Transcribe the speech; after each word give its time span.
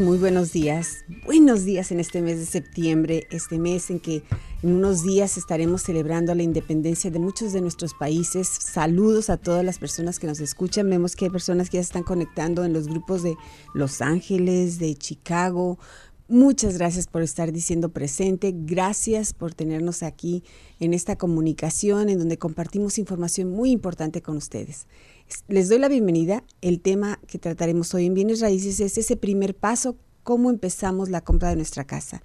Muy 0.00 0.18
buenos 0.18 0.52
días. 0.52 1.04
Buenos 1.24 1.64
días 1.64 1.92
en 1.92 2.00
este 2.00 2.20
mes 2.20 2.40
de 2.40 2.46
septiembre, 2.46 3.28
este 3.30 3.56
mes 3.56 3.88
en 3.88 4.00
que 4.00 4.24
en 4.64 4.72
unos 4.72 5.04
días 5.04 5.38
estaremos 5.38 5.82
celebrando 5.82 6.34
la 6.34 6.42
independencia 6.42 7.08
de 7.08 7.20
muchos 7.20 7.52
de 7.52 7.60
nuestros 7.60 7.94
países. 7.94 8.48
Saludos 8.48 9.30
a 9.30 9.36
todas 9.36 9.64
las 9.64 9.78
personas 9.78 10.18
que 10.18 10.26
nos 10.26 10.40
escuchan. 10.40 10.90
Vemos 10.90 11.14
que 11.14 11.26
hay 11.26 11.30
personas 11.30 11.70
que 11.70 11.76
ya 11.76 11.82
están 11.82 12.02
conectando 12.02 12.64
en 12.64 12.72
los 12.72 12.88
grupos 12.88 13.22
de 13.22 13.36
Los 13.74 14.02
Ángeles, 14.02 14.80
de 14.80 14.96
Chicago. 14.96 15.78
Muchas 16.28 16.78
gracias 16.78 17.06
por 17.06 17.22
estar 17.22 17.52
diciendo 17.52 17.90
presente. 17.90 18.52
Gracias 18.52 19.32
por 19.32 19.54
tenernos 19.54 20.02
aquí 20.02 20.42
en 20.80 20.94
esta 20.94 21.14
comunicación 21.14 22.08
en 22.08 22.18
donde 22.18 22.38
compartimos 22.38 22.98
información 22.98 23.50
muy 23.50 23.70
importante 23.70 24.20
con 24.20 24.36
ustedes. 24.36 24.88
Les 25.48 25.68
doy 25.68 25.78
la 25.78 25.88
bienvenida. 25.88 26.44
El 26.60 26.80
tema 26.80 27.20
que 27.26 27.38
trataremos 27.38 27.92
hoy 27.94 28.06
en 28.06 28.14
Bienes 28.14 28.40
Raíces 28.40 28.80
es 28.80 28.98
ese 28.98 29.16
primer 29.16 29.54
paso, 29.54 29.96
cómo 30.22 30.50
empezamos 30.50 31.08
la 31.08 31.20
compra 31.20 31.50
de 31.50 31.56
nuestra 31.56 31.84
casa. 31.84 32.22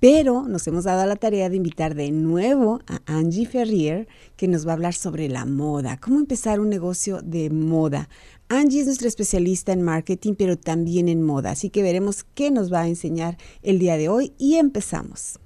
Pero 0.00 0.48
nos 0.48 0.66
hemos 0.66 0.84
dado 0.84 1.06
la 1.06 1.16
tarea 1.16 1.48
de 1.48 1.56
invitar 1.56 1.94
de 1.94 2.10
nuevo 2.10 2.80
a 2.86 3.00
Angie 3.06 3.46
Ferrier, 3.46 4.08
que 4.36 4.48
nos 4.48 4.66
va 4.66 4.72
a 4.72 4.74
hablar 4.74 4.94
sobre 4.94 5.28
la 5.28 5.44
moda, 5.44 5.98
cómo 5.98 6.18
empezar 6.18 6.60
un 6.60 6.68
negocio 6.68 7.22
de 7.22 7.50
moda. 7.50 8.08
Angie 8.48 8.80
es 8.80 8.86
nuestra 8.86 9.08
especialista 9.08 9.72
en 9.72 9.82
marketing, 9.82 10.34
pero 10.36 10.58
también 10.58 11.08
en 11.08 11.22
moda, 11.22 11.52
así 11.52 11.70
que 11.70 11.82
veremos 11.82 12.24
qué 12.34 12.50
nos 12.50 12.72
va 12.72 12.80
a 12.80 12.88
enseñar 12.88 13.38
el 13.62 13.78
día 13.78 13.96
de 13.96 14.08
hoy 14.08 14.32
y 14.38 14.56
empezamos. 14.56 15.38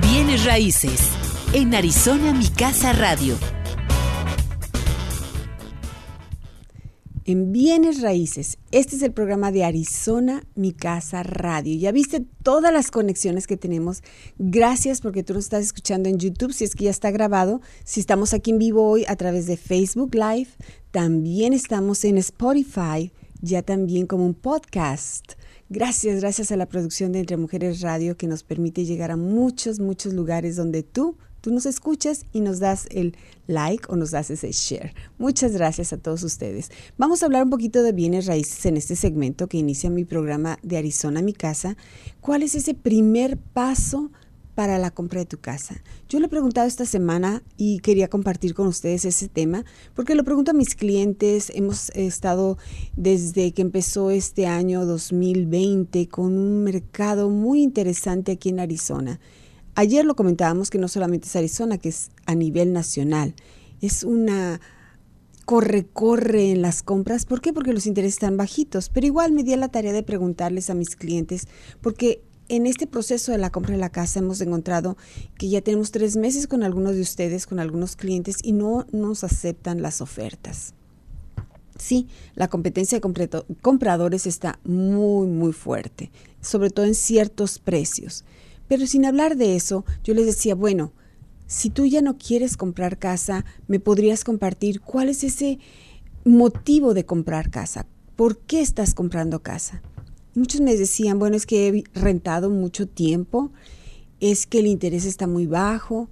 Bienes 0.00 0.44
Raíces, 0.44 1.00
en 1.52 1.74
Arizona 1.74 2.32
Mi 2.32 2.48
Casa 2.48 2.92
Radio 2.92 3.36
en 7.30 7.52
Bienes 7.52 8.00
Raíces. 8.00 8.58
Este 8.72 8.96
es 8.96 9.02
el 9.02 9.12
programa 9.12 9.52
de 9.52 9.62
Arizona, 9.64 10.42
mi 10.56 10.72
casa 10.72 11.22
radio. 11.22 11.78
Ya 11.78 11.92
viste 11.92 12.24
todas 12.42 12.72
las 12.72 12.90
conexiones 12.90 13.46
que 13.46 13.56
tenemos. 13.56 14.02
Gracias 14.38 15.00
porque 15.00 15.22
tú 15.22 15.34
nos 15.34 15.44
estás 15.44 15.62
escuchando 15.62 16.08
en 16.08 16.18
YouTube, 16.18 16.52
si 16.52 16.64
es 16.64 16.74
que 16.74 16.84
ya 16.84 16.90
está 16.90 17.12
grabado. 17.12 17.60
Si 17.84 18.00
estamos 18.00 18.34
aquí 18.34 18.50
en 18.50 18.58
vivo 18.58 18.88
hoy 18.88 19.04
a 19.06 19.14
través 19.14 19.46
de 19.46 19.56
Facebook 19.56 20.12
Live, 20.12 20.48
también 20.90 21.52
estamos 21.52 22.04
en 22.04 22.18
Spotify, 22.18 23.12
ya 23.40 23.62
también 23.62 24.06
como 24.06 24.26
un 24.26 24.34
podcast. 24.34 25.34
Gracias, 25.68 26.20
gracias 26.20 26.50
a 26.50 26.56
la 26.56 26.66
producción 26.66 27.12
de 27.12 27.20
Entre 27.20 27.36
Mujeres 27.36 27.80
Radio 27.80 28.16
que 28.16 28.26
nos 28.26 28.42
permite 28.42 28.84
llegar 28.84 29.12
a 29.12 29.16
muchos, 29.16 29.78
muchos 29.78 30.14
lugares 30.14 30.56
donde 30.56 30.82
tú 30.82 31.16
Tú 31.40 31.52
nos 31.52 31.64
escuchas 31.64 32.26
y 32.32 32.40
nos 32.40 32.58
das 32.58 32.86
el 32.90 33.16
like 33.46 33.84
o 33.88 33.96
nos 33.96 34.10
das 34.10 34.30
ese 34.30 34.52
share. 34.52 34.92
Muchas 35.18 35.52
gracias 35.52 35.92
a 35.92 35.96
todos 35.96 36.22
ustedes. 36.22 36.70
Vamos 36.98 37.22
a 37.22 37.26
hablar 37.26 37.44
un 37.44 37.50
poquito 37.50 37.82
de 37.82 37.92
bienes 37.92 38.26
raíces 38.26 38.66
en 38.66 38.76
este 38.76 38.94
segmento 38.94 39.48
que 39.48 39.56
inicia 39.56 39.88
mi 39.88 40.04
programa 40.04 40.58
de 40.62 40.76
Arizona, 40.76 41.22
mi 41.22 41.32
casa. 41.32 41.76
¿Cuál 42.20 42.42
es 42.42 42.54
ese 42.54 42.74
primer 42.74 43.38
paso 43.38 44.10
para 44.54 44.78
la 44.78 44.90
compra 44.90 45.20
de 45.20 45.26
tu 45.26 45.38
casa? 45.38 45.82
Yo 46.10 46.20
le 46.20 46.26
he 46.26 46.28
preguntado 46.28 46.66
esta 46.66 46.84
semana 46.84 47.42
y 47.56 47.78
quería 47.78 48.08
compartir 48.08 48.52
con 48.52 48.66
ustedes 48.66 49.06
ese 49.06 49.28
tema 49.28 49.64
porque 49.94 50.14
lo 50.14 50.24
pregunto 50.24 50.50
a 50.50 50.54
mis 50.54 50.74
clientes. 50.74 51.50
Hemos 51.54 51.88
estado 51.90 52.58
desde 52.96 53.52
que 53.52 53.62
empezó 53.62 54.10
este 54.10 54.46
año 54.46 54.84
2020 54.84 56.06
con 56.08 56.36
un 56.36 56.64
mercado 56.64 57.30
muy 57.30 57.62
interesante 57.62 58.32
aquí 58.32 58.50
en 58.50 58.60
Arizona 58.60 59.20
Ayer 59.74 60.04
lo 60.04 60.16
comentábamos 60.16 60.70
que 60.70 60.78
no 60.78 60.88
solamente 60.88 61.26
es 61.28 61.36
Arizona, 61.36 61.78
que 61.78 61.90
es 61.90 62.10
a 62.26 62.34
nivel 62.34 62.72
nacional. 62.72 63.34
Es 63.80 64.04
una 64.04 64.60
corre-corre 65.44 66.52
en 66.52 66.62
las 66.62 66.82
compras. 66.82 67.24
¿Por 67.24 67.40
qué? 67.40 67.52
Porque 67.52 67.72
los 67.72 67.86
intereses 67.86 68.14
están 68.14 68.36
bajitos. 68.36 68.88
Pero 68.88 69.06
igual 69.06 69.32
me 69.32 69.42
di 69.42 69.52
a 69.52 69.56
la 69.56 69.68
tarea 69.68 69.92
de 69.92 70.02
preguntarles 70.02 70.70
a 70.70 70.74
mis 70.74 70.94
clientes, 70.96 71.48
porque 71.80 72.22
en 72.48 72.66
este 72.66 72.86
proceso 72.86 73.32
de 73.32 73.38
la 73.38 73.50
compra 73.50 73.72
de 73.72 73.80
la 73.80 73.90
casa 73.90 74.18
hemos 74.18 74.40
encontrado 74.40 74.96
que 75.38 75.48
ya 75.48 75.60
tenemos 75.60 75.92
tres 75.92 76.16
meses 76.16 76.46
con 76.46 76.62
algunos 76.62 76.94
de 76.94 77.00
ustedes, 77.00 77.46
con 77.46 77.60
algunos 77.60 77.96
clientes, 77.96 78.38
y 78.42 78.52
no 78.52 78.86
nos 78.92 79.24
aceptan 79.24 79.82
las 79.82 80.00
ofertas. 80.00 80.74
Sí, 81.78 82.08
la 82.34 82.48
competencia 82.48 83.00
de 83.00 83.42
compradores 83.62 84.26
está 84.26 84.60
muy, 84.64 85.26
muy 85.26 85.52
fuerte, 85.52 86.10
sobre 86.40 86.70
todo 86.70 86.86
en 86.86 86.94
ciertos 86.94 87.58
precios. 87.58 88.24
Pero 88.70 88.86
sin 88.86 89.04
hablar 89.04 89.36
de 89.36 89.56
eso, 89.56 89.84
yo 90.04 90.14
les 90.14 90.26
decía, 90.26 90.54
bueno, 90.54 90.92
si 91.48 91.70
tú 91.70 91.86
ya 91.86 92.02
no 92.02 92.18
quieres 92.18 92.56
comprar 92.56 92.98
casa, 92.98 93.44
me 93.66 93.80
podrías 93.80 94.22
compartir 94.22 94.80
cuál 94.80 95.08
es 95.08 95.24
ese 95.24 95.58
motivo 96.24 96.94
de 96.94 97.04
comprar 97.04 97.50
casa. 97.50 97.86
¿Por 98.14 98.38
qué 98.38 98.60
estás 98.60 98.94
comprando 98.94 99.42
casa? 99.42 99.82
muchos 100.36 100.60
me 100.60 100.76
decían, 100.76 101.18
bueno, 101.18 101.36
es 101.36 101.46
que 101.46 101.66
he 101.66 101.98
rentado 101.98 102.48
mucho 102.48 102.86
tiempo, 102.86 103.50
es 104.20 104.46
que 104.46 104.60
el 104.60 104.68
interés 104.68 105.04
está 105.04 105.26
muy 105.26 105.48
bajo, 105.48 106.08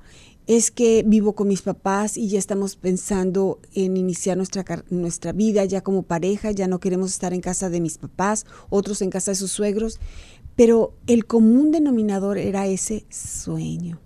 es 0.49 0.73
que 0.73 1.05
vivo 1.07 1.35
con 1.35 1.47
mis 1.47 1.63
papás 1.63 2.17
y 2.17 2.29
ya 2.29 2.41
estamos 2.41 2.75
pensando 2.75 3.61
en 3.75 3.97
iniciar 3.97 4.37
nuestra, 4.37 4.65
nuestra 4.91 5.33
vida 5.33 5.65
ya 5.67 5.83
como 5.83 6.03
pareja, 6.03 6.51
ya 6.51 6.67
no 6.67 6.81
queremos 6.81 7.13
estar 7.13 7.33
en 7.33 7.41
casa 7.41 7.71
de 7.71 7.81
mis 7.81 7.99
papás, 7.99 8.47
otros 8.69 9.01
en 9.01 9.11
casa 9.11 9.31
de 9.31 9.37
sus 9.37 9.53
suegros. 9.53 10.01
Pero 10.59 10.93
el 11.07 11.25
común 11.25 11.71
denominador 11.71 12.37
era 12.37 12.67
ese 12.67 13.07
sueño. 13.11 14.01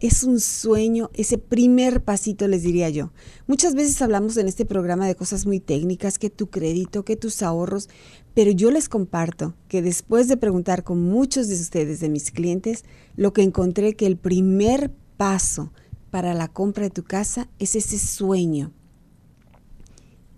Es 0.00 0.24
un 0.24 0.40
sueño, 0.40 1.10
ese 1.12 1.36
primer 1.36 2.02
pasito, 2.02 2.48
les 2.48 2.62
diría 2.62 2.88
yo. 2.88 3.12
Muchas 3.46 3.74
veces 3.74 4.00
hablamos 4.00 4.38
en 4.38 4.48
este 4.48 4.64
programa 4.64 5.06
de 5.06 5.14
cosas 5.14 5.44
muy 5.44 5.60
técnicas, 5.60 6.18
que 6.18 6.30
tu 6.30 6.46
crédito, 6.46 7.04
que 7.04 7.16
tus 7.16 7.42
ahorros, 7.42 7.90
pero 8.32 8.50
yo 8.50 8.70
les 8.70 8.88
comparto 8.88 9.56
que 9.68 9.82
después 9.82 10.26
de 10.26 10.38
preguntar 10.38 10.84
con 10.84 11.02
muchos 11.02 11.48
de 11.48 11.56
ustedes, 11.56 12.00
de 12.00 12.08
mis 12.08 12.30
clientes, 12.30 12.86
lo 13.14 13.34
que 13.34 13.42
encontré 13.42 13.94
que 13.94 14.06
el 14.06 14.16
primer 14.16 14.90
paso 15.18 15.70
para 16.10 16.32
la 16.32 16.48
compra 16.48 16.84
de 16.84 16.90
tu 16.90 17.04
casa 17.04 17.50
es 17.58 17.76
ese 17.76 17.98
sueño, 17.98 18.72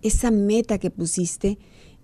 esa 0.01 0.29
meta 0.29 0.77
que 0.77 0.91
pusiste 0.91 1.57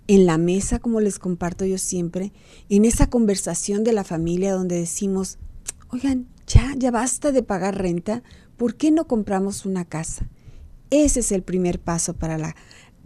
en 0.08 0.25
la 0.25 0.38
mesa, 0.38 0.80
como 0.80 1.00
les 1.00 1.19
comparto 1.19 1.66
yo 1.66 1.78
siempre, 1.78 2.34
en 2.69 2.86
esa 2.86 3.09
conversación 3.09 3.84
de 3.84 3.94
la 3.94 4.03
familia 4.03 4.53
donde 4.53 4.75
decimos, 4.75 5.38
oigan, 5.90 6.28
ya, 6.47 6.74
ya 6.78 6.91
basta 6.91 7.31
de 7.31 7.44
pagar 7.44 7.78
renta, 7.78 8.24
¿por 8.58 8.75
qué 8.75 8.91
no 8.91 9.08
compramos 9.08 9.66
una 9.66 9.86
casa? 9.86 10.30
Ese 10.90 11.22
es 11.22 11.31
el 11.31 11.44
primer 11.44 11.80
paso 11.80 12.14
para 12.14 12.38
la 12.38 12.56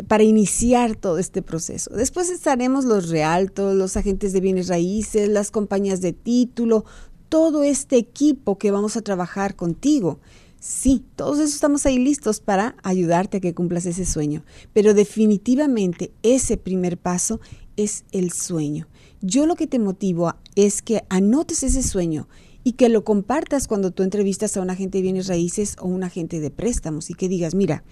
para 0.08 0.24
iniciar 0.24 0.96
todo 0.96 1.18
este 1.18 1.42
proceso. 1.42 1.90
Después 1.96 2.30
estaremos 2.30 2.86
los 2.86 3.10
realtos, 3.10 3.76
los 3.76 3.98
agentes 3.98 4.32
de 4.32 4.42
bienes 4.42 4.68
raíces, 4.68 5.28
las 5.28 5.50
compañías 5.50 6.02
de 6.02 6.14
título, 6.14 6.86
todo 7.30 7.64
este 7.64 7.98
equipo 7.98 8.60
que 8.60 8.70
vamos 8.70 8.96
a 8.96 9.02
trabajar 9.02 9.56
contigo 9.56 10.20
Sí, 10.60 11.06
todos 11.16 11.38
eso 11.40 11.54
estamos 11.54 11.86
ahí 11.86 12.00
listos 12.00 12.40
para 12.40 12.76
ayudarte 12.84 13.38
a 13.38 13.40
que 13.40 13.54
cumplas 13.54 13.86
ese 13.86 14.06
sueño, 14.06 14.44
pero 14.74 14.94
definitivamente 14.94 16.12
ese 16.24 16.58
primer 16.58 16.98
paso 16.98 17.40
es 17.76 18.06
el 18.12 18.32
sueño. 18.32 18.88
Yo 19.22 19.46
lo 19.46 19.56
que 19.56 19.68
te 19.68 19.80
motivo 19.80 20.34
es 20.56 20.82
que 20.82 21.04
anotes 21.10 21.64
ese 21.64 21.84
sueño 21.84 22.28
y 22.64 22.74
que 22.74 22.90
lo 22.90 23.04
compartas 23.04 23.68
cuando 23.68 23.92
tú 23.92 24.04
entrevistas 24.04 24.58
a 24.58 24.62
un 24.62 24.70
agente 24.70 24.98
de 24.98 25.04
bienes 25.04 25.28
raíces 25.28 25.76
o 25.80 25.88
un 25.88 26.04
agente 26.04 26.40
de 26.40 26.52
préstamos 26.52 27.10
y 27.10 27.14
que 27.14 27.30
digas, 27.30 27.56
mira, 27.56 27.84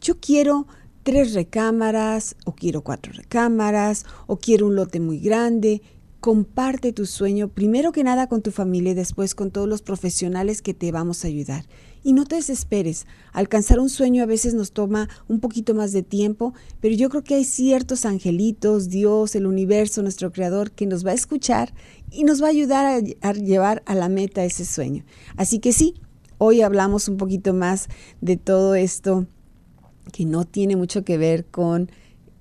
yo 0.00 0.18
quiero 0.18 0.66
tres 1.02 1.34
recámaras 1.34 2.34
o 2.44 2.54
quiero 2.54 2.82
cuatro 2.82 3.12
recámaras 3.12 4.04
o 4.26 4.38
quiero 4.38 4.66
un 4.66 4.74
lote 4.74 5.00
muy 5.00 5.18
grande. 5.18 5.82
Comparte 6.20 6.92
tu 6.92 7.06
sueño 7.06 7.48
primero 7.48 7.92
que 7.92 8.04
nada 8.04 8.26
con 8.26 8.42
tu 8.42 8.50
familia 8.50 8.92
y 8.92 8.94
después 8.94 9.34
con 9.34 9.50
todos 9.50 9.68
los 9.68 9.80
profesionales 9.80 10.60
que 10.60 10.74
te 10.74 10.92
vamos 10.92 11.24
a 11.24 11.28
ayudar. 11.28 11.66
Y 12.02 12.12
no 12.12 12.24
te 12.24 12.36
desesperes. 12.36 13.06
Alcanzar 13.32 13.78
un 13.78 13.90
sueño 13.90 14.22
a 14.22 14.26
veces 14.26 14.54
nos 14.54 14.72
toma 14.72 15.08
un 15.28 15.40
poquito 15.40 15.74
más 15.74 15.92
de 15.92 16.02
tiempo, 16.02 16.54
pero 16.80 16.94
yo 16.94 17.10
creo 17.10 17.22
que 17.22 17.34
hay 17.34 17.44
ciertos 17.44 18.04
angelitos, 18.04 18.88
Dios, 18.88 19.34
el 19.34 19.46
universo, 19.46 20.02
nuestro 20.02 20.32
creador, 20.32 20.70
que 20.70 20.86
nos 20.86 21.04
va 21.04 21.10
a 21.10 21.14
escuchar 21.14 21.74
y 22.10 22.24
nos 22.24 22.42
va 22.42 22.46
a 22.46 22.50
ayudar 22.50 23.02
a, 23.20 23.32
llevar 23.32 23.82
a 23.86 23.94
la 23.94 24.08
meta 24.08 24.44
ese 24.44 24.64
sueño. 24.64 25.04
Así 25.36 25.58
que 25.58 25.72
sí, 25.72 25.94
hoy 26.38 26.62
hablamos 26.62 27.08
un 27.08 27.16
poquito 27.16 27.52
más 27.52 27.88
de 28.20 28.36
todo 28.36 28.74
esto 28.74 29.26
que 30.12 30.24
no 30.24 30.44
tiene 30.44 30.76
mucho 30.76 31.04
que 31.04 31.18
ver 31.18 31.44
con 31.44 31.90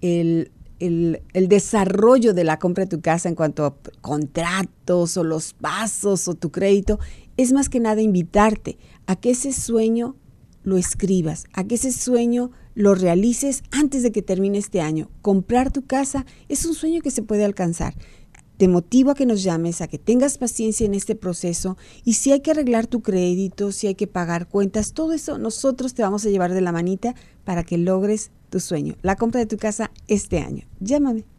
el 0.02 0.52
el, 0.80 1.48
desarrollo 1.48 2.34
de 2.34 2.44
la 2.44 2.58
compra 2.58 2.86
de 2.86 2.90
tu 2.90 3.02
casa 3.02 3.30
en 3.30 3.36
cuanto 3.36 3.66
a 3.66 3.76
contratos 4.02 5.18
o 5.18 5.24
los 5.24 5.54
pasos 5.54 6.28
o 6.28 6.36
tu 6.36 6.52
crédito, 6.52 7.00
es 7.38 7.54
más 7.54 7.70
que 7.70 7.80
nada 7.80 8.02
invitarte 8.02 8.78
a 9.10 9.16
que 9.16 9.32
ese 9.32 9.54
sueño 9.54 10.16
lo 10.62 10.78
escribas, 10.78 11.46
a 11.54 11.64
que 11.64 11.76
ese 11.76 11.92
sueño 11.92 12.52
lo 12.76 12.94
realices 12.94 13.64
antes 13.72 14.04
de 14.04 14.12
que 14.12 14.22
termine 14.22 14.60
este 14.60 14.82
año. 14.82 15.10
Comprar 15.24 15.72
tu 15.72 15.84
casa 15.88 16.28
es 16.48 16.64
un 16.64 16.76
sueño 16.76 17.02
que 17.02 17.10
se 17.10 17.24
puede 17.24 17.44
alcanzar. 17.44 17.96
Te 18.58 18.68
motivo 18.68 19.10
a 19.10 19.16
que 19.16 19.26
nos 19.26 19.42
llames, 19.42 19.82
a 19.82 19.88
que 19.88 19.98
tengas 19.98 20.38
paciencia 20.38 20.86
en 20.86 20.94
este 20.94 21.16
proceso 21.16 21.76
y 22.04 22.14
si 22.14 22.32
hay 22.32 22.42
que 22.42 22.52
arreglar 22.52 22.86
tu 22.86 23.02
crédito, 23.02 23.72
si 23.72 23.88
hay 23.88 23.96
que 23.96 24.06
pagar 24.06 24.48
cuentas, 24.48 24.94
todo 24.94 25.14
eso 25.14 25.40
nosotros 25.40 25.96
te 25.96 26.04
vamos 26.04 26.24
a 26.28 26.30
llevar 26.30 26.54
de 26.54 26.62
la 26.62 26.72
manita 26.72 27.16
para 27.46 27.64
que 27.64 27.80
logres 27.80 28.30
tu 28.52 28.60
sueño, 28.60 28.96
la 29.02 29.16
compra 29.16 29.40
de 29.40 29.48
tu 29.48 29.58
casa 29.58 29.90
este 30.08 30.38
año. 30.38 30.68
Llámame. 30.82 31.39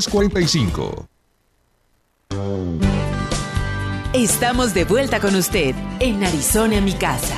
45 0.07 1.07
Estamos 4.13 4.73
de 4.73 4.83
vuelta 4.83 5.19
con 5.21 5.35
usted 5.35 5.73
en 5.99 6.23
Arizona, 6.23 6.81
mi 6.81 6.91
casa. 6.93 7.35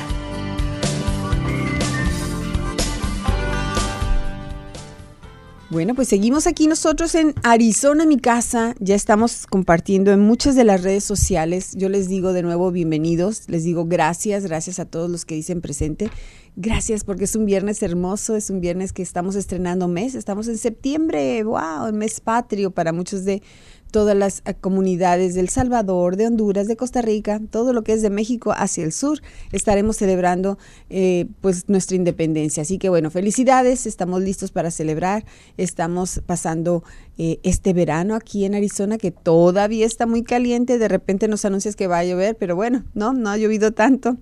Bueno, 5.74 5.96
pues 5.96 6.08
seguimos 6.08 6.46
aquí 6.46 6.68
nosotros 6.68 7.16
en 7.16 7.34
Arizona, 7.42 8.06
mi 8.06 8.20
casa. 8.20 8.76
Ya 8.80 8.94
estamos 8.94 9.48
compartiendo 9.48 10.12
en 10.12 10.20
muchas 10.20 10.56
de 10.56 10.64
las 10.64 10.84
redes 10.84 11.04
sociales. 11.04 11.74
Yo 11.76 11.90
les 11.90 12.08
digo 12.08 12.32
de 12.32 12.44
nuevo 12.44 12.72
bienvenidos, 12.72 13.50
les 13.50 13.64
digo 13.64 13.86
gracias, 13.86 14.44
gracias 14.44 14.80
a 14.80 14.86
todos 14.86 15.10
los 15.10 15.26
que 15.26 15.34
dicen 15.34 15.62
presente. 15.62 16.12
Gracias 16.56 17.04
porque 17.04 17.24
es 17.24 17.36
un 17.36 17.48
viernes 17.48 17.82
hermoso, 17.82 18.36
es 18.36 18.52
un 18.52 18.62
viernes 18.62 18.94
que 18.94 19.02
estamos 19.02 19.36
estrenando 19.36 19.88
mes, 19.88 20.14
estamos 20.14 20.48
en 20.48 20.60
septiembre, 20.60 21.44
wow, 21.44 21.88
el 21.88 21.94
mes 21.94 22.20
patrio 22.20 22.70
para 22.70 22.94
muchos 22.94 23.26
de 23.26 23.42
todas 23.90 24.16
las 24.16 24.44
eh, 24.46 24.54
comunidades 24.54 25.34
del 25.34 25.50
Salvador, 25.50 26.16
de 26.16 26.28
Honduras, 26.28 26.68
de 26.68 26.76
Costa 26.76 27.02
Rica, 27.02 27.42
todo 27.50 27.74
lo 27.74 27.84
que 27.84 27.94
es 27.94 28.04
de 28.04 28.12
México 28.12 28.54
hacia 28.56 28.84
el 28.84 28.92
sur, 28.92 29.20
estaremos 29.52 29.98
celebrando 29.98 30.60
eh, 30.92 31.26
pues 31.42 31.70
nuestra 31.70 31.96
independencia. 31.96 32.62
Así 32.62 32.78
que 32.78 32.90
bueno, 32.90 33.10
felicidades, 33.10 33.88
estamos 33.88 34.22
listos 34.22 34.52
para 34.52 34.70
celebrar, 34.70 35.26
estamos 35.58 36.22
pasando 36.24 36.84
eh, 37.18 37.40
este 37.42 37.74
verano 37.74 38.14
aquí 38.14 38.46
en 38.46 38.54
Arizona 38.54 39.00
que 39.00 39.10
todavía 39.10 39.88
está 39.88 40.06
muy 40.06 40.22
caliente, 40.22 40.78
de 40.78 40.88
repente 40.88 41.28
nos 41.28 41.46
anuncias 41.46 41.76
que 41.76 41.88
va 41.88 41.98
a 41.98 42.06
llover, 42.06 42.38
pero 42.38 42.56
bueno, 42.56 42.84
no, 42.94 43.14
no 43.14 43.32
ha 43.32 43.38
llovido 43.38 43.72
tanto. 43.72 44.18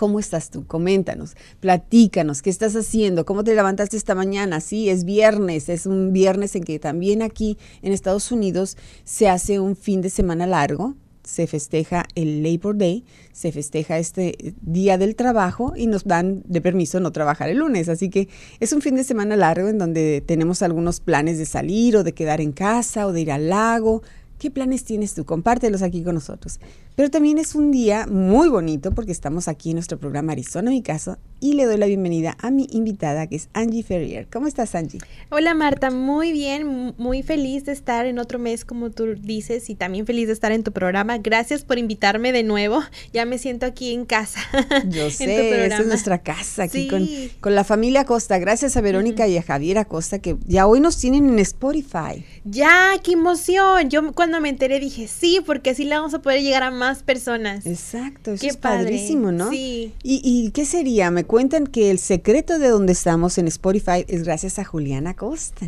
¿Cómo 0.00 0.18
estás 0.18 0.48
tú? 0.48 0.66
Coméntanos, 0.66 1.36
platícanos, 1.60 2.40
¿qué 2.40 2.48
estás 2.48 2.74
haciendo? 2.74 3.26
¿Cómo 3.26 3.44
te 3.44 3.54
levantaste 3.54 3.98
esta 3.98 4.14
mañana? 4.14 4.62
Sí, 4.62 4.88
es 4.88 5.04
viernes, 5.04 5.68
es 5.68 5.84
un 5.84 6.14
viernes 6.14 6.56
en 6.56 6.64
que 6.64 6.78
también 6.78 7.20
aquí 7.20 7.58
en 7.82 7.92
Estados 7.92 8.32
Unidos 8.32 8.78
se 9.04 9.28
hace 9.28 9.60
un 9.60 9.76
fin 9.76 10.00
de 10.00 10.08
semana 10.08 10.46
largo, 10.46 10.94
se 11.22 11.46
festeja 11.46 12.06
el 12.14 12.42
Labor 12.42 12.78
Day, 12.78 13.04
se 13.32 13.52
festeja 13.52 13.98
este 13.98 14.54
día 14.62 14.96
del 14.96 15.16
trabajo 15.16 15.74
y 15.76 15.86
nos 15.86 16.04
dan 16.04 16.44
de 16.46 16.62
permiso 16.62 16.98
no 16.98 17.12
trabajar 17.12 17.50
el 17.50 17.58
lunes. 17.58 17.90
Así 17.90 18.08
que 18.08 18.30
es 18.58 18.72
un 18.72 18.80
fin 18.80 18.94
de 18.94 19.04
semana 19.04 19.36
largo 19.36 19.68
en 19.68 19.76
donde 19.76 20.22
tenemos 20.22 20.62
algunos 20.62 21.00
planes 21.00 21.36
de 21.36 21.44
salir 21.44 21.98
o 21.98 22.04
de 22.04 22.14
quedar 22.14 22.40
en 22.40 22.52
casa 22.52 23.06
o 23.06 23.12
de 23.12 23.20
ir 23.20 23.32
al 23.32 23.50
lago. 23.50 24.02
¿Qué 24.38 24.50
planes 24.50 24.84
tienes 24.84 25.12
tú? 25.12 25.26
Compártelos 25.26 25.82
aquí 25.82 26.02
con 26.02 26.14
nosotros. 26.14 26.60
Pero 26.96 27.10
también 27.10 27.38
es 27.38 27.54
un 27.54 27.70
día 27.70 28.06
muy 28.06 28.48
bonito 28.48 28.92
porque 28.92 29.12
estamos 29.12 29.48
aquí 29.48 29.70
en 29.70 29.76
nuestro 29.76 29.98
programa 29.98 30.32
Arizona, 30.32 30.70
mi 30.70 30.82
casa, 30.82 31.18
y 31.40 31.54
le 31.54 31.64
doy 31.64 31.78
la 31.78 31.86
bienvenida 31.86 32.36
a 32.40 32.50
mi 32.50 32.66
invitada 32.70 33.26
que 33.26 33.36
es 33.36 33.48
Angie 33.54 33.82
Ferrier. 33.82 34.26
¿Cómo 34.30 34.46
estás, 34.46 34.74
Angie? 34.74 35.00
Hola, 35.30 35.54
Marta. 35.54 35.90
Muy 35.90 36.32
bien, 36.32 36.94
muy 36.98 37.22
feliz 37.22 37.64
de 37.64 37.72
estar 37.72 38.04
en 38.04 38.18
otro 38.18 38.38
mes, 38.38 38.66
como 38.66 38.90
tú 38.90 39.14
dices, 39.14 39.70
y 39.70 39.74
también 39.74 40.04
feliz 40.04 40.26
de 40.26 40.34
estar 40.34 40.52
en 40.52 40.62
tu 40.62 40.72
programa. 40.72 41.16
Gracias 41.16 41.62
por 41.62 41.78
invitarme 41.78 42.32
de 42.32 42.42
nuevo. 42.42 42.82
Ya 43.14 43.24
me 43.24 43.38
siento 43.38 43.64
aquí 43.64 43.94
en 43.94 44.04
casa. 44.04 44.40
Yo 44.88 45.10
sé, 45.10 45.64
esta 45.64 45.80
es 45.80 45.86
nuestra 45.86 46.18
casa 46.18 46.64
aquí 46.64 46.88
con, 46.88 47.08
con, 47.40 47.54
la 47.54 47.64
familia 47.64 48.02
Acosta. 48.02 48.38
Gracias 48.38 48.76
a 48.76 48.82
Verónica 48.82 49.26
y 49.26 49.38
a 49.38 49.42
Javier 49.42 49.78
Acosta 49.78 50.18
que 50.18 50.36
ya 50.46 50.66
hoy 50.66 50.80
nos 50.80 50.98
tienen 50.98 51.28
en 51.30 51.38
Spotify. 51.38 52.24
Ya, 52.44 52.92
qué 53.02 53.12
emoción. 53.12 53.88
Yo 53.88 54.12
cuando 54.12 54.40
me 54.40 54.50
enteré 54.50 54.78
dije 54.80 55.08
sí, 55.08 55.40
porque 55.44 55.70
así 55.70 55.84
le 55.84 55.94
vamos 55.94 56.12
a 56.12 56.20
poder 56.20 56.42
llegar 56.42 56.62
a 56.62 56.70
más 56.70 56.89
personas. 56.98 57.66
Exacto, 57.66 58.32
eso 58.32 58.46
es 58.46 58.56
padrísimo, 58.56 59.32
¿no? 59.32 59.50
Sí. 59.50 59.94
¿Y, 60.02 60.20
¿Y 60.22 60.50
qué 60.50 60.64
sería? 60.64 61.10
Me 61.10 61.24
cuentan 61.24 61.66
que 61.66 61.90
el 61.90 61.98
secreto 61.98 62.58
de 62.58 62.68
donde 62.68 62.92
estamos 62.92 63.38
en 63.38 63.48
Spotify 63.48 64.04
es 64.08 64.24
gracias 64.24 64.58
a 64.58 64.64
Juliana 64.64 65.14
Costa. 65.14 65.66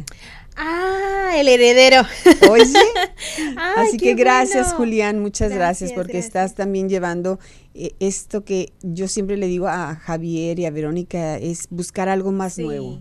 Ah, 0.56 1.32
el 1.36 1.48
heredero. 1.48 2.02
Oye. 2.50 2.64
Así 3.76 3.96
que 3.96 4.14
gracias, 4.14 4.72
Julián, 4.74 5.20
muchas 5.20 5.50
gracias, 5.52 5.92
porque 5.92 6.18
estás 6.18 6.54
también 6.54 6.88
llevando 6.88 7.38
eh, 7.74 7.94
esto 8.00 8.44
que 8.44 8.72
yo 8.82 9.08
siempre 9.08 9.36
le 9.36 9.46
digo 9.46 9.68
a 9.68 9.94
Javier 9.94 10.58
y 10.58 10.66
a 10.66 10.70
Verónica, 10.70 11.38
es 11.38 11.68
buscar 11.70 12.08
algo 12.08 12.32
más 12.32 12.58
nuevo. 12.58 13.00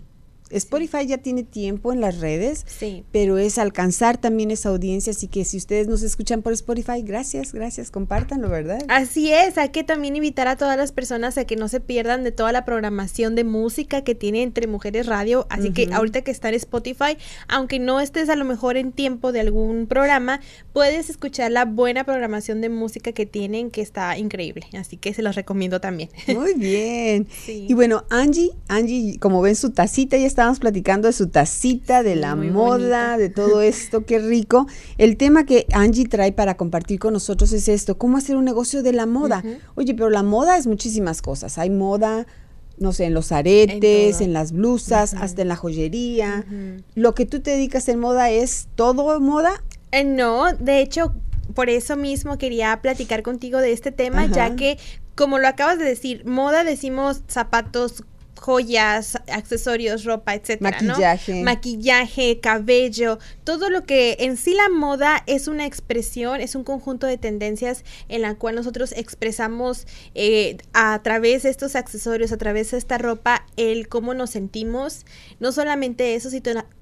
Spotify 0.52 1.06
ya 1.06 1.18
tiene 1.18 1.42
tiempo 1.42 1.92
en 1.92 2.00
las 2.00 2.20
redes, 2.20 2.64
sí. 2.66 3.04
pero 3.10 3.38
es 3.38 3.58
alcanzar 3.58 4.18
también 4.18 4.50
esa 4.50 4.68
audiencia, 4.68 5.12
así 5.12 5.28
que 5.28 5.44
si 5.44 5.56
ustedes 5.56 5.88
nos 5.88 6.02
escuchan 6.02 6.42
por 6.42 6.52
Spotify, 6.52 7.02
gracias, 7.02 7.52
gracias, 7.52 7.90
compártanlo, 7.90 8.48
¿verdad? 8.48 8.84
Así 8.88 9.32
es, 9.32 9.58
hay 9.58 9.70
que 9.70 9.84
también 9.84 10.16
invitar 10.16 10.48
a 10.48 10.56
todas 10.56 10.76
las 10.76 10.92
personas 10.92 11.38
a 11.38 11.44
que 11.44 11.56
no 11.56 11.68
se 11.68 11.80
pierdan 11.80 12.24
de 12.24 12.32
toda 12.32 12.52
la 12.52 12.64
programación 12.64 13.34
de 13.34 13.44
música 13.44 14.02
que 14.02 14.14
tiene 14.14 14.42
Entre 14.42 14.66
Mujeres 14.66 15.06
Radio, 15.06 15.46
así 15.50 15.72
que 15.72 15.88
ahorita 15.92 16.22
que 16.22 16.30
está 16.30 16.48
en 16.48 16.54
Spotify, 16.56 17.16
aunque 17.48 17.78
no 17.78 18.00
estés 18.00 18.28
a 18.28 18.36
lo 18.36 18.44
mejor 18.44 18.76
en 18.76 18.92
tiempo 18.92 19.32
de 19.32 19.40
algún 19.40 19.86
programa, 19.86 20.40
puedes 20.72 21.10
escuchar 21.10 21.50
la 21.50 21.64
buena 21.64 22.04
programación 22.04 22.60
de 22.60 22.68
música 22.68 23.12
que 23.12 23.26
tienen, 23.26 23.70
que 23.70 23.80
está 23.80 24.16
increíble, 24.18 24.66
así 24.78 24.96
que 24.96 25.14
se 25.14 25.22
los 25.22 25.34
recomiendo 25.34 25.80
también. 25.80 26.10
Muy 26.28 26.54
bien. 26.54 27.26
Y 27.72 27.74
bueno, 27.74 28.04
Angie, 28.10 28.50
Angie, 28.68 29.18
como 29.18 29.40
ven 29.40 29.54
su 29.54 29.70
tacita 29.70 30.16
ya 30.16 30.26
está 30.26 30.41
estábamos 30.42 30.58
platicando 30.58 31.06
de 31.06 31.12
su 31.12 31.28
tacita, 31.28 32.02
de 32.02 32.16
la 32.16 32.34
moda, 32.34 33.16
de 33.16 33.28
todo 33.30 33.62
esto, 33.62 34.04
qué 34.04 34.18
rico. 34.18 34.66
El 34.98 35.16
tema 35.16 35.46
que 35.46 35.66
Angie 35.72 36.08
trae 36.08 36.32
para 36.32 36.56
compartir 36.56 36.98
con 36.98 37.12
nosotros 37.12 37.52
es 37.52 37.68
esto, 37.68 37.96
cómo 37.96 38.16
hacer 38.16 38.36
un 38.36 38.44
negocio 38.44 38.82
de 38.82 38.92
la 38.92 39.06
moda. 39.06 39.44
Oye, 39.76 39.94
pero 39.94 40.10
la 40.10 40.24
moda 40.24 40.56
es 40.56 40.66
muchísimas 40.66 41.22
cosas. 41.22 41.58
Hay 41.58 41.70
moda, 41.70 42.26
no 42.76 42.92
sé, 42.92 43.04
en 43.04 43.14
los 43.14 43.30
aretes, 43.30 44.20
en, 44.20 44.32
las 44.32 44.50
blusas, 44.50 45.14
hasta 45.14 45.42
en 45.42 45.48
la 45.48 45.54
joyería. 45.54 46.44
Lo 46.96 47.14
que 47.14 47.24
tú 47.24 47.38
te 47.38 47.52
dedicas 47.52 47.88
en 47.88 48.00
moda 48.00 48.28
es 48.30 48.66
todo 48.74 49.20
moda. 49.20 49.62
Eh, 49.92 50.02
no, 50.02 50.52
de 50.54 50.80
hecho, 50.80 51.14
por 51.54 51.70
eso 51.70 51.94
mismo 51.94 52.36
quería 52.36 52.80
platicar 52.82 53.22
contigo 53.22 53.60
de 53.60 53.70
este 53.70 53.92
tema, 53.92 54.26
ya 54.26 54.56
que, 54.56 54.76
como 55.14 55.38
lo 55.38 55.46
acabas 55.46 55.78
de 55.78 55.84
decir, 55.84 56.26
moda 56.26 56.64
decimos 56.64 57.22
zapatos, 57.28 58.02
joyas, 58.38 59.16
accesorios, 59.28 60.04
ropa, 60.04 60.34
etcétera, 60.34 60.70
Maquillaje. 60.70 61.42
Maquillaje, 61.42 62.40
cabello, 62.40 63.18
todo 63.44 63.70
lo 63.70 63.84
que 63.84 64.16
en 64.20 64.36
sí 64.36 64.54
la 64.54 64.68
moda 64.68 65.22
es 65.26 65.48
una 65.48 65.66
expresión, 65.66 66.40
es 66.40 66.54
un 66.54 66.64
conjunto 66.64 67.06
de 67.06 67.18
tendencias 67.18 67.84
en 68.08 68.22
la 68.22 68.34
cual 68.34 68.56
nosotros 68.56 68.92
expresamos 68.96 69.86
eh, 70.14 70.58
a 70.72 71.00
través 71.02 71.44
de 71.44 71.50
estos 71.50 71.76
accesorios, 71.76 72.32
a 72.32 72.36
través 72.36 72.72
de 72.72 72.78
esta 72.78 72.98
ropa, 72.98 73.46
el 73.56 73.88
cómo 73.88 74.14
nos 74.14 74.30
sentimos. 74.30 75.06
No 75.38 75.52
solamente 75.52 76.14
eso, 76.14 76.28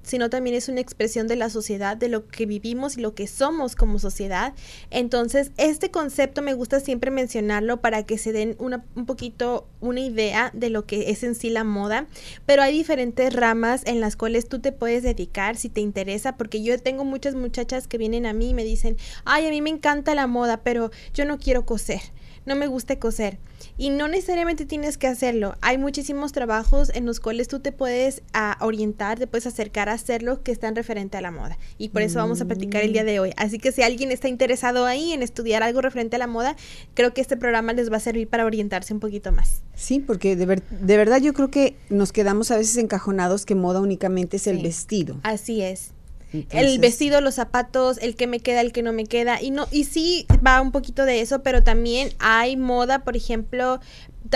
sino 0.03 0.29
también 0.29 0.55
es 0.55 0.67
una 0.67 0.81
expresión 0.81 1.27
de 1.27 1.35
la 1.35 1.49
sociedad, 1.49 1.97
de 1.97 2.09
lo 2.09 2.27
que 2.27 2.45
vivimos 2.45 2.97
y 2.97 3.01
lo 3.01 3.13
que 3.13 3.27
somos 3.27 3.75
como 3.75 3.99
sociedad. 3.99 4.53
Entonces, 4.89 5.51
este 5.57 5.91
concepto 5.91 6.41
me 6.41 6.53
gusta 6.53 6.79
siempre 6.79 7.11
mencionarlo 7.11 7.81
para 7.81 8.03
que 8.03 8.17
se 8.17 8.31
den 8.31 8.55
una, 8.59 8.83
un 8.95 9.05
poquito 9.05 9.67
una 9.79 9.99
idea 9.99 10.51
de 10.53 10.69
lo 10.69 10.85
que 10.85 11.11
es 11.11 11.23
en 11.23 11.35
sí 11.41 11.49
la 11.49 11.63
moda, 11.63 12.07
pero 12.45 12.61
hay 12.61 12.73
diferentes 12.73 13.33
ramas 13.33 13.81
en 13.85 13.99
las 13.99 14.15
cuales 14.15 14.47
tú 14.47 14.59
te 14.59 14.71
puedes 14.71 15.03
dedicar 15.03 15.57
si 15.57 15.69
te 15.69 15.81
interesa, 15.81 16.37
porque 16.37 16.63
yo 16.63 16.79
tengo 16.79 17.03
muchas 17.03 17.35
muchachas 17.35 17.87
que 17.87 17.97
vienen 17.97 18.25
a 18.25 18.33
mí 18.33 18.49
y 18.49 18.53
me 18.53 18.63
dicen, 18.63 18.97
ay, 19.25 19.47
a 19.47 19.49
mí 19.49 19.61
me 19.61 19.69
encanta 19.69 20.15
la 20.15 20.27
moda, 20.27 20.61
pero 20.63 20.91
yo 21.13 21.25
no 21.25 21.37
quiero 21.37 21.65
coser 21.65 22.01
no 22.45 22.55
me 22.55 22.67
gusta 22.67 22.97
coser. 22.97 23.37
Y 23.77 23.89
no 23.89 24.07
necesariamente 24.07 24.65
tienes 24.65 24.97
que 24.97 25.07
hacerlo. 25.07 25.55
Hay 25.61 25.77
muchísimos 25.77 26.31
trabajos 26.31 26.91
en 26.93 27.05
los 27.05 27.19
cuales 27.19 27.47
tú 27.47 27.59
te 27.59 27.71
puedes 27.71 28.23
ah, 28.33 28.57
orientar, 28.61 29.19
te 29.19 29.27
puedes 29.27 29.47
acercar 29.47 29.89
a 29.89 29.93
hacerlo 29.93 30.43
que 30.43 30.51
están 30.51 30.75
referente 30.75 31.17
a 31.17 31.21
la 31.21 31.31
moda. 31.31 31.57
Y 31.77 31.89
por 31.89 32.01
eso 32.01 32.19
vamos 32.19 32.41
a 32.41 32.45
platicar 32.45 32.83
el 32.83 32.93
día 32.93 33.03
de 33.03 33.19
hoy. 33.19 33.31
Así 33.37 33.59
que 33.59 33.71
si 33.71 33.83
alguien 33.83 34.11
está 34.11 34.27
interesado 34.27 34.85
ahí 34.85 35.13
en 35.13 35.23
estudiar 35.23 35.63
algo 35.63 35.81
referente 35.81 36.15
a 36.15 36.19
la 36.19 36.27
moda, 36.27 36.55
creo 36.93 37.13
que 37.13 37.21
este 37.21 37.37
programa 37.37 37.73
les 37.73 37.91
va 37.91 37.97
a 37.97 38.01
servir 38.01 38.27
para 38.27 38.45
orientarse 38.45 38.93
un 38.93 38.99
poquito 38.99 39.31
más. 39.31 39.61
Sí, 39.75 39.99
porque 39.99 40.35
de, 40.35 40.61
de 40.69 40.97
verdad 40.97 41.19
yo 41.21 41.33
creo 41.33 41.51
que 41.51 41.75
nos 41.89 42.11
quedamos 42.11 42.51
a 42.51 42.57
veces 42.57 42.77
encajonados 42.77 43.45
que 43.45 43.55
moda 43.55 43.79
únicamente 43.79 44.37
es 44.37 44.47
el 44.47 44.61
vestido. 44.61 45.19
Así 45.23 45.61
es. 45.61 45.91
El 46.51 46.79
vestido, 46.79 47.21
los 47.21 47.35
zapatos, 47.35 47.97
el 47.99 48.15
que 48.15 48.27
me 48.27 48.39
queda, 48.39 48.61
el 48.61 48.71
que 48.71 48.83
no 48.83 48.93
me 48.93 49.05
queda. 49.05 49.41
Y 49.41 49.51
no, 49.51 49.67
y 49.71 49.85
sí 49.85 50.25
va 50.45 50.61
un 50.61 50.71
poquito 50.71 51.05
de 51.05 51.21
eso, 51.21 51.43
pero 51.43 51.63
también 51.63 52.09
hay 52.19 52.57
moda, 52.57 53.03
por 53.03 53.15
ejemplo, 53.15 53.79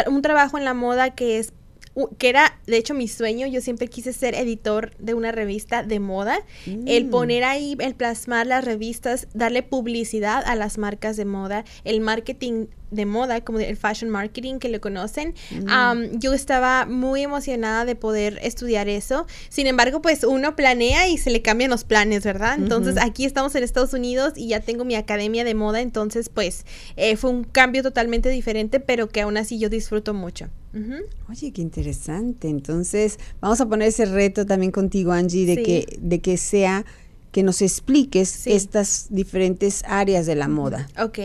un 0.07 0.21
trabajo 0.21 0.57
en 0.57 0.65
la 0.65 0.73
moda 0.73 1.15
que 1.15 1.39
es 1.39 1.53
que 2.17 2.29
era 2.29 2.59
de 2.67 2.77
hecho 2.77 2.93
mi 2.93 3.07
sueño, 3.07 3.47
yo 3.47 3.61
siempre 3.61 3.87
quise 3.87 4.11
ser 4.11 4.35
editor 4.35 4.95
de 4.97 5.13
una 5.13 5.31
revista 5.31 5.81
de 5.81 5.99
moda, 5.99 6.39
el 6.65 7.05
mm. 7.05 7.09
poner 7.09 7.43
ahí, 7.45 7.77
el 7.79 7.95
plasmar 7.95 8.47
las 8.47 8.65
revistas, 8.65 9.27
darle 9.33 9.63
publicidad 9.63 10.43
a 10.45 10.55
las 10.55 10.77
marcas 10.77 11.15
de 11.15 11.23
moda, 11.23 11.63
el 11.85 12.01
marketing 12.01 12.67
de 12.95 13.05
moda, 13.05 13.41
como 13.41 13.59
el 13.59 13.77
fashion 13.77 14.09
marketing 14.09 14.59
que 14.59 14.69
lo 14.69 14.81
conocen. 14.81 15.33
Mm. 15.51 16.19
yo 16.19 16.33
estaba 16.33 16.85
muy 16.85 17.21
emocionada 17.21 17.85
de 17.85 17.95
poder 17.95 18.39
estudiar 18.41 18.87
eso. 18.89 19.27
Sin 19.49 19.67
embargo, 19.67 20.01
pues 20.01 20.23
uno 20.23 20.55
planea 20.55 21.07
y 21.07 21.17
se 21.17 21.29
le 21.29 21.41
cambian 21.41 21.69
los 21.69 21.83
planes, 21.83 22.23
¿verdad? 22.23 22.55
Entonces 22.57 22.97
aquí 22.99 23.25
estamos 23.25 23.55
en 23.55 23.63
Estados 23.63 23.93
Unidos 23.93 24.33
y 24.35 24.49
ya 24.49 24.59
tengo 24.59 24.85
mi 24.85 24.95
academia 24.95 25.43
de 25.43 25.53
moda, 25.53 25.81
entonces 25.81 26.29
pues 26.29 26.65
eh, 26.95 27.15
fue 27.15 27.29
un 27.29 27.43
cambio 27.43 27.83
totalmente 27.83 28.29
diferente, 28.29 28.79
pero 28.79 29.09
que 29.09 29.21
aún 29.21 29.37
así 29.37 29.59
yo 29.59 29.69
disfruto 29.69 30.13
mucho. 30.13 30.49
Oye, 31.29 31.53
qué 31.53 31.61
interesante. 31.61 32.49
Entonces, 32.49 33.17
vamos 33.39 33.61
a 33.61 33.65
poner 33.65 33.87
ese 33.87 34.05
reto 34.05 34.45
también 34.45 34.73
contigo, 34.73 35.13
Angie, 35.13 35.45
de 35.45 35.63
que 35.63 35.97
de 36.01 36.19
que 36.19 36.35
sea 36.35 36.85
que 37.35 37.43
nos 37.43 37.61
expliques 37.61 38.47
estas 38.47 39.07
diferentes 39.09 39.83
áreas 39.89 40.25
de 40.25 40.35
la 40.35 40.47
moda. 40.47 40.87
Ok, 40.97 41.19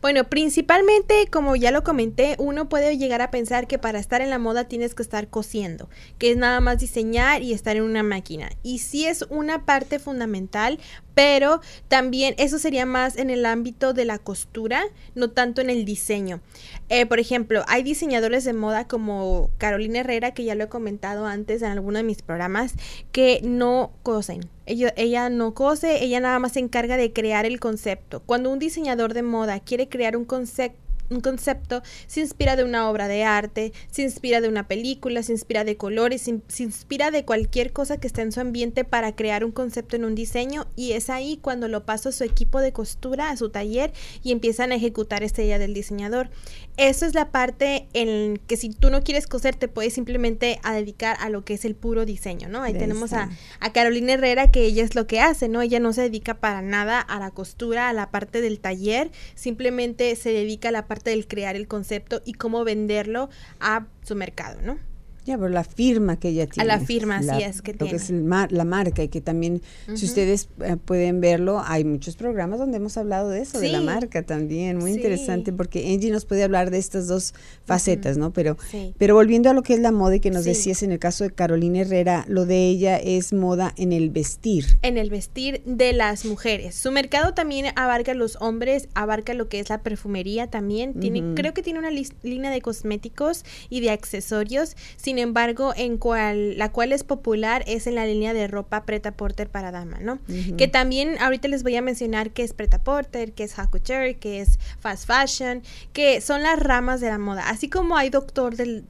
bueno, 0.00 0.24
principalmente, 0.24 1.26
como 1.30 1.54
ya 1.54 1.70
lo 1.70 1.84
comenté, 1.84 2.34
uno 2.38 2.70
puede 2.70 2.96
llegar 2.96 3.20
a 3.20 3.30
pensar 3.30 3.66
que 3.66 3.78
para 3.78 3.98
estar 3.98 4.22
en 4.22 4.30
la 4.30 4.38
moda 4.38 4.64
tienes 4.68 4.94
que 4.94 5.02
estar 5.02 5.28
cosiendo, 5.28 5.90
que 6.16 6.30
es 6.30 6.38
nada 6.38 6.60
más 6.60 6.78
diseñar 6.78 7.42
y 7.42 7.52
estar 7.52 7.76
en 7.76 7.82
una 7.82 8.02
máquina. 8.02 8.48
Y 8.62 8.78
sí 8.78 9.04
es 9.04 9.26
una 9.28 9.66
parte 9.66 9.98
fundamental, 9.98 10.78
pero 11.20 11.60
también 11.88 12.34
eso 12.38 12.58
sería 12.58 12.86
más 12.86 13.18
en 13.18 13.28
el 13.28 13.44
ámbito 13.44 13.92
de 13.92 14.06
la 14.06 14.16
costura, 14.18 14.84
no 15.14 15.28
tanto 15.28 15.60
en 15.60 15.68
el 15.68 15.84
diseño. 15.84 16.40
Eh, 16.88 17.04
por 17.04 17.20
ejemplo, 17.20 17.62
hay 17.68 17.82
diseñadores 17.82 18.44
de 18.44 18.54
moda 18.54 18.88
como 18.88 19.50
Carolina 19.58 20.00
Herrera, 20.00 20.32
que 20.32 20.44
ya 20.44 20.54
lo 20.54 20.64
he 20.64 20.68
comentado 20.68 21.26
antes 21.26 21.60
en 21.60 21.72
alguno 21.72 21.98
de 21.98 22.04
mis 22.04 22.22
programas, 22.22 22.72
que 23.12 23.42
no 23.44 23.92
cosen 24.02 24.48
ella, 24.64 25.28
no 25.28 25.52
cose, 25.52 26.02
ella 26.02 26.20
nada 26.20 26.38
más 26.38 26.52
se 26.52 26.60
encarga 26.60 26.96
de 26.96 27.12
crear 27.12 27.44
el 27.44 27.60
concepto. 27.60 28.22
Cuando 28.24 28.50
un 28.50 28.58
diseñador 28.58 29.14
de 29.14 29.22
moda 29.22 29.60
quiere 29.60 29.88
crear 29.88 30.16
un 30.16 30.24
concepto, 30.24 30.89
un 31.10 31.20
concepto 31.20 31.82
se 32.06 32.20
inspira 32.20 32.56
de 32.56 32.64
una 32.64 32.88
obra 32.88 33.08
de 33.08 33.24
arte, 33.24 33.72
se 33.90 34.02
inspira 34.02 34.40
de 34.40 34.48
una 34.48 34.68
película, 34.68 35.22
se 35.22 35.32
inspira 35.32 35.64
de 35.64 35.76
colores, 35.76 36.22
se, 36.22 36.62
inspira 36.62 37.10
de 37.10 37.24
cualquier 37.24 37.72
cosa 37.72 37.98
que 37.98 38.06
esté 38.06 38.22
en 38.22 38.32
su 38.32 38.40
ambiente 38.40 38.84
para 38.84 39.14
crear 39.14 39.44
un 39.44 39.50
concepto 39.50 39.96
en 39.96 40.04
un 40.04 40.14
diseño 40.14 40.68
y 40.76 40.92
es 40.92 41.10
ahí 41.10 41.38
cuando 41.42 41.68
lo 41.68 41.84
pasa 41.84 42.10
a 42.10 42.12
su 42.12 42.24
equipo 42.24 42.60
de 42.60 42.72
costura, 42.72 43.30
a 43.30 43.36
su 43.36 43.50
taller 43.50 43.92
y 44.22 44.32
empiezan 44.32 44.72
a 44.72 44.76
ejecutar 44.76 45.22
esta 45.22 45.42
idea 45.42 45.58
del 45.58 45.74
diseñador. 45.74 46.30
Eso 46.76 47.06
es 47.06 47.14
la 47.14 47.30
parte 47.30 47.88
en 47.92 48.38
que 48.46 48.56
si 48.56 48.70
tú 48.70 48.90
no 48.90 49.02
quieres 49.02 49.26
coser 49.26 49.56
te 49.56 49.68
puedes 49.68 49.92
simplemente 49.92 50.60
a 50.62 50.72
dedicar 50.74 51.16
a 51.20 51.28
lo 51.28 51.44
que 51.44 51.54
es 51.54 51.64
el 51.64 51.74
puro 51.74 52.06
diseño, 52.06 52.48
¿no? 52.48 52.62
Ahí 52.62 52.74
tenemos 52.74 53.12
a, 53.12 53.30
a 53.58 53.72
Carolina 53.72 54.12
Herrera 54.12 54.50
que 54.50 54.64
ella 54.64 54.84
es 54.84 54.94
lo 54.94 55.06
que 55.06 55.20
hace, 55.20 55.48
¿no? 55.48 55.60
Ella 55.60 55.80
no 55.80 55.92
se 55.92 56.02
dedica 56.02 56.34
para 56.34 56.62
nada 56.62 57.00
a 57.00 57.18
la 57.18 57.32
costura, 57.32 57.88
a 57.88 57.92
la 57.92 58.10
parte 58.10 58.40
del 58.40 58.60
taller, 58.60 59.10
simplemente 59.34 60.14
se 60.14 60.30
dedica 60.30 60.68
a 60.68 60.72
la 60.72 60.86
parte 60.86 60.99
del 61.04 61.26
crear 61.26 61.56
el 61.56 61.68
concepto 61.68 62.22
y 62.24 62.34
cómo 62.34 62.64
venderlo 62.64 63.28
a 63.60 63.86
su 64.02 64.14
mercado, 64.14 64.60
¿no? 64.62 64.89
Ya, 65.24 65.36
pero 65.36 65.48
la 65.48 65.64
firma 65.64 66.18
que 66.18 66.28
ella 66.28 66.46
tiene. 66.46 66.70
A 66.70 66.76
la 66.76 66.84
firma, 66.84 67.22
sí 67.22 67.42
es 67.42 67.62
que 67.62 67.74
tiene. 67.74 67.90
que 67.90 67.96
es 67.96 68.10
la 68.10 68.64
marca 68.64 69.02
y 69.02 69.08
que 69.08 69.20
también, 69.20 69.62
si 69.94 70.06
ustedes 70.06 70.48
eh, 70.64 70.76
pueden 70.76 71.20
verlo, 71.20 71.62
hay 71.64 71.84
muchos 71.84 72.16
programas 72.16 72.58
donde 72.58 72.78
hemos 72.78 72.96
hablado 72.96 73.28
de 73.28 73.42
eso, 73.42 73.60
de 73.60 73.68
la 73.68 73.80
marca 73.80 74.22
también, 74.22 74.78
muy 74.78 74.92
interesante, 74.92 75.52
porque 75.52 75.92
Angie 75.92 76.10
nos 76.10 76.24
puede 76.24 76.44
hablar 76.44 76.70
de 76.70 76.78
estas 76.78 77.06
dos 77.06 77.34
facetas, 77.64 78.16
¿no? 78.16 78.32
Pero, 78.32 78.56
pero 78.98 79.14
volviendo 79.14 79.50
a 79.50 79.52
lo 79.52 79.62
que 79.62 79.74
es 79.74 79.80
la 79.80 79.92
moda 79.92 80.16
y 80.16 80.20
que 80.20 80.30
nos 80.30 80.44
decías 80.44 80.82
en 80.82 80.92
el 80.92 80.98
caso 80.98 81.24
de 81.24 81.30
Carolina 81.30 81.80
Herrera, 81.80 82.24
lo 82.28 82.46
de 82.46 82.68
ella 82.68 82.96
es 82.96 83.32
moda 83.32 83.74
en 83.76 83.92
el 83.92 84.10
vestir. 84.10 84.78
En 84.82 84.98
el 84.98 85.10
vestir 85.10 85.62
de 85.64 85.92
las 85.92 86.24
mujeres. 86.24 86.74
Su 86.74 86.90
mercado 86.92 87.34
también 87.34 87.66
abarca 87.76 88.14
los 88.14 88.36
hombres, 88.40 88.88
abarca 88.94 89.34
lo 89.34 89.48
que 89.48 89.60
es 89.60 89.68
la 89.68 89.82
perfumería 89.82 90.48
también. 90.48 90.94
Tiene, 90.94 91.34
creo 91.34 91.54
que 91.54 91.62
tiene 91.62 91.78
una 91.78 91.90
línea 91.90 92.50
de 92.50 92.60
cosméticos 92.60 93.44
y 93.68 93.80
de 93.80 93.90
accesorios. 93.90 94.76
Sin 94.96 95.09
embargo, 95.18 95.72
en 95.76 95.98
cual, 95.98 96.56
la 96.58 96.70
cual 96.72 96.92
es 96.92 97.04
popular 97.04 97.64
es 97.66 97.86
en 97.86 97.94
la 97.94 98.06
línea 98.06 98.32
de 98.32 98.46
ropa 98.46 98.84
preta 98.84 99.12
porter 99.12 99.48
para 99.48 99.70
dama, 99.70 99.98
¿no? 100.00 100.18
Que 100.56 100.68
también 100.68 101.16
ahorita 101.20 101.48
les 101.48 101.62
voy 101.62 101.76
a 101.76 101.82
mencionar 101.82 102.30
que 102.30 102.42
es 102.42 102.52
preta 102.52 102.82
porter, 102.82 103.32
que 103.32 103.44
es 103.44 103.58
haute 103.58 103.70
couture, 103.70 104.14
que 104.18 104.40
es 104.40 104.58
fast 104.78 105.06
fashion, 105.06 105.62
que 105.92 106.20
son 106.20 106.42
las 106.42 106.58
ramas 106.58 107.00
de 107.00 107.08
la 107.08 107.18
moda. 107.18 107.48
Así 107.48 107.68
como 107.68 107.96
hay 107.96 108.10
doctor 108.10 108.56
del, 108.56 108.84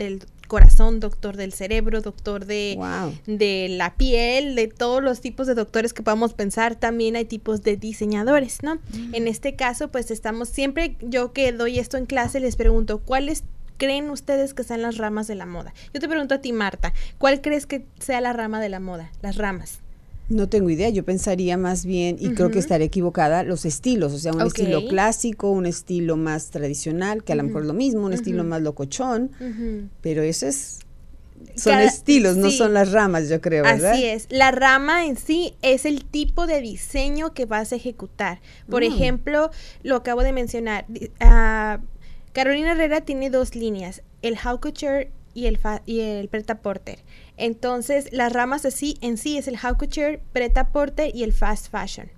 corazón, 0.49 0.99
doctor 0.99 1.37
del 1.37 1.53
cerebro, 1.53 2.01
doctor 2.01 2.45
de, 2.45 2.77
de 3.27 3.69
la 3.71 3.95
piel, 3.95 4.57
de 4.57 4.67
todos 4.67 5.03
los 5.03 5.21
tipos 5.21 5.47
de 5.47 5.55
doctores 5.55 5.93
que 5.93 6.03
podamos 6.03 6.35
pensar, 6.35 6.75
también 6.75 7.15
hay 7.15 7.25
tipos 7.25 7.63
de 7.63 7.77
diseñadores, 7.77 8.63
¿no? 8.63 8.79
En 9.13 9.29
este 9.29 9.55
caso, 9.55 9.89
pues 9.89 10.11
estamos 10.11 10.49
siempre, 10.49 10.97
yo 11.01 11.33
que 11.33 11.53
doy 11.53 11.79
esto 11.79 11.97
en 11.97 12.07
clase, 12.07 12.41
les 12.41 12.57
pregunto, 12.57 12.99
¿cuál 12.99 13.29
es 13.29 13.45
creen 13.81 14.11
ustedes 14.11 14.53
que 14.53 14.63
sean 14.63 14.83
las 14.83 14.99
ramas 14.99 15.27
de 15.27 15.35
la 15.35 15.47
moda? 15.47 15.73
Yo 15.95 16.01
te 16.01 16.09
pregunto 16.09 16.35
a 16.35 16.39
ti, 16.39 16.53
Marta, 16.53 16.93
¿cuál 17.17 17.41
crees 17.41 17.65
que 17.65 17.87
sea 17.99 18.21
la 18.21 18.35
rama 18.35 18.61
de 18.61 18.69
la 18.69 18.79
moda? 18.79 19.11
Las 19.23 19.37
ramas. 19.37 19.81
No 20.29 20.49
tengo 20.49 20.71
idea, 20.71 20.91
yo 20.91 21.03
pensaría 21.05 21.57
más 21.57 21.85
bien, 21.85 22.17
y 22.21 22.35
creo 22.35 22.53
que 22.53 22.61
estaré 22.61 22.85
equivocada, 22.85 23.43
los 23.43 23.65
estilos, 23.65 24.13
o 24.13 24.19
sea, 24.19 24.33
un 24.33 24.43
estilo 24.43 24.87
clásico, 24.87 25.51
un 25.51 25.67
estilo 25.67 26.17
más 26.17 26.51
tradicional, 26.51 27.25
que 27.25 27.33
a 27.33 27.37
lo 27.37 27.43
mejor 27.43 27.63
es 27.63 27.67
lo 27.67 27.75
mismo, 27.75 28.03
un 28.03 28.13
estilo 28.13 28.45
más 28.45 28.63
locochón, 28.63 29.33
pero 30.03 30.23
eso 30.23 30.47
es 30.47 30.81
son 31.57 31.81
estilos, 31.81 32.37
no 32.37 32.51
son 32.51 32.75
las 32.75 32.93
ramas, 32.93 33.29
yo 33.29 33.41
creo, 33.41 33.65
¿verdad? 33.65 33.93
Así 33.93 34.05
es. 34.05 34.27
La 34.31 34.51
rama 34.51 35.07
en 35.07 35.17
sí 35.17 35.55
es 35.63 35.85
el 35.85 36.05
tipo 36.05 36.47
de 36.47 36.61
diseño 36.61 37.33
que 37.33 37.47
vas 37.47 37.73
a 37.73 37.77
ejecutar. 37.77 38.41
Por 38.69 38.83
mm. 38.83 38.93
ejemplo, 38.93 39.51
lo 39.83 39.97
acabo 39.97 40.23
de 40.23 40.33
mencionar. 40.33 40.85
Carolina 42.33 42.73
Herrera 42.73 43.01
tiene 43.01 43.29
dos 43.29 43.57
líneas, 43.57 44.03
el 44.23 44.39
couture 44.39 45.11
y 45.35 45.47
el, 45.47 45.59
y 45.85 46.01
el 46.01 46.29
preta 46.29 46.61
porter. 46.61 47.01
Entonces, 47.37 48.13
las 48.13 48.33
ramas 48.33 48.65
así 48.65 48.99
en 49.01 49.17
sí 49.19 49.37
es 49.37 49.49
el 49.49 49.57
haute 49.57 49.79
couture, 49.79 50.21
preta 50.33 50.69
porter 50.69 51.11
y 51.15 51.25
el 51.25 51.33
fast 51.33 51.71
fashion. 51.71 52.11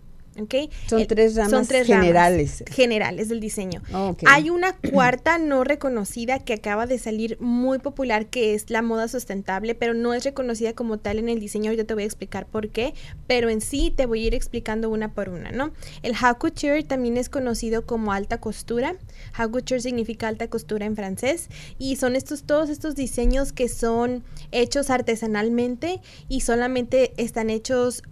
Son, 0.88 1.06
tres 1.06 1.34
ramas 1.34 1.68
generales. 1.68 2.64
generales 2.70 3.28
del 3.28 3.40
diseño. 3.40 3.82
Hay 4.26 4.50
una 4.50 4.74
cuarta 4.76 5.38
no 5.38 5.62
reconocida 5.62 6.38
que 6.38 6.54
acaba 6.54 6.86
de 6.86 6.98
salir 6.98 7.38
muy 7.40 7.78
popular, 7.78 8.26
que 8.26 8.54
es 8.54 8.70
la 8.70 8.80
moda 8.80 9.08
sustentable, 9.08 9.74
pero 9.74 9.92
no 9.94 10.14
es 10.14 10.24
reconocida 10.24 10.72
como 10.72 10.98
tal 10.98 11.18
en 11.18 11.28
el 11.28 11.38
diseño. 11.38 11.70
Ahorita 11.70 11.84
te 11.84 11.94
voy 11.94 12.04
a 12.04 12.06
explicar 12.06 12.46
por 12.46 12.70
qué, 12.70 12.94
pero 13.26 13.50
en 13.50 13.60
sí 13.60 13.92
te 13.94 14.06
voy 14.06 14.24
a 14.24 14.26
ir 14.28 14.34
explicando 14.34 14.88
una 14.88 15.12
por 15.12 15.28
una, 15.28 15.52
¿no? 15.52 15.72
El 16.02 16.14
haute 16.14 16.38
couture 16.38 16.82
también 16.82 17.16
es 17.16 17.28
conocido 17.28 17.84
como 17.84 18.12
alta 18.12 18.38
costura. 18.38 18.96
Haute 19.34 19.52
couture 19.52 19.80
significa 19.80 20.28
alta 20.28 20.48
costura 20.48 20.86
en 20.86 20.96
francés 20.96 21.48
y 21.78 21.96
son 21.96 22.16
estos 22.16 22.44
todos 22.44 22.70
estos 22.70 22.94
diseños 22.94 23.52
que 23.52 23.68
son 23.68 24.24
hechos 24.50 24.90
artesanalmente 24.90 26.00
y 26.28 26.40
solamente 26.40 27.12
están 27.16 27.50
hechos 27.50 28.02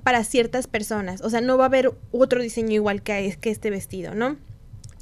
para 0.00 0.24
ciertas 0.24 0.66
personas. 0.66 1.20
O 1.22 1.30
sea, 1.30 1.40
no 1.40 1.56
va 1.58 1.64
a 1.64 1.66
haber 1.68 1.92
otro 2.12 2.42
diseño 2.42 2.72
igual 2.72 3.02
que, 3.02 3.36
que 3.40 3.50
este 3.50 3.70
vestido, 3.70 4.14
¿no? 4.14 4.36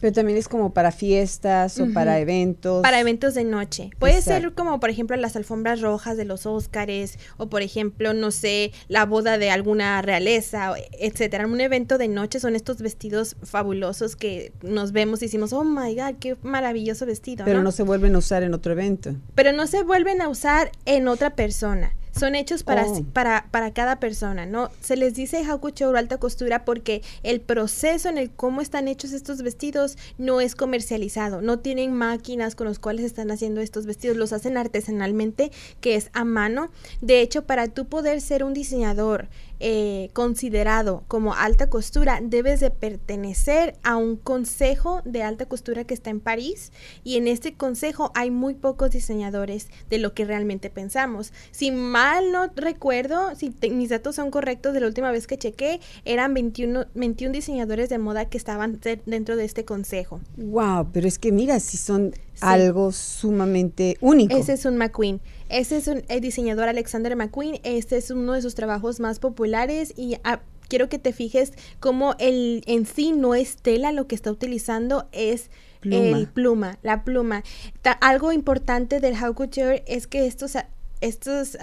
Pero 0.00 0.12
también 0.12 0.38
es 0.38 0.48
como 0.48 0.72
para 0.72 0.92
fiestas 0.92 1.80
o 1.80 1.92
para 1.92 2.20
eventos. 2.20 2.82
Para 2.82 3.00
eventos 3.00 3.34
de 3.34 3.42
noche. 3.42 3.90
Puede 3.98 4.22
ser 4.22 4.52
como, 4.54 4.78
por 4.78 4.90
ejemplo, 4.90 5.16
las 5.16 5.34
alfombras 5.34 5.80
rojas 5.80 6.16
de 6.16 6.24
los 6.24 6.46
Óscares 6.46 7.18
o, 7.36 7.48
por 7.48 7.62
ejemplo, 7.62 8.14
no 8.14 8.30
sé, 8.30 8.72
la 8.86 9.06
boda 9.06 9.38
de 9.38 9.50
alguna 9.50 10.00
realeza, 10.00 10.74
etcétera. 10.92 11.46
Un 11.46 11.60
evento 11.60 11.98
de 11.98 12.06
noche 12.06 12.38
son 12.38 12.54
estos 12.54 12.80
vestidos 12.80 13.36
fabulosos 13.42 14.14
que 14.14 14.52
nos 14.62 14.92
vemos 14.92 15.20
y 15.22 15.26
decimos, 15.26 15.52
oh 15.52 15.64
my 15.64 15.94
God, 15.96 16.14
qué 16.20 16.36
maravilloso 16.42 17.04
vestido. 17.04 17.44
Pero 17.44 17.62
¿no? 17.62 17.72
se 17.72 17.82
vuelven 17.82 18.14
a 18.14 18.18
usar 18.18 18.44
en 18.44 18.54
otro 18.54 18.72
evento. 18.72 19.16
Pero 19.34 19.52
no 19.52 19.66
se 19.66 19.82
vuelven 19.82 20.22
a 20.22 20.28
usar 20.28 20.70
en 20.84 21.08
otra 21.08 21.30
persona 21.30 21.92
son 22.18 22.34
hechos 22.34 22.62
para, 22.62 22.86
Oh. 22.86 23.04
para, 23.12 23.46
para 23.50 23.72
cada 23.72 24.00
persona, 24.00 24.46
¿no? 24.46 24.70
Se 24.80 24.96
les 24.96 25.14
dice 25.14 25.42
couture 25.60 25.86
o 25.86 25.96
alta 25.96 26.18
costura 26.18 26.64
porque 26.64 27.02
el 27.22 27.40
proceso 27.40 28.08
en 28.08 28.18
el 28.18 28.30
cómo 28.30 28.60
están 28.60 28.88
hechos 28.88 29.12
estos 29.12 29.42
vestidos 29.42 29.96
no 30.18 30.40
es 30.40 30.54
comercializado, 30.54 31.40
no 31.42 31.58
tienen 31.58 31.92
máquinas 31.92 32.54
con 32.54 32.66
las 32.66 32.78
cuales 32.78 33.04
están 33.04 33.30
haciendo 33.30 33.60
estos 33.60 33.86
vestidos, 33.86 34.16
los 34.16 34.32
hacen 34.32 34.56
artesanalmente, 34.56 35.50
que 35.80 35.94
es 35.94 36.10
a 36.12 36.24
mano. 36.24 36.70
De 37.00 37.20
hecho, 37.20 37.44
para 37.44 37.68
tú 37.68 37.86
poder 37.86 38.20
ser 38.20 38.44
un 38.44 38.54
diseñador 38.54 39.28
eh, 39.60 40.10
considerado 40.12 41.04
como 41.08 41.34
alta 41.34 41.68
costura, 41.68 42.20
debes 42.22 42.60
de 42.60 42.70
pertenecer 42.70 43.76
a 43.82 43.96
un 43.96 44.16
consejo 44.16 45.02
de 45.04 45.22
alta 45.22 45.46
costura 45.46 45.84
que 45.84 45.94
está 45.94 46.10
en 46.10 46.20
París 46.20 46.72
y 47.04 47.16
en 47.16 47.26
este 47.28 47.54
consejo 47.54 48.12
hay 48.14 48.30
muy 48.30 48.54
pocos 48.54 48.90
diseñadores 48.90 49.68
de 49.90 49.98
lo 49.98 50.14
que 50.14 50.24
realmente 50.24 50.70
pensamos. 50.70 51.32
Si 51.50 51.70
mal 51.70 52.30
no 52.32 52.50
recuerdo, 52.54 53.34
si 53.36 53.50
te- 53.50 53.70
mis 53.70 53.88
datos 53.88 54.14
son 54.16 54.30
correctos 54.30 54.74
de 54.74 54.80
la 54.80 54.86
última 54.86 55.10
vez 55.10 55.26
que 55.26 55.38
chequé, 55.38 55.80
eran 56.04 56.34
21, 56.34 56.86
21 56.94 57.32
diseñadores 57.32 57.88
de 57.88 57.98
moda 57.98 58.26
que 58.26 58.38
estaban 58.38 58.78
de- 58.80 59.00
dentro 59.06 59.36
de 59.36 59.44
este 59.44 59.64
consejo. 59.64 60.20
Wow, 60.36 60.88
pero 60.92 61.08
es 61.08 61.18
que 61.18 61.32
mira, 61.32 61.58
si 61.60 61.76
son 61.76 62.14
algo 62.40 62.92
sumamente 62.92 63.96
único. 64.00 64.36
Ese 64.36 64.52
es 64.52 64.64
un 64.64 64.76
McQueen. 64.76 65.20
Ese 65.48 65.76
es 65.76 65.88
un 65.88 66.02
el 66.08 66.20
diseñador 66.20 66.68
Alexander 66.68 67.14
McQueen. 67.16 67.60
Este 67.64 67.96
es 67.96 68.10
uno 68.10 68.32
de 68.34 68.42
sus 68.42 68.54
trabajos 68.54 69.00
más 69.00 69.18
populares 69.18 69.92
y 69.96 70.16
ah, 70.24 70.40
quiero 70.68 70.88
que 70.88 70.98
te 70.98 71.12
fijes 71.12 71.52
cómo 71.80 72.14
el 72.18 72.62
en 72.66 72.84
sí 72.86 73.12
no 73.12 73.34
es 73.34 73.56
tela 73.56 73.92
lo 73.92 74.06
que 74.06 74.14
está 74.14 74.30
utilizando 74.30 75.08
es 75.12 75.50
Pluma. 75.80 76.18
el 76.18 76.26
pluma, 76.28 76.78
la 76.82 77.04
pluma. 77.04 77.44
Ta- 77.82 77.92
algo 77.92 78.32
importante 78.32 79.00
del 79.00 79.14
haute 79.14 79.34
couture 79.36 79.84
es 79.86 80.06
que 80.06 80.26
estos 80.26 80.56
ah, 80.56 80.68
estos 81.00 81.56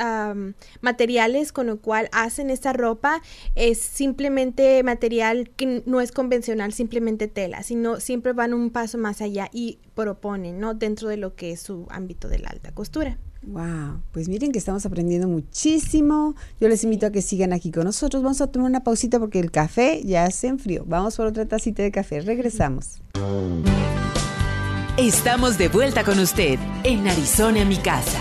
materiales 0.81 1.51
con 1.51 1.67
lo 1.67 1.79
cual 1.79 2.09
hacen 2.11 2.49
esta 2.49 2.73
ropa 2.73 3.21
es 3.55 3.79
simplemente 3.79 4.81
material 4.83 5.49
que 5.55 5.83
no 5.85 6.01
es 6.01 6.11
convencional, 6.11 6.73
simplemente 6.73 7.27
tela, 7.27 7.63
sino 7.63 7.99
siempre 7.99 8.33
van 8.33 8.53
un 8.53 8.69
paso 8.69 8.97
más 8.97 9.21
allá 9.21 9.49
y 9.51 9.79
proponen, 9.93 10.59
¿no? 10.59 10.73
Dentro 10.73 11.09
de 11.09 11.17
lo 11.17 11.35
que 11.35 11.51
es 11.51 11.61
su 11.61 11.87
ámbito 11.89 12.27
de 12.27 12.39
la 12.39 12.49
alta 12.49 12.71
costura. 12.71 13.17
Wow, 13.47 14.01
pues 14.11 14.27
miren 14.27 14.51
que 14.51 14.57
estamos 14.57 14.87
aprendiendo 14.87 15.27
muchísimo. 15.27 16.35
Yo 16.59 16.67
les 16.67 16.83
invito 16.83 17.05
a 17.05 17.11
que 17.11 17.21
sigan 17.21 17.53
aquí 17.53 17.69
con 17.71 17.83
nosotros. 17.83 18.23
Vamos 18.23 18.41
a 18.41 18.47
tomar 18.47 18.67
una 18.67 18.83
pausita 18.83 19.19
porque 19.19 19.39
el 19.39 19.51
café 19.51 20.01
ya 20.03 20.31
se 20.31 20.47
enfrió. 20.47 20.83
Vamos 20.87 21.15
por 21.15 21.27
otra 21.27 21.45
tacita 21.45 21.83
de 21.83 21.91
café. 21.91 22.21
Regresamos. 22.21 23.01
Estamos 24.97 25.59
de 25.59 25.67
vuelta 25.67 26.03
con 26.03 26.17
usted 26.17 26.57
en 26.83 27.07
Arizona, 27.07 27.65
mi 27.65 27.77
casa. 27.77 28.19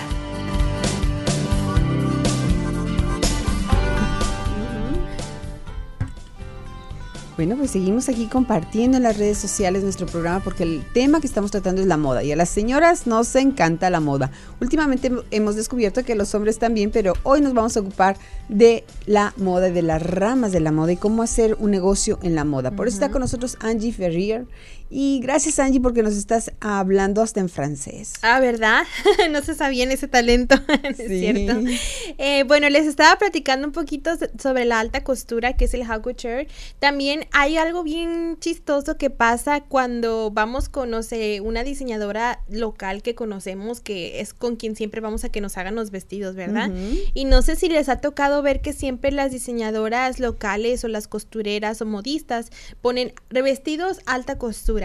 Bueno, 7.36 7.56
pues 7.56 7.72
seguimos 7.72 8.08
aquí 8.08 8.26
compartiendo 8.26 8.96
en 8.96 9.02
las 9.02 9.18
redes 9.18 9.38
sociales 9.38 9.82
nuestro 9.82 10.06
programa 10.06 10.38
porque 10.38 10.62
el 10.62 10.84
tema 10.94 11.20
que 11.20 11.26
estamos 11.26 11.50
tratando 11.50 11.80
es 11.80 11.88
la 11.88 11.96
moda 11.96 12.22
y 12.22 12.30
a 12.30 12.36
las 12.36 12.48
señoras 12.48 13.08
nos 13.08 13.34
encanta 13.34 13.90
la 13.90 13.98
moda. 13.98 14.30
Últimamente 14.60 15.10
hem- 15.10 15.24
hemos 15.32 15.56
descubierto 15.56 16.04
que 16.04 16.14
los 16.14 16.32
hombres 16.36 16.60
también, 16.60 16.92
pero 16.92 17.14
hoy 17.24 17.40
nos 17.40 17.52
vamos 17.52 17.76
a 17.76 17.80
ocupar 17.80 18.16
de 18.48 18.84
la 19.06 19.34
moda, 19.36 19.68
y 19.68 19.72
de 19.72 19.82
las 19.82 20.00
ramas 20.00 20.52
de 20.52 20.60
la 20.60 20.70
moda 20.70 20.92
y 20.92 20.96
cómo 20.96 21.24
hacer 21.24 21.56
un 21.58 21.72
negocio 21.72 22.20
en 22.22 22.36
la 22.36 22.44
moda. 22.44 22.70
Por 22.70 22.86
eso 22.86 22.94
está 22.98 23.10
con 23.10 23.20
nosotros 23.20 23.56
Angie 23.60 23.92
Ferrier 23.92 24.46
y 24.96 25.18
gracias 25.20 25.58
Angie 25.58 25.80
porque 25.80 26.04
nos 26.04 26.14
estás 26.14 26.52
hablando 26.60 27.20
hasta 27.20 27.40
en 27.40 27.48
francés. 27.48 28.12
Ah, 28.22 28.38
¿verdad? 28.38 28.84
no 29.32 29.42
se 29.42 29.54
sabía 29.56 29.82
en 29.82 29.90
ese 29.90 30.06
talento, 30.06 30.54
¿es 30.84 30.96
Sí. 30.98 31.18
cierto? 31.18 31.60
Eh, 32.18 32.44
bueno, 32.44 32.68
les 32.70 32.86
estaba 32.86 33.16
platicando 33.18 33.66
un 33.66 33.72
poquito 33.72 34.16
so- 34.16 34.26
sobre 34.40 34.64
la 34.64 34.78
alta 34.78 35.02
costura, 35.02 35.54
que 35.54 35.64
es 35.64 35.74
el 35.74 35.82
haute 35.82 36.02
couture. 36.02 36.46
También 36.78 37.26
hay 37.32 37.56
algo 37.56 37.82
bien 37.82 38.36
chistoso 38.38 38.96
que 38.96 39.10
pasa 39.10 39.62
cuando 39.62 40.30
vamos 40.30 40.68
con, 40.68 40.90
no 40.90 41.02
sé, 41.02 41.40
una 41.40 41.64
diseñadora 41.64 42.40
local 42.48 43.02
que 43.02 43.16
conocemos, 43.16 43.80
que 43.80 44.20
es 44.20 44.32
con 44.32 44.54
quien 44.54 44.76
siempre 44.76 45.00
vamos 45.00 45.24
a 45.24 45.28
que 45.28 45.40
nos 45.40 45.56
hagan 45.56 45.74
los 45.74 45.90
vestidos, 45.90 46.36
¿verdad? 46.36 46.70
Y 47.14 47.24
no 47.24 47.42
sé 47.42 47.56
si 47.56 47.68
les 47.68 47.88
ha 47.88 47.96
tocado 48.00 48.42
ver 48.42 48.60
que 48.60 48.72
siempre 48.72 49.10
las 49.10 49.32
diseñadoras 49.32 50.20
locales 50.20 50.84
o 50.84 50.88
las 50.88 51.08
costureras 51.08 51.80
o 51.82 51.86
modistas 51.86 52.50
ponen 52.80 53.12
revestidos 53.30 53.98
alta 54.06 54.38
costura. 54.38 54.83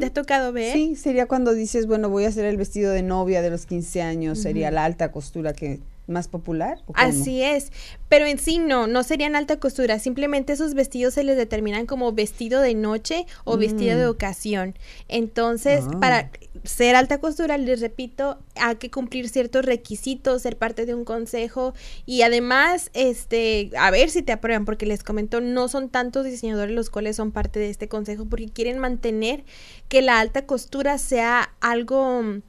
¿Te 0.00 0.06
ha 0.06 0.12
tocado 0.12 0.52
ver? 0.52 0.72
Sí, 0.72 0.96
sería 0.96 1.26
cuando 1.26 1.52
dices, 1.52 1.86
bueno, 1.86 2.08
voy 2.08 2.24
a 2.24 2.28
hacer 2.28 2.44
el 2.44 2.56
vestido 2.56 2.92
de 2.92 3.02
novia 3.02 3.42
de 3.42 3.50
los 3.50 3.66
15 3.66 4.02
años, 4.02 4.38
sería 4.38 4.70
la 4.70 4.84
alta 4.84 5.12
costura 5.12 5.52
que 5.52 5.80
más 6.06 6.28
popular. 6.28 6.78
Así 6.94 7.42
es, 7.42 7.72
pero 8.08 8.26
en 8.26 8.38
sí 8.38 8.58
no, 8.58 8.86
no 8.86 9.02
serían 9.02 9.36
alta 9.36 9.58
costura, 9.58 9.98
simplemente 9.98 10.52
esos 10.52 10.74
vestidos 10.74 11.14
se 11.14 11.24
les 11.24 11.36
determinan 11.36 11.86
como 11.86 12.12
vestido 12.12 12.60
de 12.60 12.74
noche 12.74 13.26
o 13.44 13.56
vestido 13.56 13.98
de 13.98 14.06
ocasión. 14.06 14.74
Entonces, 15.08 15.84
Mm. 15.84 15.90
Ah. 15.96 16.00
para 16.00 16.30
ser 16.64 16.96
alta 16.96 17.18
costura, 17.18 17.58
les 17.58 17.80
repito, 17.80 18.38
hay 18.54 18.76
que 18.76 18.90
cumplir 18.90 19.28
ciertos 19.28 19.64
requisitos, 19.64 20.42
ser 20.42 20.56
parte 20.56 20.86
de 20.86 20.94
un 20.94 21.04
consejo 21.04 21.74
y 22.06 22.22
además, 22.22 22.90
este, 22.94 23.70
a 23.78 23.90
ver 23.90 24.10
si 24.10 24.22
te 24.22 24.32
aprueban, 24.32 24.64
porque 24.64 24.86
les 24.86 25.02
comento, 25.02 25.40
no 25.40 25.68
son 25.68 25.88
tantos 25.90 26.24
diseñadores 26.24 26.74
los 26.74 26.90
cuales 26.90 27.16
son 27.16 27.30
parte 27.32 27.60
de 27.60 27.70
este 27.70 27.88
consejo 27.88 28.24
porque 28.26 28.48
quieren 28.48 28.78
mantener 28.78 29.44
que 29.88 30.02
la 30.02 30.18
alta 30.20 30.46
costura 30.46 30.98
sea 30.98 31.54
algo 31.60 32.22
mm, 32.22 32.42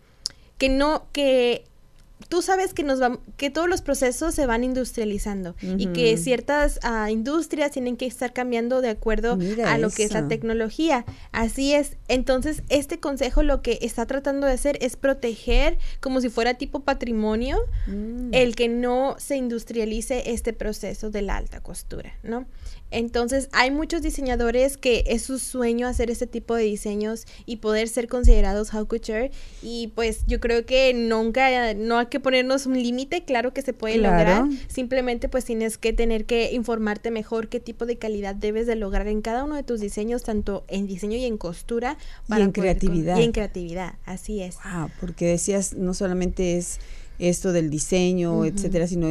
que 0.58 0.70
no, 0.70 1.06
que 1.12 1.66
tú 2.30 2.42
sabes 2.42 2.74
que 2.74 2.84
nos 2.84 3.02
va- 3.02 3.20
que 3.38 3.50
todos 3.50 3.70
los 3.70 3.82
procesos 3.82 4.36
se 4.36 4.46
van 4.46 4.64
industrializando 4.64 5.56
y 5.62 5.88
que 5.88 6.18
ciertas 6.18 6.80
ah, 6.84 7.10
industrias 7.12 7.72
tienen 7.72 7.98
que 7.98 8.06
estar 8.06 8.34
cambiando 8.34 8.82
de 8.82 8.90
acuerdo 8.90 9.38
Mira 9.38 9.74
a 9.74 9.78
lo 9.78 9.90
que 9.90 10.04
es 10.04 10.12
la 10.12 10.28
tecnología. 10.28 11.06
Así 11.32 11.74
es. 11.74 11.98
Entonces, 12.08 12.64
este 12.70 13.00
consejo 13.00 13.44
lo 13.44 13.62
que 13.62 13.80
está 13.82 14.06
tratando 14.06 14.46
de 14.48 14.54
hacer 14.54 14.78
es 14.82 14.96
proteger 14.98 15.78
como 16.02 16.22
si 16.22 16.30
fuera 16.30 16.56
tipo 16.56 16.82
patrimonio 16.82 17.58
Mm. 17.88 18.34
el 18.34 18.56
que 18.56 18.68
no 18.68 19.16
se 19.20 19.38
industrialice 19.38 20.32
este 20.32 20.52
proceso 20.54 21.10
de 21.10 21.22
la 21.22 21.38
alta 21.38 21.62
costura, 21.62 22.14
¿no? 22.24 22.46
Entonces, 22.90 23.50
hay 23.52 23.70
muchos 23.72 24.02
diseñadores 24.02 24.78
que 24.78 25.04
es 25.08 25.22
su 25.24 25.40
sueño 25.40 25.88
hacer 25.88 26.10
este 26.10 26.26
tipo 26.26 26.56
de 26.56 26.64
diseños 26.64 27.26
y 27.46 27.58
poder 27.58 27.90
ser 27.90 28.08
considerados 28.08 28.74
haute 28.74 28.88
couture 28.88 29.32
y 29.62 29.88
pues 29.96 30.22
yo 30.28 30.40
creo 30.40 30.66
que 30.66 30.94
nunca 30.94 31.74
no 31.74 31.98
hay 31.98 32.06
que 32.06 32.17
ponernos 32.20 32.66
un 32.66 32.82
límite, 32.82 33.24
claro 33.24 33.54
que 33.54 33.62
se 33.62 33.74
puede 33.74 33.98
Claro. 33.98 34.18
lograr, 34.46 34.60
simplemente 34.68 35.30
pues 35.30 35.46
tienes 35.46 35.78
que 35.78 35.94
tener 35.94 36.26
que 36.26 36.54
informarte 36.54 37.12
mejor 37.12 37.48
qué 37.50 37.60
tipo 37.60 37.86
de 37.86 37.98
calidad 37.98 38.36
debes 38.36 38.68
de 38.68 38.76
lograr 38.76 39.08
en 39.08 39.22
cada 39.22 39.44
uno 39.44 39.56
de 39.56 39.64
tus 39.64 39.80
diseños, 39.80 40.24
tanto 40.24 40.64
en 40.68 40.88
diseño 40.88 41.18
y 41.18 41.26
en 41.26 41.38
costura 41.38 41.98
Y 42.30 42.34
en 42.34 42.40
con- 42.44 42.52
creatividad. 42.52 43.18
y 43.18 43.24
en 43.24 43.32
creatividad, 43.32 43.96
así 44.06 44.42
es. 44.42 44.56
Wow, 44.64 44.90
porque 45.00 45.26
decías, 45.26 45.74
no 45.76 45.94
solamente 45.94 46.58
es 46.58 46.80
esto 47.20 47.52
del 47.52 47.70
diseño, 47.72 48.46
etcétera, 48.46 48.86
sino 48.88 49.08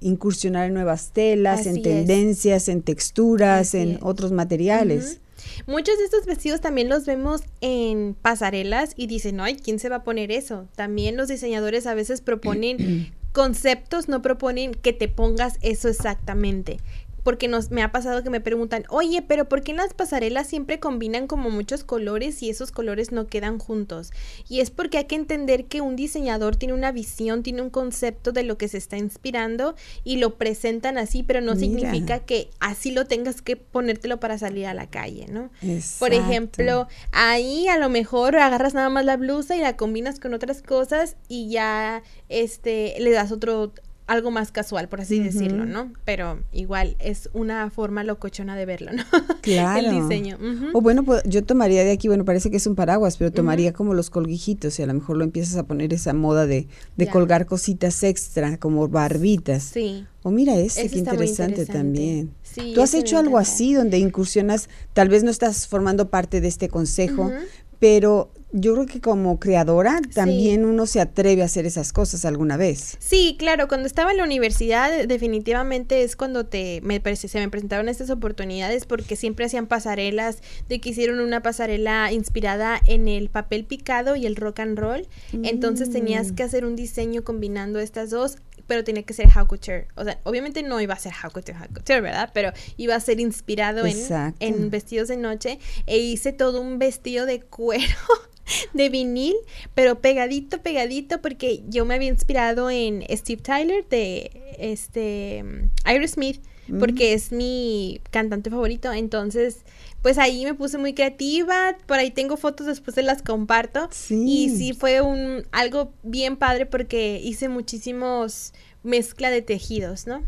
incursionar 0.00 0.66
en 0.66 0.74
nuevas 0.74 1.10
telas, 1.12 1.60
Así 1.60 1.68
en 1.68 1.76
es. 1.76 1.82
tendencias, 1.82 2.68
en 2.68 2.82
texturas, 2.82 3.68
Así 3.68 3.78
en 3.78 3.90
es. 3.92 3.98
otros 4.02 4.32
materiales. 4.32 5.20
Muchos 5.66 5.98
de 5.98 6.04
estos 6.04 6.26
vestidos 6.26 6.60
también 6.60 6.88
los 6.88 7.06
vemos 7.06 7.42
en 7.60 8.14
pasarelas 8.14 8.92
y 8.96 9.06
dicen, 9.06 9.40
ay, 9.40 9.56
¿quién 9.56 9.78
se 9.78 9.88
va 9.88 9.96
a 9.96 10.04
poner 10.04 10.30
eso? 10.30 10.68
También 10.76 11.16
los 11.16 11.28
diseñadores 11.28 11.86
a 11.86 11.94
veces 11.94 12.20
proponen 12.20 13.12
conceptos, 13.32 14.08
no 14.08 14.22
proponen 14.22 14.74
que 14.74 14.92
te 14.92 15.08
pongas 15.08 15.58
eso 15.60 15.88
exactamente. 15.88 16.78
Porque 17.24 17.48
nos, 17.48 17.72
me 17.72 17.82
ha 17.82 17.90
pasado 17.90 18.22
que 18.22 18.30
me 18.30 18.40
preguntan, 18.40 18.84
oye, 18.88 19.22
pero 19.22 19.48
¿por 19.48 19.62
qué 19.62 19.72
en 19.72 19.78
las 19.78 19.94
pasarelas 19.94 20.46
siempre 20.46 20.78
combinan 20.78 21.26
como 21.26 21.50
muchos 21.50 21.82
colores 21.82 22.42
y 22.42 22.50
esos 22.50 22.70
colores 22.70 23.10
no 23.10 23.26
quedan 23.26 23.58
juntos? 23.58 24.12
Y 24.48 24.60
es 24.60 24.70
porque 24.70 24.98
hay 24.98 25.04
que 25.06 25.16
entender 25.16 25.64
que 25.64 25.80
un 25.80 25.96
diseñador 25.96 26.54
tiene 26.54 26.74
una 26.74 26.92
visión, 26.92 27.42
tiene 27.42 27.62
un 27.62 27.70
concepto 27.70 28.30
de 28.30 28.44
lo 28.44 28.56
que 28.58 28.68
se 28.68 28.78
está 28.78 28.96
inspirando 28.96 29.74
y 30.04 30.18
lo 30.18 30.36
presentan 30.36 30.98
así, 30.98 31.22
pero 31.22 31.40
no 31.40 31.54
Mira. 31.54 31.60
significa 31.60 32.20
que 32.20 32.50
así 32.60 32.92
lo 32.92 33.06
tengas 33.06 33.42
que 33.42 33.56
ponértelo 33.56 34.20
para 34.20 34.38
salir 34.38 34.66
a 34.66 34.74
la 34.74 34.88
calle, 34.88 35.26
¿no? 35.28 35.50
Por 35.98 36.12
ejemplo, 36.12 36.86
ahí 37.12 37.66
a 37.68 37.78
lo 37.78 37.88
mejor 37.88 38.36
agarras 38.36 38.74
nada 38.74 38.90
más 38.90 39.04
la 39.04 39.16
blusa 39.16 39.56
y 39.56 39.60
la 39.60 39.76
combinas 39.76 40.20
con 40.20 40.34
otras 40.34 40.62
cosas 40.62 41.16
y 41.28 41.48
ya 41.48 42.02
este 42.28 42.96
le 42.98 43.10
das 43.10 43.32
otro 43.32 43.72
algo 44.06 44.30
más 44.30 44.52
casual, 44.52 44.88
por 44.88 45.00
así 45.00 45.18
decirlo, 45.18 45.64
¿no? 45.64 45.92
Pero 46.04 46.42
igual 46.52 46.96
es 46.98 47.30
una 47.32 47.70
forma 47.70 48.04
locochona 48.04 48.54
de 48.54 48.66
verlo, 48.66 48.92
¿no? 48.92 49.02
Claro. 49.40 49.88
El 49.88 50.02
diseño. 50.02 50.38
O 50.72 50.80
bueno, 50.80 51.04
pues 51.04 51.22
yo 51.24 51.42
tomaría 51.42 51.84
de 51.84 51.92
aquí, 51.92 52.08
bueno, 52.08 52.24
parece 52.24 52.50
que 52.50 52.56
es 52.58 52.66
un 52.66 52.74
paraguas, 52.74 53.16
pero 53.16 53.30
tomaría 53.30 53.72
como 53.72 53.94
los 53.94 54.10
colguijitos 54.10 54.78
y 54.78 54.82
a 54.82 54.86
lo 54.86 54.94
mejor 54.94 55.16
lo 55.16 55.24
empiezas 55.24 55.56
a 55.56 55.64
poner 55.66 55.92
esa 55.92 56.12
moda 56.12 56.46
de, 56.46 56.68
de 56.96 57.06
colgar 57.08 57.46
cositas 57.46 58.02
extra, 58.02 58.58
como 58.58 58.88
barbitas. 58.88 59.62
Sí. 59.62 60.06
O 60.22 60.30
mira 60.30 60.54
este, 60.56 60.82
Ese 60.82 60.90
qué 60.90 60.98
interesante, 60.98 61.60
interesante. 61.60 61.72
también. 61.72 62.34
Sí, 62.42 62.72
¿Tú 62.74 62.82
has 62.82 62.94
hecho 62.94 63.18
algo 63.18 63.38
así 63.38 63.74
donde 63.74 63.98
incursionas, 63.98 64.68
tal 64.92 65.08
vez 65.08 65.24
no 65.24 65.30
estás 65.30 65.66
formando 65.66 66.08
parte 66.08 66.40
de 66.40 66.48
este 66.48 66.68
consejo, 66.68 67.30
pero 67.78 68.30
yo 68.56 68.74
creo 68.74 68.86
que 68.86 69.00
como 69.00 69.40
creadora 69.40 70.00
también 70.14 70.64
uno 70.64 70.86
se 70.86 71.00
atreve 71.00 71.42
a 71.42 71.46
hacer 71.46 71.66
esas 71.66 71.92
cosas 71.92 72.24
alguna 72.24 72.56
vez. 72.56 72.96
Sí, 73.00 73.34
claro, 73.36 73.66
cuando 73.66 73.88
estaba 73.88 74.12
en 74.12 74.18
la 74.18 74.24
universidad 74.24 75.06
definitivamente 75.08 76.04
es 76.04 76.14
cuando 76.14 76.46
te 76.46 76.80
me 76.82 77.02
se 77.16 77.40
me 77.40 77.48
presentaron 77.48 77.88
estas 77.88 78.10
oportunidades 78.10 78.86
porque 78.86 79.16
siempre 79.16 79.46
hacían 79.46 79.66
pasarelas, 79.66 80.38
de 80.68 80.80
que 80.80 80.90
hicieron 80.90 81.18
una 81.18 81.42
pasarela 81.42 82.12
inspirada 82.12 82.80
en 82.86 83.08
el 83.08 83.28
papel 83.28 83.64
picado 83.64 84.14
y 84.14 84.24
el 84.24 84.36
rock 84.36 84.60
and 84.60 84.78
roll. 84.78 85.08
Entonces 85.32 85.90
tenías 85.90 86.30
mm. 86.30 86.34
que 86.36 86.42
hacer 86.44 86.64
un 86.64 86.76
diseño 86.76 87.24
combinando 87.24 87.80
estas 87.80 88.10
dos 88.10 88.38
pero 88.66 88.84
tenía 88.84 89.02
que 89.02 89.12
ser 89.14 89.28
haute 89.34 89.48
couture. 89.48 89.88
O 89.94 90.04
sea, 90.04 90.18
obviamente 90.22 90.62
no 90.62 90.80
iba 90.80 90.94
a 90.94 90.98
ser 90.98 91.12
haute 91.12 91.34
couture, 91.34 91.58
haute 91.58 91.74
couture, 91.74 92.00
¿verdad? 92.00 92.30
Pero 92.32 92.52
iba 92.76 92.94
a 92.94 93.00
ser 93.00 93.20
inspirado 93.20 93.84
en, 93.84 93.98
en, 94.40 94.70
vestidos 94.70 95.08
de 95.08 95.16
noche. 95.16 95.58
E 95.86 95.98
hice 95.98 96.32
todo 96.32 96.60
un 96.60 96.78
vestido 96.78 97.26
de 97.26 97.40
cuero, 97.40 97.84
de 98.72 98.88
vinil, 98.88 99.34
pero 99.74 100.00
pegadito, 100.00 100.62
pegadito, 100.62 101.20
porque 101.20 101.62
yo 101.68 101.84
me 101.84 101.94
había 101.94 102.08
inspirado 102.08 102.70
en 102.70 103.04
Steve 103.10 103.42
Tyler 103.42 103.86
de 103.88 104.56
este 104.58 105.44
Aerosmith, 105.84 106.40
mm. 106.68 106.78
porque 106.78 107.14
es 107.14 107.32
mi 107.32 108.00
cantante 108.10 108.50
favorito. 108.50 108.92
Entonces, 108.92 109.64
pues 110.02 110.18
ahí 110.18 110.44
me 110.44 110.54
puse 110.54 110.78
muy 110.78 110.94
creativa. 110.94 111.76
Por 111.86 111.98
ahí 111.98 112.10
tengo 112.10 112.36
fotos, 112.36 112.66
después 112.66 112.94
se 112.94 113.02
las 113.02 113.22
comparto. 113.22 113.88
Y 114.10 114.50
sí 114.50 114.72
fue 114.72 115.00
un 115.00 115.46
algo 115.52 115.92
bien 116.02 116.36
padre 116.36 116.66
porque 116.66 117.20
hice 117.22 117.48
muchísimos 117.48 118.52
mezcla 118.82 119.30
de 119.30 119.40
tejidos, 119.40 120.06
¿no? 120.06 120.22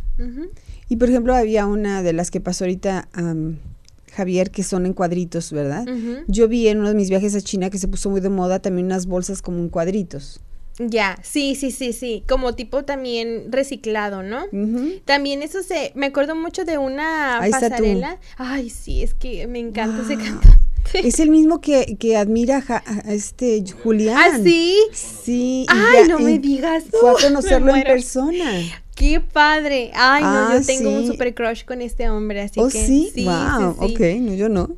Y 0.88 0.96
por 0.96 1.10
ejemplo, 1.10 1.34
había 1.34 1.66
una 1.66 2.02
de 2.02 2.14
las 2.14 2.30
que 2.30 2.40
pasó 2.40 2.64
ahorita, 2.64 3.08
Javier, 4.16 4.50
que 4.50 4.62
son 4.62 4.86
en 4.86 4.94
cuadritos, 4.94 5.52
¿verdad? 5.52 5.86
Yo 6.26 6.48
vi 6.48 6.68
en 6.68 6.78
uno 6.78 6.88
de 6.88 6.94
mis 6.94 7.10
viajes 7.10 7.34
a 7.34 7.40
China 7.40 7.68
que 7.68 7.78
se 7.78 7.86
puso 7.86 8.08
muy 8.08 8.20
de 8.20 8.30
moda 8.30 8.60
también 8.60 8.86
unas 8.86 9.06
bolsas 9.06 9.42
como 9.42 9.58
en 9.58 9.68
cuadritos. 9.68 10.40
Ya, 10.78 11.18
sí, 11.22 11.54
sí, 11.54 11.70
sí, 11.70 11.92
sí, 11.92 12.22
como 12.28 12.54
tipo 12.54 12.84
también 12.84 13.50
reciclado, 13.50 14.22
¿no? 14.22 14.44
También 15.04 15.42
eso 15.42 15.62
se, 15.62 15.92
me 15.94 16.06
acuerdo 16.06 16.34
mucho 16.34 16.64
de 16.64 16.78
una 16.78 17.38
pasarela. 17.50 18.18
Ay, 18.36 18.70
sí, 18.70 19.02
es 19.02 19.14
que 19.14 19.46
me 19.46 19.58
encanta 19.58 20.02
ese 20.02 20.16
Es 20.94 21.20
el 21.20 21.30
mismo 21.30 21.60
que, 21.60 21.96
que 21.98 22.16
admira 22.16 22.62
a, 22.68 23.12
este 23.12 23.64
Julián. 23.82 24.16
¿Ah, 24.18 24.38
sí? 24.42 24.78
Sí. 24.92 25.66
Ay, 25.68 26.08
no 26.08 26.18
me 26.18 26.38
digas. 26.38 26.84
Fue 27.00 27.10
a 27.10 27.14
conocerlo 27.14 27.74
en 27.74 27.82
persona. 27.82 28.50
¡Qué 28.96 29.20
padre! 29.20 29.90
Ay, 29.94 30.22
no, 30.22 30.52
yo 30.54 30.58
ah, 30.58 30.62
tengo 30.66 30.90
un 30.90 31.06
super 31.06 31.34
crush 31.34 31.66
con 31.66 31.82
este 31.82 32.08
hombre, 32.08 32.40
así 32.40 32.58
¿Oh, 32.58 32.68
que... 32.68 32.82
sí? 32.82 33.10
sí 33.14 33.24
wow, 33.26 33.76
ok, 33.78 34.00
no, 34.20 34.32
yo 34.32 34.48
no. 34.48 34.74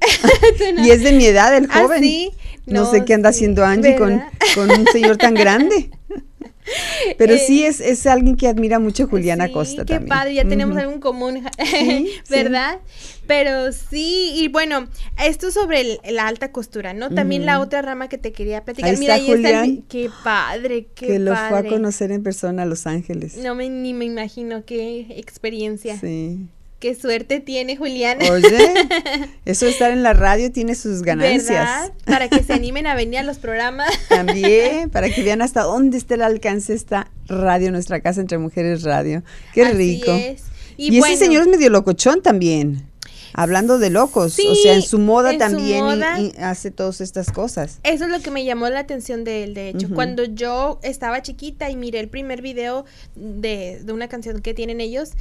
y 0.76 0.90
es 0.90 1.04
de 1.04 1.12
mi 1.12 1.24
edad, 1.24 1.56
el 1.56 1.68
¿Ah, 1.70 1.82
joven. 1.82 2.02
sí? 2.02 2.32
No, 2.66 2.90
sé 2.90 3.04
qué 3.04 3.14
anda 3.14 3.28
haciendo 3.28 3.64
Angie 3.64 3.96
con, 3.96 4.20
con, 4.56 4.70
un 4.72 4.88
señor 4.88 5.18
tan 5.18 5.34
grande. 5.34 5.90
Pero 7.16 7.34
eh, 7.34 7.38
sí 7.38 7.64
es, 7.64 7.80
es 7.80 8.06
alguien 8.06 8.36
que 8.36 8.48
admira 8.48 8.80
mucho 8.80 9.04
a 9.04 9.06
Juliana 9.06 9.50
Costa 9.50 9.84
qué 9.84 10.00
padre, 10.00 10.34
ya 10.34 10.44
tenemos 10.44 10.76
algo 10.76 10.92
en 10.92 11.00
común, 11.00 11.44
¿verdad? 12.28 12.80
Pero 13.28 13.72
sí, 13.72 14.32
y 14.36 14.48
bueno, 14.48 14.88
esto 15.22 15.50
sobre 15.50 15.98
la 16.10 16.26
alta 16.26 16.50
costura, 16.50 16.94
¿no? 16.94 17.10
También 17.10 17.44
la 17.44 17.60
otra 17.60 17.82
rama 17.82 18.08
que 18.08 18.16
te 18.16 18.32
quería 18.32 18.64
platicar. 18.64 18.96
Mira, 18.98 19.14
ahí 19.14 19.30
está 19.30 19.66
qué 19.86 20.10
padre, 20.24 20.88
qué 20.94 21.06
Que 21.08 21.18
lo 21.18 21.36
fue 21.36 21.58
a 21.58 21.64
conocer 21.64 22.10
en 22.10 22.22
persona 22.22 22.62
a 22.62 22.66
Los 22.66 22.86
Ángeles. 22.86 23.36
No 23.36 23.54
me, 23.54 23.68
ni 23.68 23.92
me 23.92 24.06
imagino 24.06 24.64
qué 24.64 25.06
experiencia. 25.10 25.98
Sí. 26.00 26.48
Qué 26.78 26.94
suerte 26.94 27.40
tiene 27.40 27.76
Julián. 27.76 28.18
Oye, 28.30 28.72
eso 29.44 29.66
de 29.66 29.72
estar 29.72 29.90
en 29.90 30.02
la 30.02 30.14
radio 30.14 30.50
tiene 30.50 30.74
sus 30.74 31.02
ganancias. 31.02 31.48
¿Verdad? 31.48 31.92
Para 32.06 32.28
que 32.28 32.42
se 32.42 32.54
animen 32.54 32.86
a 32.86 32.94
venir 32.94 33.18
a 33.18 33.24
los 33.24 33.38
programas. 33.38 33.90
También, 34.08 34.88
para 34.88 35.10
que 35.10 35.22
vean 35.22 35.42
hasta 35.42 35.64
dónde 35.64 35.98
está 35.98 36.14
el 36.14 36.22
alcance 36.22 36.72
esta 36.72 37.10
radio, 37.26 37.72
nuestra 37.72 38.00
casa 38.00 38.22
entre 38.22 38.38
mujeres 38.38 38.84
radio. 38.84 39.22
Qué 39.52 39.62
Así 39.62 39.76
rico. 39.76 40.12
Es. 40.12 40.44
Y, 40.78 40.96
ese 40.96 41.16
señor 41.16 41.42
es 41.42 41.48
medio 41.48 41.68
locochón 41.68 42.22
también. 42.22 42.87
Hablando 43.32 43.78
de 43.78 43.90
locos, 43.90 44.38
o 44.38 44.54
sea, 44.54 44.74
en 44.74 44.82
su 44.82 44.98
moda 44.98 45.36
también 45.38 46.02
hace 46.40 46.70
todas 46.70 47.00
estas 47.00 47.30
cosas. 47.30 47.78
Eso 47.82 48.04
es 48.04 48.10
lo 48.10 48.20
que 48.20 48.30
me 48.30 48.44
llamó 48.44 48.68
la 48.68 48.80
atención 48.80 49.24
de 49.24 49.44
él, 49.44 49.54
de 49.54 49.70
hecho. 49.70 49.88
Cuando 49.94 50.24
yo 50.24 50.78
estaba 50.82 51.22
chiquita 51.22 51.70
y 51.70 51.76
miré 51.76 52.00
el 52.00 52.08
primer 52.08 52.42
video 52.42 52.84
de, 53.14 53.80
de 53.82 53.92
una 53.92 54.08
canción 54.08 54.40
que 54.40 54.54
tienen 54.54 54.80
ellos, 54.80 55.12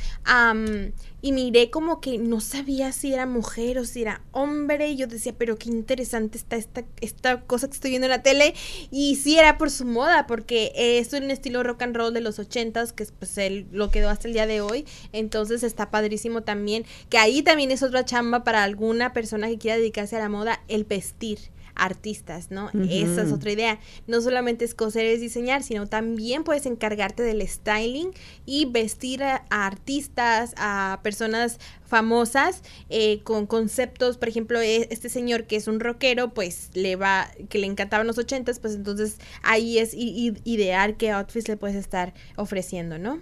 y 1.27 1.33
miré 1.33 1.69
como 1.69 1.99
que 1.99 2.17
no 2.17 2.39
sabía 2.39 2.93
si 2.93 3.13
era 3.13 3.25
mujer 3.25 3.79
o 3.79 3.83
si 3.85 4.01
era 4.01 4.21
hombre, 4.31 4.91
y 4.91 4.95
yo 4.95 5.07
decía, 5.07 5.33
pero 5.37 5.57
qué 5.57 5.67
interesante 5.69 6.37
está 6.37 6.55
esta, 6.55 6.85
esta 7.01 7.41
cosa 7.41 7.67
que 7.67 7.73
estoy 7.73 7.89
viendo 7.89 8.05
en 8.05 8.11
la 8.11 8.23
tele, 8.23 8.53
y 8.91 9.17
sí 9.17 9.37
era 9.37 9.57
por 9.57 9.69
su 9.69 9.83
moda, 9.83 10.25
porque 10.25 10.71
es 10.73 11.11
un 11.11 11.29
estilo 11.29 11.63
rock 11.63 11.81
and 11.81 11.97
roll 11.97 12.13
de 12.13 12.21
los 12.21 12.39
ochentas, 12.39 12.93
que 12.93 13.05
pues 13.19 13.37
él 13.37 13.67
lo 13.73 13.91
quedó 13.91 14.09
hasta 14.09 14.29
el 14.29 14.35
día 14.35 14.47
de 14.47 14.61
hoy, 14.61 14.85
entonces 15.11 15.63
está 15.63 15.91
padrísimo 15.91 16.43
también, 16.43 16.85
que 17.09 17.17
ahí 17.17 17.41
también 17.41 17.71
es 17.71 17.83
otra 17.83 18.05
chamba 18.05 18.45
para 18.45 18.63
alguna 18.63 19.11
persona 19.11 19.49
que 19.49 19.57
quiera 19.57 19.75
dedicarse 19.75 20.15
a 20.15 20.19
la 20.19 20.29
moda, 20.29 20.63
el 20.69 20.85
vestir 20.85 21.39
artistas, 21.77 22.51
¿no? 22.51 22.69
Esa 22.89 23.23
es 23.23 23.31
otra 23.31 23.51
idea. 23.51 23.79
No 24.07 24.21
solamente 24.21 24.65
es 24.65 24.73
coser, 24.73 25.05
es 25.05 25.21
diseñar, 25.21 25.63
sino 25.63 25.87
también 25.87 26.43
puedes 26.43 26.65
encargarte 26.65 27.23
del 27.23 27.47
styling 27.47 28.11
y 28.45 28.65
vestir 28.65 29.23
a, 29.23 29.45
artistas, 29.49 30.53
a 30.57 30.99
personas 31.03 31.59
famosas 31.85 32.63
eh, 32.89 33.21
con 33.23 33.45
conceptos, 33.45 34.17
por 34.17 34.29
ejemplo, 34.29 34.59
e, 34.61 34.87
este 34.91 35.09
señor 35.09 35.45
que 35.45 35.55
es 35.55 35.67
un 35.67 35.79
rockero, 35.79 36.33
pues 36.33 36.69
le 36.73 36.95
va, 36.95 37.29
que 37.49 37.59
le 37.59 37.67
encantaban 37.67 38.07
los 38.07 38.17
ochentas, 38.17 38.59
pues 38.59 38.75
entonces 38.75 39.17
ahí 39.43 39.77
es 39.77 39.93
ideal 39.93 40.97
qué 40.97 41.11
outfits 41.11 41.47
le 41.47 41.57
puedes 41.57 41.77
estar 41.77 42.13
ofreciendo, 42.35 42.97
¿no? 42.97 43.21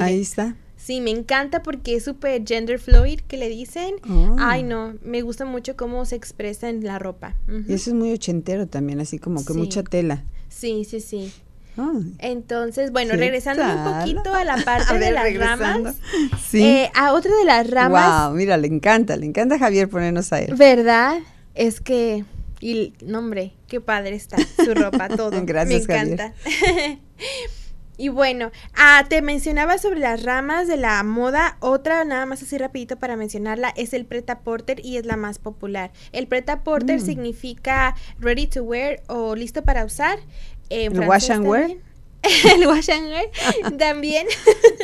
ahí 0.00 0.20
está. 0.20 0.56
Sí, 0.78 1.00
me 1.00 1.10
encanta 1.10 1.62
porque 1.62 1.96
es 1.96 2.04
súper 2.04 2.46
gender 2.46 2.78
fluid 2.78 3.20
que 3.20 3.36
le 3.36 3.48
dicen. 3.48 3.96
Oh. 4.08 4.36
Ay, 4.38 4.62
no, 4.62 4.94
me 5.02 5.20
gusta 5.22 5.44
mucho 5.44 5.76
cómo 5.76 6.06
se 6.06 6.16
expresa 6.16 6.70
en 6.70 6.84
la 6.84 6.98
ropa. 6.98 7.34
Y 7.68 7.74
eso 7.74 7.90
es 7.90 7.94
muy 7.94 8.12
ochentero 8.12 8.66
también, 8.66 9.00
así 9.00 9.18
como 9.18 9.44
que 9.44 9.52
mucha 9.52 9.82
tela. 9.82 10.24
Sí, 10.48 10.84
sí, 10.84 11.00
sí. 11.00 11.32
Entonces, 12.18 12.92
bueno, 12.92 13.14
regresando 13.14 13.62
un 13.62 13.84
poquito 13.84 14.34
a 14.34 14.44
la 14.44 14.56
parte 14.64 14.98
de 14.98 15.10
las 15.10 15.34
ramas. 15.34 15.96
Sí. 16.48 16.62
Eh, 16.62 16.90
a 16.94 17.12
otra 17.12 17.36
de 17.36 17.44
las 17.44 17.68
ramas. 17.70 18.28
Wow, 18.28 18.36
mira, 18.36 18.56
le 18.56 18.66
encanta, 18.68 19.16
le 19.16 19.26
encanta 19.26 19.56
a 19.56 19.58
Javier 19.58 19.88
ponernos 19.88 20.32
a 20.32 20.40
él. 20.40 20.54
¿Verdad? 20.54 21.18
Es 21.54 21.80
que, 21.80 22.24
y, 22.60 22.94
no, 23.04 23.18
hombre, 23.18 23.52
qué 23.66 23.80
padre 23.80 24.14
está 24.14 24.36
su 24.64 24.74
ropa, 24.74 25.08
todo. 25.16 25.44
Gracias, 25.44 25.86
Me 25.86 25.94
encanta. 25.94 26.34
Y 27.98 28.10
bueno, 28.10 28.52
ah, 28.74 29.04
te 29.08 29.20
mencionaba 29.22 29.76
sobre 29.76 29.98
las 29.98 30.22
ramas 30.22 30.68
de 30.68 30.76
la 30.76 31.02
moda. 31.02 31.56
Otra, 31.58 32.04
nada 32.04 32.26
más 32.26 32.42
así 32.42 32.56
rapidito 32.56 32.96
para 32.96 33.16
mencionarla, 33.16 33.74
es 33.76 33.92
el 33.92 34.06
preta 34.06 34.38
porter 34.38 34.84
y 34.84 34.96
es 34.98 35.04
la 35.04 35.16
más 35.16 35.40
popular. 35.40 35.90
El 36.12 36.28
preta 36.28 36.62
porter 36.62 37.00
mm. 37.00 37.04
significa 37.04 37.96
ready 38.20 38.46
to 38.46 38.62
wear 38.62 39.02
o 39.08 39.34
listo 39.34 39.64
para 39.64 39.84
usar. 39.84 40.20
¿El 40.70 40.98
wash 41.00 41.30
and 41.32 41.46
wear? 41.46 41.70
el 42.52 42.66
wash 42.66 42.90
and 42.90 43.08
wear 43.08 43.76
también. 43.78 44.28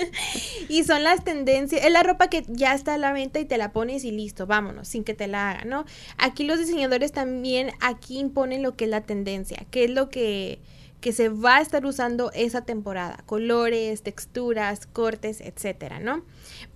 y 0.68 0.82
son 0.82 1.04
las 1.04 1.22
tendencias. 1.22 1.84
Es 1.84 1.92
la 1.92 2.02
ropa 2.02 2.28
que 2.28 2.44
ya 2.48 2.74
está 2.74 2.94
a 2.94 2.98
la 2.98 3.12
venta 3.12 3.38
y 3.38 3.44
te 3.44 3.58
la 3.58 3.72
pones 3.72 4.04
y 4.04 4.10
listo, 4.10 4.46
vámonos, 4.46 4.88
sin 4.88 5.04
que 5.04 5.14
te 5.14 5.28
la 5.28 5.50
haga, 5.50 5.64
¿no? 5.64 5.84
Aquí 6.18 6.42
los 6.42 6.58
diseñadores 6.58 7.12
también 7.12 7.70
aquí 7.80 8.18
imponen 8.18 8.62
lo 8.62 8.74
que 8.74 8.84
es 8.86 8.90
la 8.90 9.02
tendencia, 9.02 9.66
que 9.70 9.84
es 9.84 9.90
lo 9.90 10.10
que 10.10 10.58
que 11.04 11.12
se 11.12 11.28
va 11.28 11.58
a 11.58 11.60
estar 11.60 11.84
usando 11.84 12.32
esa 12.32 12.62
temporada, 12.62 13.18
colores, 13.26 14.02
texturas, 14.02 14.86
cortes, 14.86 15.42
etcétera, 15.42 16.00
¿no? 16.00 16.24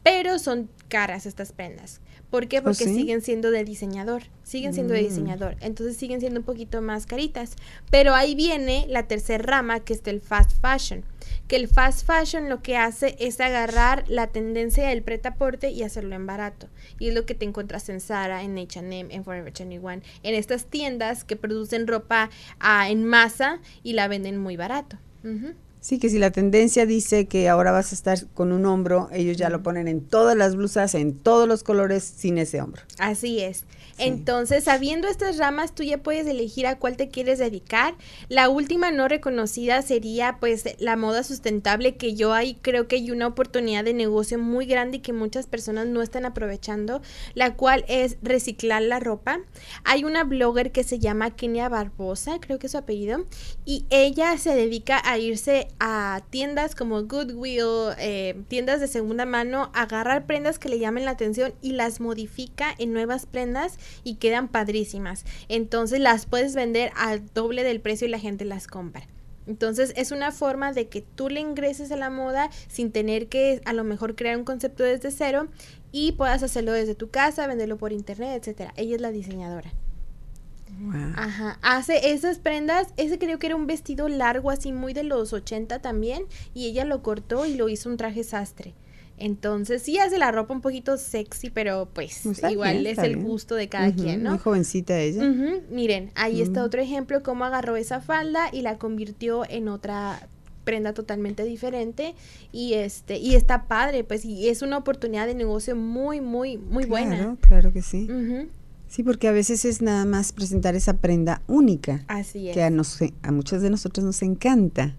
Pero 0.02 0.38
son 0.38 0.68
caras 0.88 1.24
estas 1.24 1.52
prendas. 1.52 2.02
¿Por 2.30 2.48
qué? 2.48 2.58
¿Oh, 2.58 2.62
Porque 2.64 2.84
siguen 2.84 3.22
siendo 3.22 3.50
de 3.50 3.64
diseñador, 3.64 4.22
siguen 4.42 4.74
siendo 4.74 4.94
de 4.94 5.02
mm. 5.02 5.04
diseñador, 5.04 5.56
entonces 5.60 5.96
siguen 5.96 6.20
siendo 6.20 6.40
un 6.40 6.46
poquito 6.46 6.82
más 6.82 7.06
caritas. 7.06 7.56
Pero 7.90 8.14
ahí 8.14 8.34
viene 8.34 8.86
la 8.88 9.08
tercera 9.08 9.42
rama, 9.42 9.80
que 9.80 9.94
es 9.94 10.02
el 10.04 10.20
fast 10.20 10.52
fashion 10.60 11.04
que 11.48 11.56
el 11.56 11.66
fast 11.66 12.06
fashion 12.06 12.48
lo 12.48 12.62
que 12.62 12.76
hace 12.76 13.16
es 13.18 13.40
agarrar 13.40 14.04
la 14.08 14.28
tendencia 14.28 14.88
del 14.88 15.02
pretaporte 15.02 15.70
y 15.70 15.82
hacerlo 15.82 16.14
en 16.14 16.26
barato. 16.26 16.68
Y 16.98 17.08
es 17.08 17.14
lo 17.14 17.24
que 17.24 17.34
te 17.34 17.46
encuentras 17.46 17.88
en 17.88 18.00
Zara, 18.00 18.42
en 18.42 18.58
H&M, 18.58 19.14
en 19.14 19.24
Forever 19.24 19.52
21, 19.52 20.02
en 20.22 20.34
estas 20.34 20.66
tiendas 20.66 21.24
que 21.24 21.36
producen 21.36 21.86
ropa 21.86 22.30
ah, 22.60 22.90
en 22.90 23.04
masa 23.04 23.60
y 23.82 23.94
la 23.94 24.08
venden 24.08 24.38
muy 24.38 24.56
barato. 24.56 24.98
Sí, 25.80 25.98
que 25.98 26.10
si 26.10 26.18
la 26.18 26.30
tendencia 26.30 26.86
dice 26.86 27.26
que 27.26 27.48
ahora 27.48 27.70
vas 27.70 27.92
a 27.92 27.94
estar 27.94 28.26
con 28.34 28.52
un 28.52 28.66
hombro, 28.66 29.08
ellos 29.12 29.36
ya 29.36 29.48
lo 29.48 29.62
ponen 29.62 29.88
en 29.88 30.00
todas 30.00 30.36
las 30.36 30.56
blusas, 30.56 30.94
en 30.94 31.14
todos 31.14 31.46
los 31.46 31.62
colores, 31.62 32.02
sin 32.04 32.38
ese 32.38 32.60
hombro. 32.60 32.82
Así 32.98 33.40
es. 33.40 33.64
Entonces, 33.98 34.64
sabiendo 34.64 35.08
estas 35.08 35.38
ramas, 35.38 35.74
tú 35.74 35.82
ya 35.82 35.98
puedes 35.98 36.26
elegir 36.26 36.66
a 36.66 36.78
cuál 36.78 36.96
te 36.96 37.08
quieres 37.08 37.38
dedicar. 37.38 37.94
La 38.28 38.48
última 38.48 38.90
no 38.90 39.08
reconocida 39.08 39.82
sería 39.82 40.38
pues 40.40 40.64
la 40.78 40.96
moda 40.96 41.24
sustentable, 41.24 41.96
que 41.96 42.14
yo 42.14 42.32
ahí 42.32 42.56
creo 42.62 42.88
que 42.88 42.96
hay 42.96 43.10
una 43.10 43.26
oportunidad 43.26 43.84
de 43.84 43.94
negocio 43.94 44.38
muy 44.38 44.66
grande 44.66 44.98
y 44.98 45.00
que 45.00 45.12
muchas 45.12 45.46
personas 45.46 45.86
no 45.86 46.02
están 46.02 46.24
aprovechando, 46.24 47.02
la 47.34 47.54
cual 47.54 47.84
es 47.88 48.18
reciclar 48.22 48.82
la 48.82 49.00
ropa. 49.00 49.40
Hay 49.84 50.04
una 50.04 50.24
blogger 50.24 50.72
que 50.72 50.84
se 50.84 50.98
llama 50.98 51.34
Kenia 51.34 51.68
Barbosa, 51.68 52.38
creo 52.40 52.58
que 52.58 52.66
es 52.66 52.72
su 52.72 52.78
apellido, 52.78 53.26
y 53.64 53.84
ella 53.90 54.36
se 54.38 54.54
dedica 54.54 55.00
a 55.04 55.18
irse 55.18 55.68
a 55.80 56.22
tiendas 56.30 56.74
como 56.74 57.02
Goodwill, 57.02 57.94
eh, 57.98 58.40
tiendas 58.48 58.80
de 58.80 58.88
segunda 58.88 59.26
mano, 59.26 59.70
agarrar 59.74 60.26
prendas 60.26 60.58
que 60.58 60.68
le 60.68 60.78
llamen 60.78 61.04
la 61.04 61.12
atención 61.12 61.54
y 61.62 61.72
las 61.72 62.00
modifica 62.00 62.74
en 62.78 62.92
nuevas 62.92 63.26
prendas 63.26 63.78
y 64.04 64.16
quedan 64.16 64.48
padrísimas. 64.48 65.24
Entonces 65.48 66.00
las 66.00 66.26
puedes 66.26 66.54
vender 66.54 66.92
al 66.96 67.22
doble 67.32 67.64
del 67.64 67.80
precio 67.80 68.06
y 68.06 68.10
la 68.10 68.18
gente 68.18 68.44
las 68.44 68.66
compra. 68.66 69.06
Entonces 69.48 69.94
es 69.96 70.10
una 70.10 70.30
forma 70.30 70.72
de 70.72 70.88
que 70.88 71.00
tú 71.00 71.30
le 71.30 71.40
ingreses 71.40 71.90
a 71.90 71.96
la 71.96 72.10
moda 72.10 72.50
sin 72.68 72.92
tener 72.92 73.28
que 73.28 73.62
a 73.64 73.72
lo 73.72 73.82
mejor 73.82 74.14
crear 74.14 74.36
un 74.36 74.44
concepto 74.44 74.84
desde 74.84 75.10
cero 75.10 75.48
y 75.90 76.12
puedas 76.12 76.42
hacerlo 76.42 76.72
desde 76.72 76.94
tu 76.94 77.08
casa, 77.08 77.46
venderlo 77.46 77.78
por 77.78 77.92
internet, 77.92 78.38
etcétera. 78.38 78.74
Ella 78.76 78.96
es 78.96 79.00
la 79.00 79.10
diseñadora. 79.10 79.72
Ajá, 81.16 81.58
hace 81.62 82.12
esas 82.12 82.38
prendas, 82.38 82.88
ese 82.98 83.18
creo 83.18 83.38
que 83.38 83.46
era 83.46 83.56
un 83.56 83.66
vestido 83.66 84.08
largo 84.08 84.50
así 84.50 84.70
muy 84.70 84.92
de 84.92 85.02
los 85.02 85.32
80 85.32 85.80
también 85.80 86.24
y 86.54 86.66
ella 86.66 86.84
lo 86.84 87.02
cortó 87.02 87.46
y 87.46 87.54
lo 87.54 87.68
hizo 87.70 87.88
un 87.88 87.96
traje 87.96 88.24
sastre. 88.24 88.74
Entonces 89.18 89.82
sí 89.82 89.98
hace 89.98 90.18
la 90.18 90.30
ropa 90.30 90.54
un 90.54 90.60
poquito 90.60 90.96
sexy, 90.96 91.50
pero 91.50 91.88
pues 91.92 92.24
igual 92.50 92.86
es 92.86 92.98
el 92.98 93.16
gusto 93.16 93.54
de 93.54 93.68
cada 93.68 93.92
quien, 93.92 94.22
¿no? 94.22 94.30
Muy 94.30 94.38
jovencita 94.38 94.98
ella. 94.98 95.22
Miren, 95.70 96.10
ahí 96.14 96.40
está 96.42 96.64
otro 96.64 96.80
ejemplo, 96.80 97.22
cómo 97.22 97.44
agarró 97.44 97.76
esa 97.76 98.00
falda 98.00 98.48
y 98.52 98.62
la 98.62 98.78
convirtió 98.78 99.48
en 99.48 99.68
otra 99.68 100.28
prenda 100.68 100.92
totalmente 100.92 101.44
diferente 101.44 102.14
y 102.52 102.74
este 102.74 103.16
y 103.16 103.36
está 103.36 103.68
padre 103.68 104.04
pues 104.04 104.26
y 104.26 104.50
es 104.50 104.60
una 104.60 104.76
oportunidad 104.76 105.26
de 105.26 105.34
negocio 105.34 105.74
muy 105.74 106.20
muy 106.20 106.58
muy 106.58 106.84
buena. 106.84 107.38
claro 107.40 107.72
que 107.72 107.80
sí. 107.80 108.06
Sí 108.86 109.02
porque 109.02 109.28
a 109.28 109.32
veces 109.32 109.64
es 109.64 109.80
nada 109.80 110.04
más 110.04 110.32
presentar 110.32 110.74
esa 110.74 110.98
prenda 110.98 111.40
única 111.46 112.04
así 112.06 112.50
es 112.50 112.54
que 112.54 112.62
a, 112.62 112.68
nos, 112.68 112.98
a 113.22 113.32
muchas 113.32 113.62
de 113.62 113.70
nosotros 113.70 114.04
nos 114.04 114.20
encanta. 114.20 114.94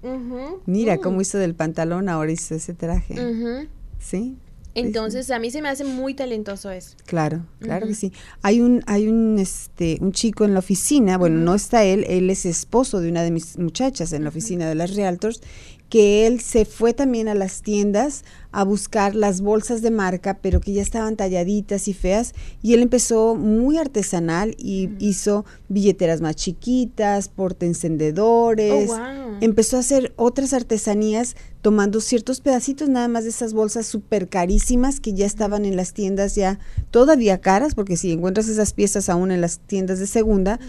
Mira 0.65 0.97
cómo 0.97 1.17
mm. 1.17 1.21
hizo 1.21 1.38
del 1.38 1.53
pantalón 1.53 2.10
ahora 2.10 2.32
hizo 2.32 2.55
ese 2.55 2.73
traje 2.73 3.67
Sí. 3.99 4.38
Entonces, 4.75 5.31
a 5.31 5.39
mí 5.39 5.51
se 5.51 5.62
me 5.62 5.69
hace 5.69 5.83
muy 5.83 6.13
talentoso 6.13 6.71
eso. 6.71 6.95
Claro, 7.05 7.45
claro 7.59 7.88
que 7.88 7.95
sí. 7.95 8.13
Hay 8.41 8.62
un 8.62 8.83
hay 8.85 9.07
un 9.07 9.39
este 9.39 9.97
un 9.99 10.12
chico 10.12 10.45
en 10.45 10.53
la 10.53 10.59
oficina, 10.59 11.17
bueno, 11.17 11.38
no 11.39 11.55
está 11.55 11.83
él, 11.83 12.05
él 12.07 12.29
es 12.29 12.45
esposo 12.45 12.99
de 12.99 13.09
una 13.09 13.23
de 13.23 13.31
mis 13.31 13.57
muchachas 13.57 14.13
en 14.13 14.23
la 14.23 14.29
oficina 14.29 14.69
de 14.69 14.75
las 14.75 14.95
Realtors 14.95 15.41
que 15.89 16.28
él 16.28 16.39
se 16.39 16.65
fue 16.65 16.93
también 16.93 17.28
a 17.28 17.34
las 17.34 17.62
tiendas 17.63 18.23
a 18.52 18.63
buscar 18.63 19.15
las 19.15 19.41
bolsas 19.41 19.82
de 19.82 19.91
marca, 19.91 20.39
pero 20.41 20.62
que 20.62 20.73
ya 20.73 20.82
estaban 20.82 21.15
talladitas 21.15 21.88
y 21.88 21.93
feas, 21.93 22.34
y 22.62 22.73
él 22.73 22.82
empezó 22.82 23.36
muy 23.36 23.78
artesanal 23.78 24.56
y 24.58 24.89
hizo 24.99 25.45
billeteras 25.67 26.21
más 26.21 26.36
chiquitas, 26.36 27.28
porte 27.30 27.65
encendedores, 27.65 28.89
oh, 28.89 29.38
empezó 29.41 29.78
a 29.78 29.82
hacer 29.82 30.13
otras 30.15 30.54
artesanías 30.54 31.36
tomando 31.62 32.02
ciertos 32.02 32.39
pedacitos 32.39 32.89
nada 32.89 33.08
más 33.08 33.23
de 33.23 33.32
esas 33.32 33.54
bolsas 33.54 33.86
súper 33.86 34.30
carísimas 34.30 34.99
que 34.99 35.13
ya 35.13 35.25
estaban 35.25 35.65
en 35.65 35.75
las 35.75 35.93
tiendas 35.93 36.36
ya 36.36 36.60
todavía 36.91 37.41
caras, 37.41 37.75
porque 37.75 37.97
si 37.97 38.12
encuentras 38.12 38.47
esas 38.47 38.73
piezas 38.73 39.10
aún 39.10 39.32
en 39.32 39.41
las 39.41 39.60
tiendas 39.60 39.99
de 39.99 40.08
segunda, 40.08 40.60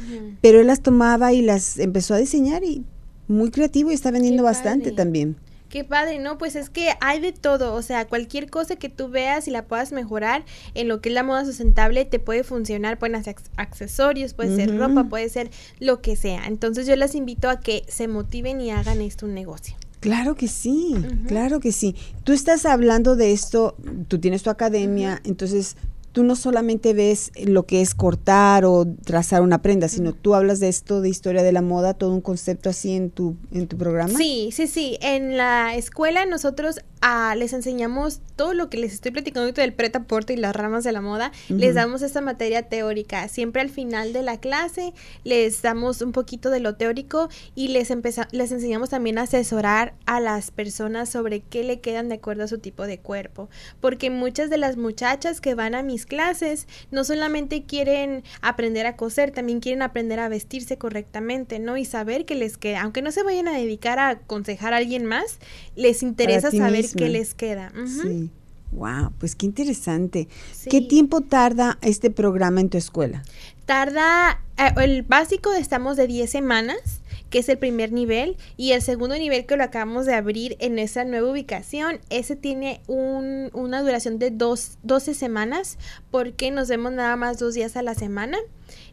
pero 0.40 0.60
él 0.60 0.66
las 0.66 0.80
tomaba 0.80 1.32
y 1.32 1.42
las 1.42 1.78
empezó 1.78 2.14
a 2.14 2.18
diseñar 2.18 2.64
y 2.64 2.84
muy 3.30 3.50
creativo 3.50 3.90
y 3.90 3.94
está 3.94 4.10
vendiendo 4.10 4.42
bastante 4.42 4.92
también. 4.92 5.36
Qué 5.68 5.84
padre, 5.84 6.18
¿no? 6.18 6.36
Pues 6.36 6.56
es 6.56 6.68
que 6.68 6.90
hay 7.00 7.20
de 7.20 7.30
todo, 7.30 7.74
o 7.74 7.82
sea, 7.82 8.08
cualquier 8.08 8.50
cosa 8.50 8.74
que 8.74 8.88
tú 8.88 9.08
veas 9.08 9.46
y 9.46 9.52
la 9.52 9.66
puedas 9.66 9.92
mejorar 9.92 10.44
en 10.74 10.88
lo 10.88 11.00
que 11.00 11.10
es 11.10 11.14
la 11.14 11.22
moda 11.22 11.44
sustentable 11.44 12.04
te 12.04 12.18
puede 12.18 12.42
funcionar, 12.42 12.98
pueden 12.98 13.22
ser 13.22 13.36
accesorios, 13.56 14.34
puede 14.34 14.56
ser 14.56 14.76
ropa, 14.76 15.04
puede 15.04 15.28
ser 15.28 15.50
lo 15.78 16.02
que 16.02 16.16
sea. 16.16 16.46
Entonces 16.46 16.88
yo 16.88 16.96
las 16.96 17.14
invito 17.14 17.48
a 17.48 17.60
que 17.60 17.84
se 17.86 18.08
motiven 18.08 18.60
y 18.60 18.72
hagan 18.72 19.00
esto 19.00 19.26
un 19.26 19.34
negocio. 19.34 19.76
Claro 20.00 20.34
que 20.34 20.48
sí, 20.48 20.96
claro 21.28 21.60
que 21.60 21.70
sí. 21.70 21.94
Tú 22.24 22.32
estás 22.32 22.66
hablando 22.66 23.14
de 23.14 23.32
esto, 23.32 23.76
tú 24.08 24.18
tienes 24.18 24.42
tu 24.42 24.50
academia, 24.50 25.20
entonces 25.24 25.76
tú 26.12 26.24
no 26.24 26.36
solamente 26.36 26.92
ves 26.92 27.30
lo 27.44 27.64
que 27.64 27.80
es 27.80 27.94
cortar 27.94 28.64
o 28.64 28.86
trazar 29.04 29.42
una 29.42 29.62
prenda, 29.62 29.88
sino 29.88 30.12
tú 30.12 30.34
hablas 30.34 30.60
de 30.60 30.68
esto, 30.68 31.00
de 31.00 31.08
historia 31.08 31.42
de 31.42 31.52
la 31.52 31.62
moda, 31.62 31.94
todo 31.94 32.12
un 32.12 32.20
concepto 32.20 32.68
así 32.68 32.94
en 32.94 33.10
tu, 33.10 33.36
en 33.52 33.68
tu 33.68 33.76
programa. 33.76 34.16
Sí, 34.16 34.50
sí, 34.52 34.66
sí. 34.66 34.98
En 35.00 35.36
la 35.36 35.74
escuela 35.74 36.26
nosotros 36.26 36.80
ah, 37.00 37.34
les 37.36 37.52
enseñamos 37.52 38.20
todo 38.36 38.54
lo 38.54 38.70
que 38.70 38.78
les 38.78 38.92
estoy 38.92 39.10
platicando 39.10 39.50
del 39.52 39.72
preta 39.72 40.04
porte 40.04 40.32
y 40.32 40.36
las 40.36 40.54
ramas 40.54 40.84
de 40.84 40.92
la 40.92 41.00
moda. 41.00 41.32
Les 41.48 41.74
damos 41.74 42.02
esta 42.02 42.20
materia 42.20 42.62
teórica. 42.68 43.28
Siempre 43.28 43.62
al 43.62 43.70
final 43.70 44.12
de 44.12 44.22
la 44.22 44.38
clase 44.38 44.92
les 45.24 45.62
damos 45.62 46.02
un 46.02 46.12
poquito 46.12 46.50
de 46.50 46.60
lo 46.60 46.76
teórico 46.76 47.28
y 47.54 47.68
les, 47.68 47.90
les 48.32 48.52
enseñamos 48.52 48.90
también 48.90 49.18
a 49.18 49.22
asesorar 49.22 49.94
a 50.06 50.20
las 50.20 50.50
personas 50.50 51.08
sobre 51.08 51.40
qué 51.40 51.64
le 51.64 51.80
quedan 51.80 52.08
de 52.08 52.16
acuerdo 52.16 52.44
a 52.44 52.48
su 52.48 52.58
tipo 52.58 52.86
de 52.86 52.98
cuerpo. 52.98 53.48
Porque 53.80 54.10
muchas 54.10 54.50
de 54.50 54.58
las 54.58 54.76
muchachas 54.76 55.40
que 55.40 55.54
van 55.54 55.74
a 55.74 55.82
mis 55.82 56.06
clases 56.06 56.66
no 56.90 57.04
solamente 57.04 57.64
quieren 57.64 58.24
aprender 58.42 58.86
a 58.86 58.96
coser, 58.96 59.30
también 59.30 59.60
quieren 59.60 59.82
aprender 59.82 60.20
a 60.20 60.28
vestirse 60.28 60.78
correctamente, 60.78 61.58
¿no? 61.58 61.76
Y 61.76 61.84
saber 61.84 62.24
que 62.24 62.34
les 62.34 62.56
queda, 62.56 62.82
aunque 62.82 63.02
no 63.02 63.12
se 63.12 63.22
vayan 63.22 63.48
a 63.48 63.52
dedicar 63.52 63.98
a 63.98 64.08
aconsejar 64.10 64.72
a 64.74 64.78
alguien 64.78 65.04
más, 65.04 65.38
les 65.76 66.02
interesa 66.02 66.50
saber 66.50 66.89
qué 66.94 67.08
les 67.08 67.34
queda. 67.34 67.72
Sí. 67.86 68.30
Wow, 68.72 69.12
pues 69.18 69.34
qué 69.34 69.46
interesante. 69.46 70.28
¿Qué 70.68 70.80
tiempo 70.80 71.22
tarda 71.22 71.78
este 71.82 72.10
programa 72.10 72.60
en 72.60 72.68
tu 72.70 72.78
escuela? 72.78 73.24
Tarda, 73.66 74.42
eh, 74.56 74.72
el 74.76 75.02
básico 75.02 75.52
estamos 75.52 75.96
de 75.96 76.06
10 76.06 76.30
semanas 76.30 77.00
que 77.30 77.38
es 77.38 77.48
el 77.48 77.58
primer 77.58 77.92
nivel, 77.92 78.36
y 78.56 78.72
el 78.72 78.82
segundo 78.82 79.16
nivel 79.16 79.46
que 79.46 79.56
lo 79.56 79.62
acabamos 79.64 80.04
de 80.04 80.14
abrir 80.14 80.56
en 80.58 80.78
esa 80.78 81.04
nueva 81.04 81.30
ubicación, 81.30 82.00
ese 82.10 82.36
tiene 82.36 82.80
un, 82.88 83.50
una 83.54 83.82
duración 83.82 84.18
de 84.18 84.30
dos, 84.30 84.78
12 84.82 85.14
semanas, 85.14 85.78
porque 86.10 86.50
nos 86.50 86.68
vemos 86.68 86.92
nada 86.92 87.14
más 87.16 87.38
dos 87.38 87.54
días 87.54 87.76
a 87.76 87.82
la 87.82 87.94
semana. 87.94 88.36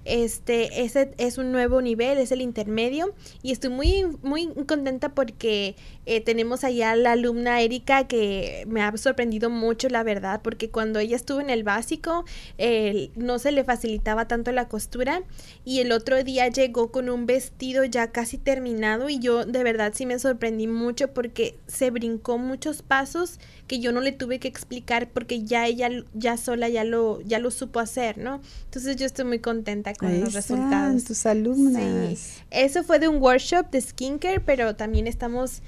Este, 0.05 0.83
ese 0.83 1.11
es 1.17 1.37
un 1.37 1.51
nuevo 1.51 1.81
nivel, 1.81 2.17
es 2.17 2.31
el 2.31 2.41
intermedio 2.41 3.13
y 3.41 3.51
estoy 3.51 3.69
muy, 3.69 4.05
muy 4.21 4.47
contenta 4.67 5.09
porque 5.09 5.75
eh, 6.05 6.21
tenemos 6.21 6.63
allá 6.63 6.95
la 6.95 7.13
alumna 7.13 7.61
Erika 7.61 8.07
que 8.07 8.65
me 8.67 8.81
ha 8.81 8.95
sorprendido 8.97 9.49
mucho, 9.49 9.89
la 9.89 10.03
verdad, 10.03 10.41
porque 10.43 10.69
cuando 10.69 10.99
ella 10.99 11.15
estuvo 11.15 11.41
en 11.41 11.49
el 11.49 11.63
básico 11.63 12.25
no 13.15 13.39
se 13.39 13.51
le 13.51 13.63
facilitaba 13.63 14.27
tanto 14.27 14.51
la 14.51 14.67
costura 14.67 15.23
y 15.65 15.79
el 15.79 15.91
otro 15.91 16.23
día 16.23 16.47
llegó 16.47 16.91
con 16.91 17.09
un 17.09 17.25
vestido 17.25 17.83
ya 17.83 18.11
casi 18.11 18.37
terminado 18.37 19.09
y 19.09 19.19
yo 19.19 19.45
de 19.45 19.63
verdad 19.63 19.93
sí 19.95 20.05
me 20.05 20.19
sorprendí 20.19 20.67
mucho 20.67 21.13
porque 21.13 21.57
se 21.67 21.91
brincó 21.91 22.37
muchos 22.37 22.81
pasos 22.81 23.39
que 23.67 23.79
yo 23.79 23.91
no 23.91 24.01
le 24.01 24.11
tuve 24.11 24.39
que 24.39 24.47
explicar 24.47 25.09
porque 25.09 25.43
ya 25.43 25.67
ella 25.67 25.89
ya 26.13 26.37
sola 26.37 26.69
ya 26.69 26.83
lo 26.83 27.21
ya 27.21 27.39
lo 27.39 27.51
supo 27.51 27.79
hacer, 27.79 28.17
¿no? 28.17 28.41
Entonces 28.65 28.95
yo 28.95 29.05
estoy 29.05 29.25
muy 29.25 29.39
contenta 29.39 29.66
con 29.97 30.19
los 30.21 30.33
resultados. 30.33 31.03
tus 31.03 31.25
alumnas. 31.25 32.41
Eso 32.51 32.83
fue 32.83 32.99
de 32.99 33.07
un 33.07 33.21
workshop 33.21 33.69
de 33.69 33.81
skincare, 33.81 34.39
pero 34.39 34.75
también 34.75 35.07
estamos 35.07 35.61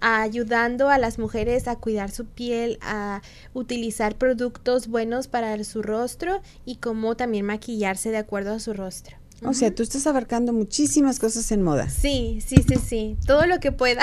ayudando 0.00 0.88
a 0.88 0.98
las 0.98 1.18
mujeres 1.18 1.68
a 1.68 1.76
cuidar 1.76 2.10
su 2.10 2.26
piel, 2.26 2.78
a 2.82 3.22
utilizar 3.54 4.16
productos 4.16 4.88
buenos 4.88 5.28
para 5.28 5.62
su 5.64 5.82
rostro 5.82 6.40
y 6.64 6.76
cómo 6.76 7.16
también 7.16 7.46
maquillarse 7.46 8.10
de 8.10 8.18
acuerdo 8.18 8.54
a 8.54 8.58
su 8.58 8.72
rostro. 8.72 9.19
O 9.42 9.54
sea, 9.54 9.74
tú 9.74 9.82
estás 9.82 10.06
abarcando 10.06 10.52
muchísimas 10.52 11.18
cosas 11.18 11.50
en 11.50 11.62
moda. 11.62 11.88
Sí, 11.88 12.40
sí, 12.46 12.56
sí, 12.66 12.74
sí. 12.76 13.16
Todo 13.26 13.46
lo 13.46 13.58
que 13.58 13.72
pueda. 13.72 14.02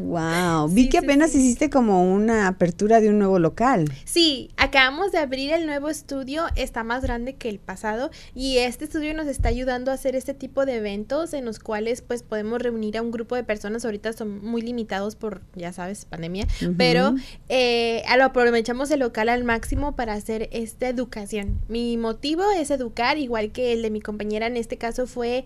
wow. 0.00 0.68
Vi 0.72 0.88
que 0.88 0.98
apenas 0.98 1.34
hiciste 1.34 1.70
como 1.70 2.12
una 2.12 2.48
apertura 2.48 3.00
de 3.00 3.10
un 3.10 3.18
nuevo 3.18 3.38
local. 3.38 3.92
Sí, 4.04 4.50
acabamos 4.56 5.12
de 5.12 5.18
abrir 5.18 5.52
el 5.52 5.66
nuevo 5.66 5.88
estudio. 5.88 6.46
Está 6.56 6.82
más 6.82 7.02
grande 7.02 7.34
que 7.34 7.48
el 7.48 7.60
pasado. 7.60 8.10
Y 8.34 8.58
este 8.58 8.86
estudio 8.86 9.14
nos 9.14 9.28
está 9.28 9.48
ayudando 9.48 9.92
a 9.92 9.94
hacer 9.94 10.16
este 10.16 10.34
tipo 10.34 10.66
de 10.66 10.76
eventos 10.76 11.32
en 11.32 11.44
los 11.44 11.60
cuales 11.60 12.02
pues 12.02 12.24
podemos 12.24 12.60
reunir 12.60 12.98
a 12.98 13.02
un 13.02 13.12
grupo 13.12 13.36
de 13.36 13.44
personas. 13.44 13.84
Ahorita 13.84 14.12
son 14.12 14.44
muy 14.44 14.62
limitados 14.62 15.14
por, 15.14 15.42
ya 15.54 15.72
sabes, 15.72 16.06
pandemia. 16.06 16.48
Pero 16.76 17.14
eh, 17.48 18.02
lo 18.16 18.24
aprovechamos 18.24 18.90
el 18.90 19.00
local 19.00 19.28
al 19.28 19.44
máximo 19.44 19.94
para 19.94 20.14
hacer 20.14 20.48
esta 20.52 20.88
educación. 20.88 21.60
Mi 21.68 21.96
motivo 21.96 22.42
es 22.50 22.70
educar, 22.70 23.18
igual 23.18 23.52
que 23.52 23.72
el 23.72 23.82
de 23.82 23.90
mi 23.90 24.00
compañera 24.00 24.48
en 24.56 24.60
este 24.60 24.78
caso 24.78 25.06
fue 25.06 25.44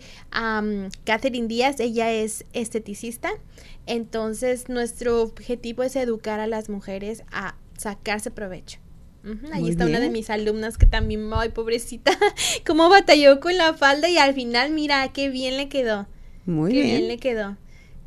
Catherine 1.04 1.48
Díaz, 1.48 1.80
ella 1.80 2.12
es 2.12 2.44
esteticista, 2.52 3.30
entonces 3.86 4.68
nuestro 4.68 5.20
objetivo 5.22 5.82
es 5.82 5.96
educar 5.96 6.38
a 6.38 6.46
las 6.46 6.68
mujeres 6.68 7.24
a 7.32 7.56
sacarse 7.76 8.30
provecho. 8.30 8.78
ahí 9.52 9.68
está 9.68 9.86
una 9.86 9.98
de 9.98 10.10
mis 10.10 10.30
alumnas 10.30 10.78
que 10.78 10.86
también, 10.86 11.28
ay, 11.34 11.48
pobrecita, 11.48 12.12
cómo 12.66 12.88
batalló 12.88 13.40
con 13.40 13.56
la 13.56 13.74
falda 13.74 14.08
y 14.08 14.16
al 14.16 14.32
final, 14.32 14.70
mira, 14.70 15.06
qué 15.12 15.28
bien 15.28 15.56
le 15.56 15.68
quedó. 15.68 16.06
Muy 16.46 16.72
qué 16.72 16.82
bien 16.82 17.08
le 17.08 17.18
quedó. 17.18 17.56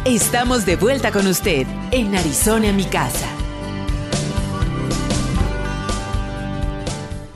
Estamos 0.04 0.64
de 0.66 0.76
vuelta 0.76 1.10
con 1.10 1.26
usted 1.26 1.66
en 1.90 2.14
Arizona, 2.14 2.72
mi 2.72 2.84
casa. 2.84 3.26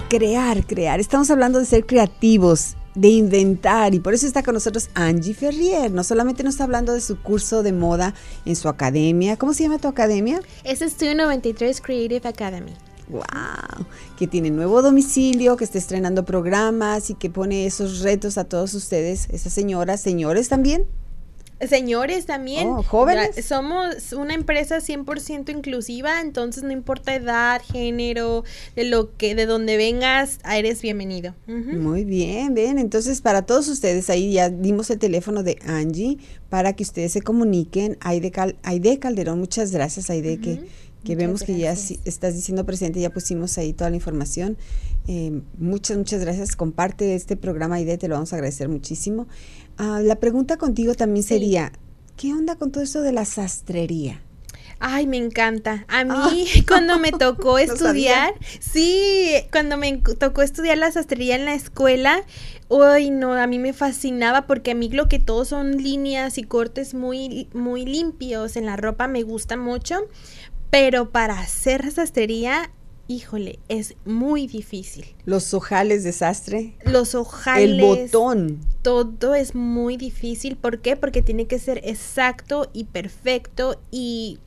Crear, 0.09 0.65
crear. 0.65 1.01
Estamos 1.01 1.33
hablando 1.33 1.59
de 1.59 1.65
ser 1.65 1.85
creativos 1.85 2.77
de 2.97 3.09
inventar 3.09 3.95
y 3.95 4.01
por 4.01 4.15
eso 4.15 4.27
está 4.27 4.43
con 4.43 4.55
nosotros 4.55 4.91
Angie 4.95 5.35
Ferrier. 5.35 5.93
No 5.93 6.03
solamente 6.03 6.43
nos 6.43 6.55
está 6.55 6.65
hablando 6.65 6.93
de 6.93 7.01
su 7.01 7.21
curso 7.23 7.63
de 7.63 7.73
moda 7.73 8.15
en 8.45 8.57
su 8.57 8.69
academia. 8.69 9.37
¿Cómo 9.37 9.55
se 9.55 9.63
llama 9.63 9.79
tu 9.79 9.87
academia? 9.87 10.41
Es 10.65 10.81
Studio 10.81 11.15
93 11.15 11.81
Creative 11.81 12.29
Academy. 12.29 12.73
¡Wow! 13.09 13.87
Que 14.19 14.27
tiene 14.27 14.51
nuevo 14.51 14.83
domicilio, 14.83 15.57
que 15.57 15.65
está 15.65 15.79
estrenando 15.79 16.25
programas 16.25 17.11
y 17.11 17.15
que 17.15 17.31
pone 17.31 17.67
esos 17.67 18.01
retos 18.01 18.37
a 18.37 18.45
todos 18.45 18.75
ustedes, 18.75 19.29
esas 19.31 19.53
señoras, 19.53 20.01
señores 20.01 20.49
también. 20.49 20.87
Señores 21.61 22.27
también. 22.27 22.69
Oh, 22.69 22.83
jóvenes. 22.83 23.45
Somos 23.45 24.13
una 24.13 24.35
empresa 24.35 24.79
100% 24.79 25.51
inclusiva, 25.51 26.21
entonces 26.21 26.63
no 26.63 26.73
importa 26.73 27.15
edad, 27.15 27.63
género, 27.63 28.45
de 28.75 28.85
lo 28.85 29.17
que 29.17 29.35
de 29.35 29.47
donde 29.47 29.77
vengas, 29.77 30.39
eres 30.45 30.83
bienvenido. 30.83 31.35
Muy 31.47 32.05
bien, 32.05 32.53
bien. 32.53 32.79
Entonces, 32.79 33.21
para 33.21 33.43
todos 33.43 33.69
ustedes 33.69 34.11
ahí 34.11 34.33
ya 34.33 34.51
dimos 34.51 34.91
el 34.91 34.99
teléfono 34.99 35.43
de 35.43 35.59
Angie 35.65 36.19
para 36.51 36.75
que 36.75 36.83
ustedes 36.83 37.13
se 37.13 37.23
comuniquen. 37.23 37.97
Aide, 38.01 38.31
Cal 38.31 38.57
Aide 38.63 38.99
Calderón, 38.99 39.39
muchas 39.39 39.73
gracias 39.73 40.11
Aide 40.11 40.39
que 40.39 40.61
que 41.07 41.15
vemos 41.15 41.45
que 41.45 41.57
ya 41.57 41.73
estás 41.73 42.35
diciendo 42.35 42.67
presente, 42.67 43.01
ya 43.01 43.11
pusimos 43.11 43.57
ahí 43.59 43.73
toda 43.73 43.91
la 43.91 43.97
información. 43.97 44.57
Eh, 45.07 45.41
muchas, 45.57 45.97
muchas 45.97 46.21
gracias. 46.21 46.57
Comparte 46.57 47.15
este 47.15 47.37
programa, 47.37 47.77
Aide, 47.77 47.97
te 47.97 48.09
lo 48.09 48.17
vamos 48.17 48.33
a 48.33 48.37
agradecer 48.37 48.69
muchísimo. 48.69 49.29
Ah, 49.79 50.01
la 50.03 50.17
pregunta 50.17 50.57
contigo 50.57 50.95
también 50.95 51.23
sería, 51.23 51.73
¿qué 52.17 52.33
onda 52.33 52.57
con 52.57 52.73
todo 52.73 52.83
eso 52.83 53.03
de 53.03 53.13
la 53.13 53.25
sastrería? 53.25 54.23
Ay, 54.79 55.07
me 55.07 55.17
encanta. 55.17 55.85
A 55.89 56.05
mí 56.05 56.47
cuando 56.69 56.99
me 56.99 57.13
tocó 57.19 57.59
estudiar, 57.59 58.35
sí, 58.61 59.33
cuando 59.51 59.77
me 59.77 59.99
tocó 60.19 60.43
estudiar 60.43 60.79
la 60.79 60.93
sastrería 60.93 61.37
en 61.37 61.45
la 61.45 61.55
escuela, 61.55 62.23
uy, 62.69 63.11
no, 63.11 63.35
a 63.35 63.47
mí 63.47 63.59
me 63.59 63.73
fascinaba 63.73 64.47
porque 64.47 64.73
a 64.73 64.75
mí 64.75 64.89
lo 64.89 65.09
que 65.09 65.19
todo 65.19 65.45
son 65.45 65.83
líneas 65.83 66.39
y 66.39 66.43
cortes 66.43 66.95
muy 66.95 67.49
muy 67.53 67.85
limpios 67.85 68.57
en 68.57 68.67
la 68.67 68.77
ropa 68.77 69.09
me 69.09 69.23
gusta 69.23 69.57
mucho, 69.57 69.97
pero 70.71 71.11
para 71.11 71.39
hacer 71.39 71.91
sastrería 71.91 72.71
híjole, 73.09 73.59
es 73.69 73.95
muy 74.05 74.47
difícil. 74.47 75.07
Los 75.25 75.55
ojales 75.55 76.05
de 76.05 76.13
sastre. 76.13 76.75
Los 76.85 77.15
ojales. 77.15 77.71
El 77.71 77.81
botón. 77.81 78.61
Todo 78.83 79.35
es 79.35 79.55
muy 79.55 79.97
difícil. 79.97 80.57
¿Por 80.57 80.81
qué? 80.81 80.97
Porque 80.97 81.23
tiene 81.23 81.47
que 81.47 81.59
ser 81.59 81.81
exacto 81.85 82.71
y 82.73 82.85
perfecto 82.85 83.81
y 83.91 84.39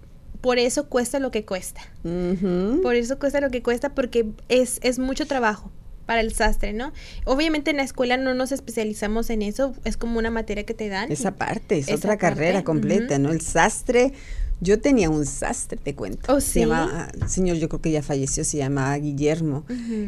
por 0.42 0.58
eso 0.58 0.88
cuesta 0.88 1.20
lo 1.20 1.32
que 1.32 1.46
cuesta. 1.46 1.82
Por 2.04 2.96
eso 2.96 3.20
cuesta 3.20 3.42
lo 3.42 3.50
que 3.50 3.62
cuesta 3.62 3.94
porque 3.94 4.28
es, 4.48 4.80
es 4.84 5.00
mucho 5.00 5.26
trabajo 5.26 5.72
para 6.06 6.22
el 6.22 6.34
sastre, 6.34 6.74
¿no? 6.74 6.92
Obviamente 7.26 7.70
en 7.70 7.78
la 7.78 7.84
escuela 7.84 8.18
no 8.18 8.34
nos 8.34 8.52
especializamos 8.52 9.30
en 9.30 9.44
eso, 9.44 9.76
es 9.84 9.96
como 9.96 10.18
una 10.18 10.32
materia 10.32 10.66
que 10.66 10.74
te 10.74 10.90
dan. 10.90 11.12
Esa 11.12 11.36
parte, 11.36 11.78
es 11.78 11.92
otra 11.92 12.18
carrera 12.18 12.64
completa, 12.64 13.20
¿no? 13.20 13.32
El 13.32 13.42
sastre 13.42 14.14
yo 14.62 14.80
tenía 14.80 15.10
un 15.10 15.26
sastre, 15.26 15.78
te 15.82 15.96
cuento. 15.96 16.34
Oh, 16.34 16.42
¿sí? 16.42 16.52
Se 16.52 16.60
llama, 16.62 17.10
señor, 17.28 17.58
yo 17.58 17.70
creo 17.70 17.82
que 17.82 17.92
ya 17.92 18.04
falleció, 18.04 18.44
se 18.44 18.58
llamaba 18.58 18.98
Guillermo. 18.98 19.66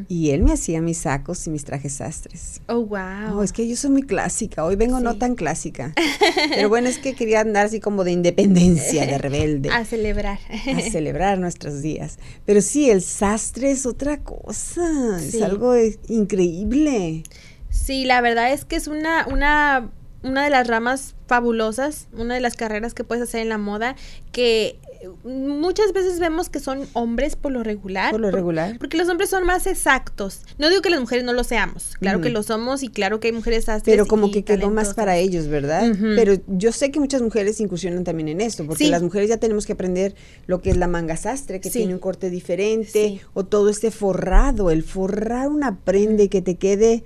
Y 0.10 0.32
él 0.32 0.44
me 0.44 0.54
hacía 0.54 0.82
mis 0.82 1.00
sacos 1.00 1.48
y 1.48 1.50
mis 1.50 1.64
trajes 1.64 1.94
sastres. 1.94 2.62
Oh, 2.68 2.86
wow. 2.86 3.38
Oh, 3.38 3.44
es 3.44 3.54
que 3.54 3.68
yo 3.68 3.76
soy 3.76 3.92
muy 3.92 4.04
clásica. 4.04 4.66
Hoy 4.66 4.76
vengo 4.76 5.00
no 5.00 5.18
tan 5.18 5.36
clásica. 5.36 5.94
Pero 6.50 6.70
bueno, 6.70 6.90
es 6.90 6.98
que 6.98 7.16
quería 7.16 7.42
andar 7.42 7.68
así 7.68 7.80
como 7.80 8.04
de 8.04 8.12
independencia, 8.12 9.06
de 9.06 9.18
rebelde. 9.20 9.70
A 9.70 9.86
celebrar. 9.86 10.40
A 10.76 10.82
celebrar 10.82 11.40
nuestros 11.40 11.82
días. 11.82 12.20
Pero 12.46 12.62
sí, 12.62 12.90
el 12.90 13.02
sastre 13.02 13.72
es 13.72 13.86
otra 13.86 14.24
cosa. 14.24 15.18
Es 15.20 15.42
algo 15.42 15.76
increíble. 16.08 17.24
Sí, 17.70 18.04
la 18.04 18.20
verdad 18.20 18.52
es 18.52 18.66
que 18.66 18.76
es 18.76 18.88
una, 18.88 19.26
una 19.28 19.92
una 20.24 20.44
de 20.44 20.50
las 20.50 20.68
ramas 20.68 21.16
fabulosas, 21.28 22.08
una 22.14 22.36
de 22.36 22.42
las 22.42 22.56
carreras 22.56 22.94
que 22.94 23.04
puedes 23.04 23.24
hacer 23.24 23.42
en 23.42 23.50
la 23.50 23.58
moda, 23.58 23.96
que 24.32 24.80
muchas 25.24 25.94
veces 25.94 26.20
vemos 26.20 26.50
que 26.50 26.60
son 26.60 26.88
hombres 26.94 27.36
por 27.36 27.52
lo 27.52 27.64
regular. 27.64 28.12
Por 28.12 28.20
lo 28.20 28.32
regular. 28.32 28.78
porque 28.78 28.98
los 28.98 29.10
hombres 29.10 29.30
son 29.30 29.46
más 29.46 29.66
exactos. 29.66 30.42
No 30.58 30.70
digo 30.70 30.82
que 30.82 30.90
las 30.90 31.00
mujeres 31.00 31.24
no 31.24 31.34
lo 31.34 31.44
seamos. 31.44 31.96
Claro 32.00 32.22
que 32.22 32.30
lo 32.30 32.44
somos 32.44 32.84
y 32.84 32.90
claro 32.90 33.20
que 33.20 33.30
hay 33.30 33.34
mujeres 33.34 33.66
sastres. 33.66 33.94
Pero 33.94 34.06
como 34.06 34.32
que 34.32 34.44
quedó 34.44 34.70
más 34.70 34.94
para 34.94 35.18
ellos, 35.18 35.48
¿verdad? 35.48 35.92
Pero 36.16 36.36
yo 36.48 36.72
sé 36.72 36.92
que 36.92 37.00
muchas 37.00 37.22
mujeres 37.22 37.60
incursionan 37.60 38.04
también 38.04 38.28
en 38.30 38.42
esto, 38.42 38.66
porque 38.66 38.88
las 38.90 39.02
mujeres 39.02 39.30
ya 39.30 39.38
tenemos 39.38 39.66
que 39.66 39.74
aprender 39.74 40.16
lo 40.48 40.62
que 40.62 40.70
es 40.70 40.78
la 40.78 40.88
manga 40.88 41.18
sastre, 41.18 41.60
que 41.60 41.70
tiene 41.70 41.94
un 41.94 42.00
corte 42.00 42.30
diferente, 42.30 43.22
o 43.34 43.46
todo 43.46 43.70
este 43.70 43.92
forrado, 43.92 44.70
el 44.70 44.84
forrar 44.84 45.48
una 45.48 45.80
prenda 45.80 46.24
y 46.24 46.30
que 46.30 46.42
te 46.42 46.56
quede 46.56 47.04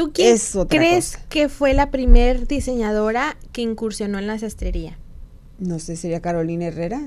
¿Tú 0.00 0.12
quién 0.14 0.38
crees 0.66 1.18
que 1.28 1.50
fue 1.50 1.74
la 1.74 1.90
primer 1.90 2.46
diseñadora 2.48 3.36
que 3.52 3.60
incursionó 3.60 4.18
en 4.18 4.26
la 4.26 4.38
sastrería? 4.38 4.96
No 5.58 5.78
sé, 5.78 5.96
¿sería 5.96 6.22
Carolina 6.22 6.68
Herrera? 6.68 7.02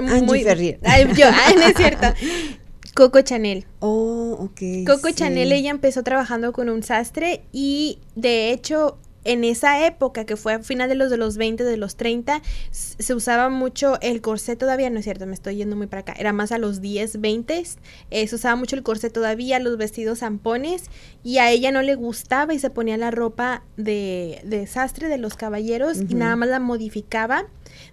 Muy, 0.00 0.42
Ferrier. 0.42 0.80
Ay, 0.82 1.06
yo, 1.14 1.26
ay, 1.30 1.56
no 1.56 1.62
es 1.62 1.74
cierto. 1.76 2.06
Coco 2.94 3.20
Chanel. 3.20 3.66
Oh, 3.80 4.34
ok. 4.40 4.86
Coco 4.86 5.10
Chanel, 5.10 5.52
ella 5.52 5.70
empezó 5.70 6.02
trabajando 6.02 6.54
con 6.54 6.70
un 6.70 6.82
sastre 6.82 7.42
y 7.52 7.98
de 8.14 8.50
hecho 8.50 8.96
en 9.24 9.44
esa 9.44 9.86
época, 9.86 10.24
que 10.24 10.36
fue 10.36 10.54
a 10.54 10.58
final 10.60 10.88
de 10.88 10.94
los 10.94 11.10
de 11.10 11.16
los 11.16 11.36
20, 11.36 11.64
de 11.64 11.76
los 11.76 11.96
30, 11.96 12.42
se 12.70 13.14
usaba 13.14 13.48
mucho 13.48 13.98
el 14.00 14.20
corsé 14.20 14.56
todavía, 14.56 14.90
no 14.90 14.98
es 14.98 15.04
cierto, 15.04 15.26
me 15.26 15.34
estoy 15.34 15.56
yendo 15.56 15.76
muy 15.76 15.86
para 15.86 16.00
acá, 16.00 16.14
era 16.16 16.32
más 16.32 16.52
a 16.52 16.58
los 16.58 16.80
10, 16.80 17.20
20, 17.20 17.64
eh, 18.10 18.26
se 18.26 18.34
usaba 18.34 18.56
mucho 18.56 18.76
el 18.76 18.82
corsé 18.82 19.10
todavía, 19.10 19.58
los 19.58 19.76
vestidos 19.76 20.20
zampones, 20.20 20.84
y 21.22 21.38
a 21.38 21.50
ella 21.50 21.72
no 21.72 21.82
le 21.82 21.94
gustaba 21.94 22.54
y 22.54 22.58
se 22.58 22.70
ponía 22.70 22.96
la 22.96 23.10
ropa 23.10 23.64
de, 23.76 24.40
de 24.44 24.66
sastre 24.66 25.08
de 25.08 25.18
los 25.18 25.34
caballeros 25.34 25.98
y 26.08 26.14
nada 26.14 26.36
más 26.36 26.48
la 26.48 26.60
modificaba 26.60 27.46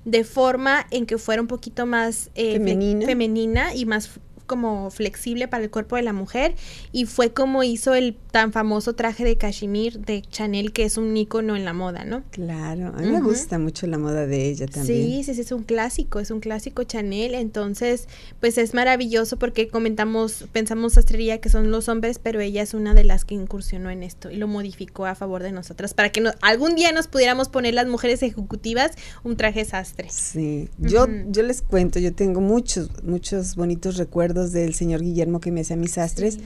de 0.06 0.24
forma 0.24 0.86
en 0.92 1.06
que 1.06 1.18
fuera 1.18 1.42
un 1.42 1.48
poquito 1.48 1.86
más 1.86 2.30
eh, 2.36 2.54
femenina. 2.54 3.06
femenina 3.06 3.76
y 3.76 3.86
más 3.86 4.20
como 4.52 4.92
flexible 4.92 5.48
para 5.48 5.64
el 5.64 5.70
cuerpo 5.70 5.96
de 5.96 6.02
la 6.02 6.12
mujer 6.12 6.56
y 6.92 7.06
fue 7.06 7.32
como 7.32 7.64
hizo 7.64 7.96
el 7.96 8.18
tan 8.32 8.52
famoso 8.52 8.96
traje 8.96 9.24
de 9.24 9.38
cashmere 9.38 9.98
de 9.98 10.24
Chanel 10.24 10.74
que 10.74 10.84
es 10.84 10.98
un 10.98 11.16
icono 11.16 11.56
en 11.56 11.64
la 11.64 11.72
moda, 11.72 12.04
¿no? 12.04 12.24
Claro, 12.32 12.88
a 12.88 13.00
mí 13.00 13.08
me 13.08 13.22
gusta 13.22 13.60
mucho 13.60 13.88
la 13.88 13.98
moda 13.98 14.28
de 14.28 14.50
ella 14.50 14.68
también. 14.68 14.86
Sí, 14.86 15.24
sí, 15.24 15.36
sí, 15.36 15.40
es 15.40 15.54
un 15.54 15.64
clásico, 15.64 16.20
es 16.20 16.32
un 16.32 16.42
clásico 16.42 16.84
Chanel, 16.84 17.34
entonces 17.34 18.10
pues 18.42 18.58
es 18.58 18.74
maravilloso 18.74 19.38
porque 19.38 19.70
comentamos, 19.70 20.48
pensamos 20.52 20.96
sastrería 20.96 21.40
que 21.40 21.48
son 21.48 21.72
los 21.72 21.88
hombres, 21.88 22.20
pero 22.20 22.42
ella 22.42 22.62
es 22.62 22.74
una 22.74 22.94
de 22.94 23.06
las 23.06 23.24
que 23.24 23.36
incursionó 23.36 23.90
en 23.90 24.04
esto 24.04 24.30
y 24.30 24.36
lo 24.36 24.50
modificó 24.50 25.06
a 25.06 25.16
favor 25.16 25.44
de 25.44 25.54
nosotras 25.54 25.94
para 25.94 26.10
que 26.12 26.30
algún 26.42 26.76
día 26.76 26.92
nos 26.92 27.08
pudiéramos 27.08 27.48
poner 27.48 27.74
las 27.74 27.88
mujeres 27.88 28.22
ejecutivas 28.22 28.92
un 29.24 29.38
traje 29.38 29.64
sastre. 29.64 30.10
Sí, 30.10 30.68
yo, 30.78 31.08
yo 31.30 31.44
les 31.44 31.62
cuento, 31.62 32.00
yo 32.00 32.14
tengo 32.14 32.42
muchos, 32.42 32.90
muchos 33.04 33.56
bonitos 33.56 33.96
recuerdos 33.98 34.41
del 34.48 34.74
señor 34.74 35.02
Guillermo 35.02 35.40
que 35.40 35.52
me 35.52 35.62
hacía 35.62 35.76
mis 35.76 35.92
sastres 35.92 36.40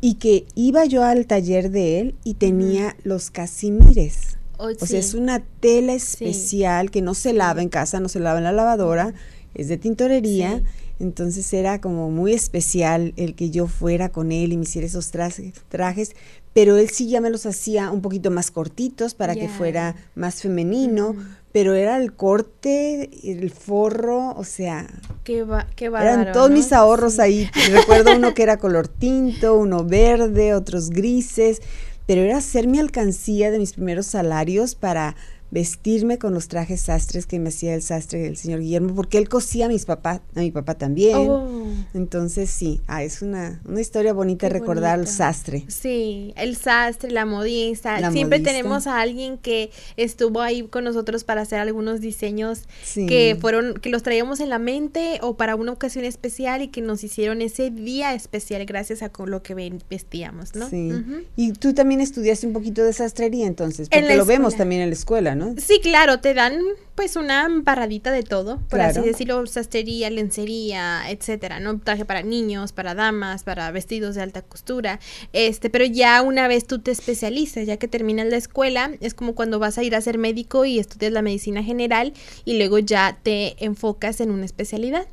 y 0.00 0.14
que 0.14 0.46
iba 0.54 0.84
yo 0.84 1.04
al 1.04 1.26
taller 1.26 1.70
de 1.70 2.00
él 2.00 2.14
y 2.24 2.34
tenía 2.34 2.96
los 3.02 3.30
casimires. 3.30 4.38
Oh, 4.58 4.68
o 4.80 4.86
sea, 4.86 4.98
es 4.98 5.14
una 5.14 5.42
tela 5.60 5.94
especial 5.94 6.90
que 6.90 7.02
no 7.02 7.14
se 7.14 7.32
lava 7.32 7.62
en 7.62 7.68
casa, 7.68 7.98
no 7.98 8.08
se 8.08 8.20
lava 8.20 8.38
en 8.38 8.44
la 8.44 8.52
lavadora, 8.52 9.14
es 9.54 9.68
de 9.68 9.76
tintorería. 9.76 10.62
Entonces 10.98 11.50
era 11.54 11.80
como 11.80 12.10
muy 12.10 12.34
especial 12.34 13.14
el 13.16 13.34
que 13.34 13.48
yo 13.48 13.66
fuera 13.66 14.10
con 14.10 14.32
él 14.32 14.52
y 14.52 14.58
me 14.58 14.64
hiciera 14.64 14.86
esos 14.86 15.10
trajes, 15.10 15.54
trajes 15.70 16.14
pero 16.52 16.76
él 16.76 16.90
sí 16.90 17.08
ya 17.08 17.20
me 17.20 17.30
los 17.30 17.46
hacía 17.46 17.90
un 17.90 18.00
poquito 18.00 18.30
más 18.30 18.50
cortitos 18.50 19.14
para 19.14 19.34
que 19.34 19.48
fuera 19.48 19.94
más 20.14 20.42
femenino, 20.42 21.14
pero 21.52 21.74
era 21.74 21.96
el 21.96 22.12
corte, 22.12 23.10
el 23.24 23.50
forro, 23.50 24.34
o 24.36 24.44
sea, 24.44 24.86
qué 25.24 25.42
va, 25.42 25.66
qué 25.74 25.86
eran 25.86 26.32
todos 26.32 26.50
mis 26.50 26.72
ahorros 26.72 27.18
ahí. 27.18 27.50
Recuerdo 27.72 28.16
uno 28.16 28.34
que 28.34 28.42
era 28.42 28.58
color 28.58 28.86
tinto, 28.86 29.56
uno 29.56 29.84
verde, 29.84 30.54
otros 30.54 30.90
grises, 30.90 31.60
pero 32.06 32.22
era 32.22 32.38
hacer 32.38 32.68
mi 32.68 32.78
alcancía 32.78 33.50
de 33.50 33.58
mis 33.58 33.72
primeros 33.72 34.06
salarios 34.06 34.74
para 34.74 35.16
vestirme 35.50 36.18
con 36.18 36.32
los 36.32 36.48
trajes 36.48 36.82
sastres 36.82 37.26
que 37.26 37.38
me 37.38 37.48
hacía 37.48 37.74
el 37.74 37.82
sastre 37.82 38.20
del 38.20 38.36
señor 38.36 38.60
Guillermo, 38.60 38.94
porque 38.94 39.18
él 39.18 39.28
cosía 39.28 39.66
a 39.66 39.68
mis 39.68 39.84
papás, 39.84 40.20
a 40.34 40.40
mi 40.40 40.50
papá 40.50 40.74
también. 40.74 41.16
Oh. 41.16 41.66
Entonces 41.94 42.50
sí, 42.50 42.80
ah, 42.86 43.02
es 43.02 43.22
una, 43.22 43.60
una 43.64 43.80
historia 43.80 44.12
bonita 44.12 44.48
recordar 44.48 44.98
el 44.98 45.06
sastre. 45.06 45.64
Sí, 45.68 46.32
el 46.36 46.56
sastre, 46.56 47.10
la 47.10 47.26
modista. 47.26 48.10
Siempre 48.12 48.40
tenemos 48.40 48.86
a 48.86 49.00
alguien 49.00 49.38
que 49.38 49.70
estuvo 49.96 50.40
ahí 50.40 50.62
con 50.62 50.84
nosotros 50.84 51.24
para 51.24 51.42
hacer 51.42 51.58
algunos 51.58 52.00
diseños 52.00 52.64
que 52.94 53.36
fueron, 53.40 53.74
que 53.74 53.90
los 53.90 54.02
traíamos 54.02 54.40
en 54.40 54.48
la 54.48 54.58
mente 54.58 55.18
o 55.22 55.36
para 55.36 55.56
una 55.56 55.72
ocasión 55.72 56.04
especial 56.04 56.62
y 56.62 56.68
que 56.68 56.80
nos 56.80 57.02
hicieron 57.04 57.42
ese 57.42 57.70
día 57.70 58.14
especial 58.14 58.64
gracias 58.64 59.02
a 59.02 59.10
lo 59.26 59.42
que 59.42 59.54
vestíamos, 59.88 60.54
¿no? 60.54 60.68
Sí. 60.68 60.92
Y 61.36 61.52
tú 61.52 61.74
también 61.74 62.00
estudiaste 62.00 62.46
un 62.46 62.52
poquito 62.52 62.84
de 62.84 62.92
sastrería 62.92 63.46
entonces, 63.46 63.88
porque 63.88 64.16
lo 64.16 64.24
vemos 64.24 64.56
también 64.56 64.82
en 64.82 64.90
la 64.90 64.94
escuela, 64.94 65.34
¿no? 65.34 65.39
Sí, 65.58 65.80
claro, 65.80 66.20
te 66.20 66.34
dan 66.34 66.58
pues 66.94 67.16
una 67.16 67.48
paradita 67.64 68.10
de 68.12 68.22
todo, 68.22 68.60
por 68.68 68.80
así 68.80 69.00
decirlo, 69.00 69.46
sastrería, 69.46 70.10
lencería, 70.10 71.10
etcétera, 71.10 71.58
¿no? 71.58 71.78
Traje 71.80 72.04
para 72.04 72.22
niños, 72.22 72.72
para 72.72 72.94
damas, 72.94 73.42
para 73.42 73.70
vestidos 73.70 74.16
de 74.16 74.22
alta 74.22 74.42
costura, 74.42 75.00
este, 75.32 75.70
pero 75.70 75.86
ya 75.86 76.20
una 76.20 76.46
vez 76.46 76.66
tú 76.66 76.80
te 76.80 76.90
especializas, 76.90 77.66
ya 77.66 77.78
que 77.78 77.88
terminas 77.88 78.26
la 78.26 78.36
escuela, 78.36 78.90
es 79.00 79.14
como 79.14 79.34
cuando 79.34 79.58
vas 79.58 79.78
a 79.78 79.82
ir 79.82 79.94
a 79.94 80.00
ser 80.00 80.18
médico 80.18 80.66
y 80.66 80.78
estudias 80.78 81.12
la 81.12 81.22
medicina 81.22 81.62
general 81.62 82.12
y 82.44 82.58
luego 82.58 82.78
ya 82.78 83.18
te 83.22 83.64
enfocas 83.64 84.20
en 84.20 84.30
una 84.30 84.44
especialidad. 84.44 85.06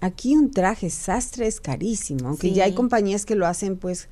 Aquí 0.00 0.34
un 0.34 0.50
traje 0.50 0.90
sastre 0.90 1.46
es 1.46 1.60
carísimo, 1.60 2.28
aunque 2.28 2.52
ya 2.52 2.64
hay 2.64 2.72
compañías 2.72 3.24
que 3.24 3.36
lo 3.36 3.46
hacen 3.46 3.76
pues 3.76 4.08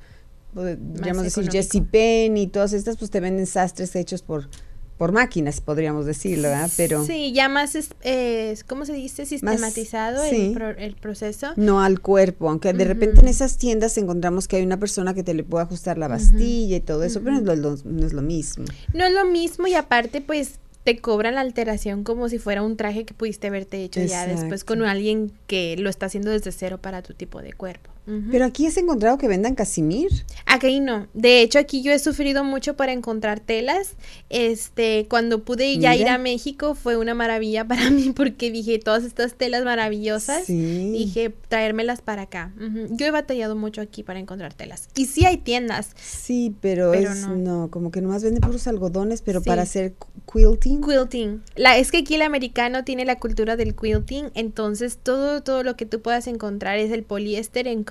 podríamos 0.53 1.23
decir 1.23 1.51
Jessie 1.51 1.81
Penn 1.81 2.37
y 2.37 2.47
todas 2.47 2.73
estas 2.73 2.97
pues 2.97 3.11
te 3.11 3.19
venden 3.19 3.47
sastres 3.47 3.95
hechos 3.95 4.21
por 4.21 4.49
por 4.97 5.11
máquinas, 5.11 5.61
podríamos 5.61 6.05
decirlo, 6.05 6.49
¿verdad? 6.49 6.69
Pero 6.77 7.05
sí, 7.05 7.33
ya 7.33 7.49
más, 7.49 7.75
es, 7.75 8.63
¿cómo 8.63 8.85
se 8.85 8.93
dice? 8.93 9.25
Sistematizado 9.25 10.23
el, 10.23 10.95
proceso. 10.95 11.53
No 11.55 11.81
al 11.81 11.99
cuerpo, 11.99 12.49
aunque 12.49 12.73
de 12.73 12.85
repente 12.85 13.21
en 13.21 13.27
esas 13.27 13.57
tiendas 13.57 13.97
encontramos 13.97 14.47
que 14.47 14.57
hay 14.57 14.63
una 14.63 14.77
persona 14.77 15.13
que 15.13 15.23
te 15.23 15.33
le 15.33 15.43
puede 15.43 15.63
ajustar 15.63 15.97
la 15.97 16.07
bastilla 16.07 16.77
y 16.77 16.81
todo 16.81 17.03
eso, 17.03 17.21
pero 17.21 17.41
no 17.41 17.51
es, 17.51 17.59
lo, 17.59 17.75
no 17.83 18.05
es 18.05 18.13
lo 18.13 18.21
mismo. 18.21 18.65
No 18.93 19.05
es 19.05 19.13
lo 19.13 19.25
mismo 19.25 19.67
y 19.67 19.73
aparte, 19.73 20.21
pues 20.21 20.59
te 20.83 20.99
cobran 20.99 21.35
la 21.35 21.41
alteración 21.41 22.03
como 22.03 22.29
si 22.29 22.39
fuera 22.39 22.61
un 22.61 22.77
traje 22.77 23.05
que 23.05 23.13
pudiste 23.13 23.47
haberte 23.47 23.83
hecho 23.83 24.01
ya 24.01 24.27
después 24.27 24.63
con 24.63 24.83
alguien 24.83 25.31
que 25.47 25.75
lo 25.77 25.89
está 25.89 26.07
haciendo 26.07 26.29
desde 26.29 26.51
cero 26.51 26.77
para 26.81 27.01
tu 27.01 27.13
tipo 27.13 27.41
de 27.41 27.53
cuerpo. 27.53 27.92
Pero 28.05 28.45
aquí 28.45 28.65
has 28.65 28.77
encontrado 28.77 29.17
que 29.17 29.27
vendan 29.27 29.55
casimir. 29.55 30.25
Aquí 30.45 30.79
no. 30.79 31.07
De 31.13 31.41
hecho, 31.41 31.59
aquí 31.59 31.81
yo 31.81 31.91
he 31.91 31.99
sufrido 31.99 32.43
mucho 32.43 32.75
para 32.75 32.91
encontrar 32.91 33.39
telas. 33.39 33.95
Este, 34.29 35.07
cuando 35.09 35.43
pude 35.43 35.77
ya 35.77 35.95
ir 35.95 36.07
a 36.09 36.17
México 36.17 36.75
fue 36.75 36.97
una 36.97 37.13
maravilla 37.13 37.65
para 37.67 37.89
mí 37.89 38.11
porque 38.15 38.51
dije 38.51 38.79
todas 38.79 39.03
estas 39.03 39.35
telas 39.35 39.63
maravillosas. 39.63 40.47
Dije 40.47 41.33
traérmelas 41.47 42.01
para 42.01 42.23
acá. 42.23 42.53
Yo 42.91 43.05
he 43.05 43.11
batallado 43.11 43.55
mucho 43.55 43.81
aquí 43.81 44.03
para 44.03 44.19
encontrar 44.19 44.53
telas. 44.53 44.89
Y 44.95 45.05
sí 45.05 45.25
hay 45.25 45.37
tiendas. 45.37 45.91
Sí, 45.95 46.55
pero, 46.61 46.93
es 46.93 47.27
no. 47.27 47.69
como 47.71 47.91
que 47.91 48.01
nomás 48.01 48.23
venden 48.23 48.41
puros 48.41 48.67
algodones, 48.67 49.21
pero 49.21 49.41
para 49.41 49.61
hacer 49.61 49.93
quilting. 50.31 50.81
Quilting. 50.81 51.41
La 51.55 51.77
es 51.77 51.91
que 51.91 51.99
aquí 51.99 52.15
el 52.15 52.21
americano 52.21 52.83
tiene 52.83 53.05
la 53.05 53.19
cultura 53.19 53.55
del 53.55 53.75
quilting, 53.75 54.31
entonces 54.33 54.97
todo 55.01 55.41
todo 55.41 55.63
lo 55.63 55.75
que 55.75 55.85
tú 55.85 56.01
puedas 56.01 56.27
encontrar 56.27 56.77
es 56.77 56.91
el 56.91 57.03
poliéster 57.03 57.67
en 57.67 57.83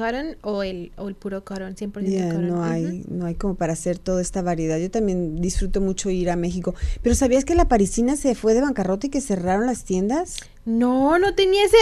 o 0.42 0.62
el, 0.62 0.92
o 0.96 1.08
el 1.08 1.14
puro 1.14 1.44
cotton, 1.44 1.74
100% 1.74 2.38
No 2.40 2.64
hay, 2.64 3.04
no 3.08 3.26
hay 3.26 3.34
como 3.34 3.54
para 3.54 3.72
hacer 3.72 3.98
toda 3.98 4.20
esta 4.20 4.42
variedad. 4.42 4.78
Yo 4.78 4.90
también 4.90 5.40
disfruto 5.40 5.80
mucho 5.80 6.10
ir 6.10 6.30
a 6.30 6.36
México. 6.36 6.74
Pero 7.02 7.14
¿sabías 7.14 7.44
que 7.44 7.54
la 7.54 7.68
parisina 7.68 8.16
se 8.16 8.34
fue 8.34 8.54
de 8.54 8.60
bancarrota 8.60 9.06
y 9.06 9.10
que 9.10 9.20
cerraron 9.20 9.66
las 9.66 9.84
tiendas? 9.84 10.36
No, 10.64 11.18
no 11.18 11.34
tenía 11.34 11.64
ese. 11.64 11.76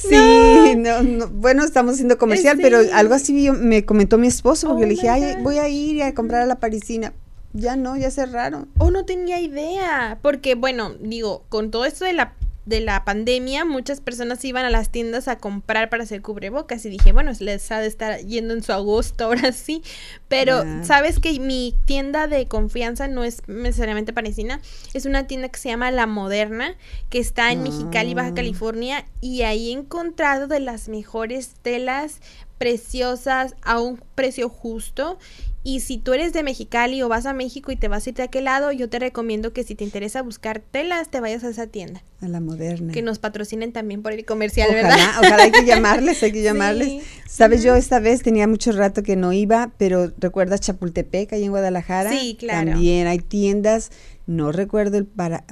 sí, 0.08 0.76
no. 0.76 1.28
bueno, 1.28 1.64
estamos 1.64 1.94
haciendo 1.94 2.18
comercial, 2.18 2.58
pero 2.60 2.78
algo 2.92 3.14
así 3.14 3.50
me 3.50 3.84
comentó 3.84 4.18
mi 4.18 4.26
esposo, 4.26 4.68
porque 4.68 4.84
oh 4.84 4.86
le 4.86 4.94
dije, 4.94 5.08
ay, 5.08 5.36
voy 5.42 5.58
a 5.58 5.68
ir 5.68 6.02
a 6.02 6.14
comprar 6.14 6.42
a 6.42 6.46
la 6.46 6.56
parisina. 6.56 7.12
Ya 7.52 7.74
no, 7.74 7.96
ya 7.96 8.10
cerraron. 8.10 8.68
Oh, 8.78 8.90
no 8.90 9.04
tenía 9.06 9.40
idea. 9.40 10.18
Porque, 10.20 10.54
bueno, 10.54 10.94
digo, 11.00 11.44
con 11.48 11.70
todo 11.70 11.86
esto 11.86 12.04
de 12.04 12.12
la 12.12 12.34
de 12.66 12.80
la 12.80 13.04
pandemia, 13.04 13.64
muchas 13.64 14.00
personas 14.00 14.44
iban 14.44 14.64
a 14.64 14.70
las 14.70 14.90
tiendas 14.90 15.28
a 15.28 15.38
comprar 15.38 15.88
para 15.88 16.02
hacer 16.02 16.20
cubrebocas 16.20 16.84
y 16.84 16.90
dije, 16.90 17.12
bueno, 17.12 17.30
les 17.38 17.70
ha 17.70 17.78
de 17.78 17.86
estar 17.86 18.18
yendo 18.20 18.54
en 18.54 18.62
su 18.62 18.72
agosto 18.72 19.24
ahora 19.26 19.52
sí, 19.52 19.82
pero 20.28 20.64
sabes 20.82 21.20
que 21.20 21.38
mi 21.38 21.74
tienda 21.84 22.26
de 22.26 22.46
confianza 22.46 23.06
no 23.06 23.22
es 23.22 23.42
necesariamente 23.46 24.12
parisina, 24.12 24.60
es 24.94 25.06
una 25.06 25.28
tienda 25.28 25.48
que 25.48 25.60
se 25.60 25.68
llama 25.68 25.92
La 25.92 26.06
Moderna, 26.06 26.74
que 27.08 27.20
está 27.20 27.52
en 27.52 27.62
Mexicali, 27.62 28.14
Baja 28.14 28.30
ah. 28.30 28.34
California, 28.34 29.06
y 29.20 29.42
ahí 29.42 29.70
he 29.70 29.72
encontrado 29.72 30.48
de 30.48 30.58
las 30.58 30.88
mejores 30.88 31.54
telas 31.62 32.20
preciosas 32.58 33.54
a 33.62 33.80
un 33.80 34.02
precio 34.14 34.48
justo 34.48 35.18
y 35.66 35.80
si 35.80 35.98
tú 35.98 36.12
eres 36.12 36.32
de 36.32 36.44
Mexicali 36.44 37.02
o 37.02 37.08
vas 37.08 37.26
a 37.26 37.32
México 37.32 37.72
y 37.72 37.76
te 37.76 37.88
vas 37.88 38.06
a 38.06 38.10
ir 38.10 38.14
de 38.14 38.22
aquel 38.22 38.44
lado, 38.44 38.70
yo 38.70 38.88
te 38.88 39.00
recomiendo 39.00 39.52
que 39.52 39.64
si 39.64 39.74
te 39.74 39.82
interesa 39.82 40.22
buscar 40.22 40.60
telas, 40.60 41.10
te 41.10 41.18
vayas 41.18 41.42
a 41.42 41.48
esa 41.48 41.66
tienda. 41.66 42.04
A 42.20 42.28
la 42.28 42.38
moderna. 42.38 42.92
Que 42.92 43.02
nos 43.02 43.18
patrocinen 43.18 43.72
también 43.72 44.00
por 44.00 44.12
el 44.12 44.24
comercial, 44.24 44.68
ojalá, 44.70 44.88
¿verdad? 44.90 45.10
Ojalá 45.18 45.42
hay 45.42 45.50
que 45.50 45.64
llamarles, 45.64 46.22
hay 46.22 46.30
que 46.30 46.42
llamarles. 46.44 47.02
Sabes, 47.26 47.64
yo 47.64 47.74
esta 47.74 47.98
vez 47.98 48.22
tenía 48.22 48.46
mucho 48.46 48.70
rato 48.70 49.02
que 49.02 49.16
no 49.16 49.32
iba, 49.32 49.72
pero 49.76 50.12
¿recuerdas 50.18 50.60
Chapultepec, 50.60 51.32
ahí 51.32 51.42
en 51.42 51.50
Guadalajara? 51.50 52.12
Sí, 52.12 52.36
claro. 52.38 52.70
También 52.70 53.08
hay 53.08 53.18
tiendas, 53.18 53.90
no 54.28 54.52
recuerdo 54.52 54.98
el 54.98 55.06
para, 55.06 55.46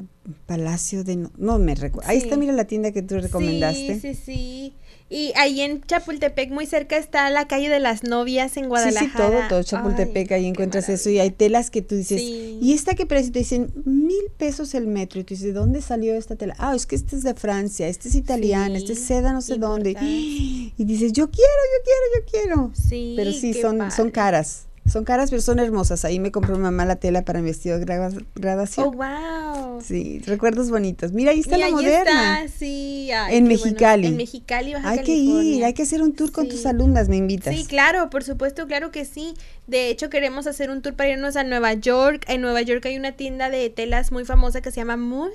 Palacio 0.47 1.05
de... 1.05 1.17
No, 1.17 1.33
no 1.37 1.59
me 1.59 1.75
recuerdo. 1.75 2.09
Ahí 2.09 2.19
está, 2.19 2.37
mira 2.37 2.53
la 2.53 2.67
tienda 2.67 2.93
que 2.93 3.03
tú 3.03 3.19
recomendaste. 3.19 4.01
Sí, 4.01 4.15
sí, 4.15 4.15
sí. 4.15 4.75
Y 5.11 5.33
ahí 5.37 5.61
en 5.61 5.83
Chapultepec, 5.83 6.51
muy 6.51 6.67
cerca, 6.67 6.97
está 6.97 7.29
la 7.31 7.47
calle 7.47 7.69
de 7.69 7.79
las 7.79 8.05
novias 8.05 8.57
en 8.57 8.69
Guadalajara. 8.69 9.07
Sí, 9.07 9.11
sí, 9.11 9.17
todo, 9.17 9.49
todo 9.49 9.63
Chapultepec, 9.63 10.33
ahí 10.33 10.47
encuentras 10.47 10.89
eso. 10.89 11.11
Y 11.11 11.19
hay 11.19 11.31
telas 11.31 11.71
que 11.71 11.83
tú 11.83 11.95
dices, 11.95 12.21
¿y 12.21 12.73
esta 12.73 12.95
qué 12.95 13.05
precio? 13.05 13.31
Te 13.31 13.41
dicen, 13.41 13.71
mil 13.85 14.25
pesos 14.37 14.75
el 14.75 14.87
metro. 14.87 15.21
Y 15.21 15.25
tú 15.25 15.35
dices, 15.35 15.47
¿de 15.47 15.53
dónde 15.53 15.83
salió 15.83 16.15
esta 16.15 16.37
tela? 16.37 16.55
Ah, 16.59 16.75
es 16.75 16.87
que 16.87 16.97
este 16.97 17.17
es 17.17 17.23
de 17.23 17.35
Francia, 17.35 17.87
este 17.87 18.09
es 18.09 18.15
italiano, 18.15 18.75
este 18.75 18.95
es 18.95 19.01
seda 19.01 19.33
no 19.33 19.43
sé 19.43 19.57
dónde. 19.57 19.95
Y 20.77 20.85
dices, 20.85 21.13
yo 21.13 21.31
quiero, 21.31 21.51
yo 21.77 21.85
quiero, 21.85 22.05
yo 22.17 22.31
quiero. 22.31 22.73
Sí. 22.75 23.15
Pero 23.17 23.33
sí, 23.33 23.55
son, 23.55 23.91
son 23.91 24.11
caras. 24.11 24.67
Son 24.87 25.05
caras, 25.05 25.31
pero 25.31 25.41
son 25.41 25.59
hermosas. 25.61 26.05
Ahí 26.05 26.21
me 26.21 26.31
compró 26.31 26.59
mamá 26.59 26.85
la 26.85 26.97
tela 26.97 27.25
para 27.25 27.41
mi 27.41 27.47
vestido 27.47 27.79
de 27.79 27.87
gra- 27.87 28.25
graduación. 28.35 28.87
Oh, 28.89 28.93
wow. 28.93 29.81
Sí, 29.83 30.21
recuerdos 30.27 30.71
bonitos. 30.71 31.13
Mira, 31.13 31.31
ahí 31.31 31.41
está 31.41 31.57
Y 31.57 31.61
la 31.61 31.67
ahí 31.67 31.73
moderna. 31.73 32.43
está, 32.45 32.59
sí. 32.59 33.11
ay, 33.11 33.37
En 33.39 33.45
bueno. 33.45 33.59
Mexicali. 33.65 34.07
En 34.09 34.17
Mexicali, 34.17 34.75
Baja 34.75 34.91
Hay 34.91 34.99
que 34.99 35.05
California. 35.05 35.57
ir, 35.57 35.65
hay 35.65 35.73
que 35.73 35.83
hacer 35.85 36.03
un 36.03 36.13
tour 36.15 36.33
con 36.33 36.45
Sí. 36.45 36.51
tus 36.51 36.67
alumnas, 36.67 37.09
me 37.09 37.17
invitas. 37.17 37.55
Sí, 37.57 37.65
claro, 37.65 38.11
por 38.11 38.25
supuesto, 38.25 38.67
claro 38.67 38.91
que 38.91 39.05
sí. 39.07 39.35
De 39.67 39.89
hecho, 39.89 40.11
queremos 40.11 40.47
hacer 40.47 40.69
un 40.71 40.83
tour 40.83 40.95
para 40.95 41.09
irnos 41.11 41.37
a 41.37 41.45
Nueva 41.45 41.73
York. 41.73 42.25
En 42.29 42.43
Nueva 42.43 42.61
York 42.61 42.85
hay 42.85 42.99
una 42.99 43.13
tienda 43.13 43.49
de 43.49 43.71
telas 43.71 44.13
muy 44.13 44.25
famosa 44.27 44.61
que 44.61 44.71
se 44.71 44.77
llama 44.77 44.97
Mood. 44.99 45.31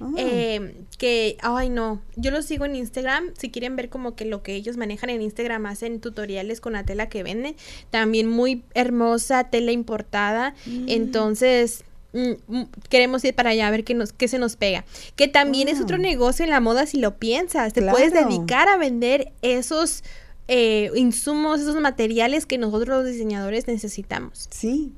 Ah. 0.00 0.10
eh, 0.16 0.74
que, 0.98 1.36
ay 1.42 1.68
no, 1.68 2.00
yo 2.16 2.30
los 2.30 2.44
sigo 2.46 2.64
en 2.64 2.74
Instagram, 2.76 3.32
si 3.38 3.50
quieren 3.50 3.76
ver 3.76 3.88
como 3.88 4.14
que 4.16 4.24
lo 4.24 4.42
que 4.42 4.54
ellos 4.54 4.76
manejan 4.76 5.10
en 5.10 5.22
Instagram, 5.22 5.66
hacen 5.66 6.00
tutoriales 6.00 6.60
con 6.60 6.72
la 6.74 6.84
tela 6.84 7.08
que 7.08 7.22
venden, 7.22 7.56
también 7.90 8.28
muy 8.28 8.64
hermosa, 8.74 9.44
tela 9.50 9.72
importada, 9.72 10.54
Mm. 10.66 10.88
entonces 10.88 11.84
mm, 12.12 12.32
mm, 12.46 12.64
queremos 12.88 13.24
ir 13.24 13.34
para 13.34 13.50
allá 13.50 13.68
a 13.68 13.70
ver 13.70 13.84
qué, 13.84 13.94
nos, 13.94 14.12
qué 14.12 14.28
se 14.28 14.38
nos 14.38 14.56
pega, 14.56 14.84
que 15.16 15.28
también 15.28 15.68
es 15.68 15.80
otro 15.80 15.98
negocio 15.98 16.44
en 16.44 16.50
la 16.50 16.60
moda 16.60 16.86
si 16.86 16.98
lo 16.98 17.16
piensas, 17.18 17.72
te 17.72 17.82
puedes 17.82 18.12
dedicar 18.12 18.68
a 18.68 18.76
vender 18.76 19.32
esos 19.42 20.02
eh, 20.46 20.90
insumos, 20.94 21.60
esos 21.60 21.80
materiales 21.80 22.44
que 22.44 22.58
nosotros 22.58 22.88
los 23.02 23.06
diseñadores 23.06 23.66
necesitamos. 23.66 24.46
Sí, 24.50 24.92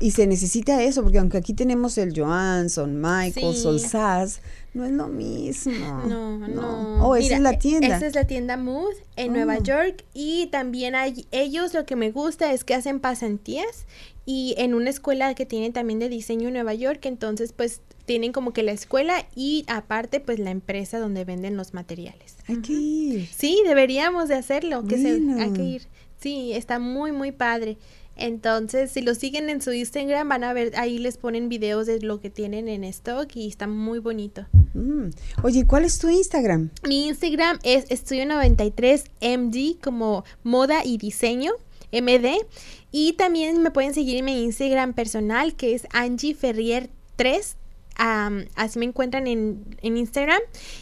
y- 0.00 0.10
se 0.10 0.26
necesita 0.26 0.82
eso, 0.82 1.02
porque 1.02 1.18
aunque 1.18 1.38
aquí 1.38 1.54
tenemos 1.54 1.96
el 1.98 2.12
Johansson, 2.18 3.00
Michael, 3.00 3.54
Sí. 3.54 3.62
Sol 3.62 3.80
Sass, 3.80 4.40
no 4.74 4.84
es 4.84 4.92
lo 4.92 5.08
mismo. 5.08 5.72
No, 6.06 6.38
no. 6.46 7.06
Oh, 7.06 7.16
esa 7.16 7.24
Mira, 7.24 7.36
es 7.36 7.42
la 7.42 7.58
tienda. 7.58 7.96
Esa 7.96 8.06
es 8.06 8.14
la 8.14 8.26
tienda 8.26 8.56
Mood 8.58 8.92
en 9.16 9.32
Nueva 9.32 9.56
Oh. 9.58 9.62
York 9.62 10.04
y 10.12 10.48
también 10.48 10.94
hay 10.94 11.26
ellos 11.30 11.72
lo 11.72 11.86
que 11.86 11.96
me 11.96 12.10
gusta 12.10 12.52
es 12.52 12.64
que 12.64 12.74
hacen 12.74 13.00
pasantías 13.00 13.86
y 14.26 14.54
en 14.58 14.74
una 14.74 14.90
escuela 14.90 15.34
que 15.34 15.46
tienen 15.46 15.72
también 15.72 15.98
de 15.98 16.08
diseño 16.10 16.48
en 16.48 16.54
Nueva 16.54 16.74
York, 16.74 17.04
entonces 17.06 17.52
pues 17.52 17.80
tienen 18.10 18.32
como 18.32 18.52
que 18.52 18.64
la 18.64 18.72
escuela 18.72 19.24
y 19.36 19.64
aparte 19.68 20.18
pues 20.18 20.40
la 20.40 20.50
empresa 20.50 20.98
donde 20.98 21.24
venden 21.24 21.56
los 21.56 21.74
materiales. 21.74 22.34
Hay 22.48 22.56
que 22.56 22.72
ir. 22.72 23.28
Sí, 23.28 23.62
deberíamos 23.64 24.26
de 24.26 24.34
hacerlo, 24.34 24.84
que 24.84 24.98
se, 24.98 25.10
hay 25.40 25.52
que 25.52 25.62
ir. 25.62 25.82
Sí, 26.18 26.52
está 26.52 26.80
muy 26.80 27.12
muy 27.12 27.30
padre. 27.30 27.78
Entonces, 28.16 28.90
si 28.90 29.00
lo 29.00 29.14
siguen 29.14 29.48
en 29.48 29.62
su 29.62 29.72
Instagram, 29.72 30.28
van 30.28 30.42
a 30.42 30.52
ver, 30.52 30.72
ahí 30.74 30.98
les 30.98 31.18
ponen 31.18 31.48
videos 31.48 31.86
de 31.86 32.00
lo 32.00 32.18
que 32.18 32.30
tienen 32.30 32.66
en 32.66 32.82
stock 32.82 33.30
y 33.36 33.46
está 33.46 33.68
muy 33.68 34.00
bonito. 34.00 34.44
Mm. 34.74 35.10
Oye, 35.44 35.64
¿cuál 35.64 35.84
es 35.84 36.00
tu 36.00 36.08
Instagram? 36.08 36.70
Mi 36.88 37.06
Instagram 37.06 37.60
es 37.62 37.88
estudio93md 37.90 39.78
como 39.80 40.24
moda 40.42 40.84
y 40.84 40.98
diseño 40.98 41.52
MD 41.92 42.44
y 42.90 43.12
también 43.12 43.62
me 43.62 43.70
pueden 43.70 43.94
seguir 43.94 44.16
en 44.16 44.24
mi 44.24 44.42
Instagram 44.42 44.94
personal 44.94 45.54
que 45.54 45.76
es 45.76 45.86
Angie 45.92 46.34
Ferrier 46.34 46.90
3 47.14 47.56
am, 48.00 48.46
así 48.56 48.78
me 48.78 48.86
encuentran 48.86 49.26
en, 49.26 49.62
en 49.82 49.96
Instagram. 49.96 50.40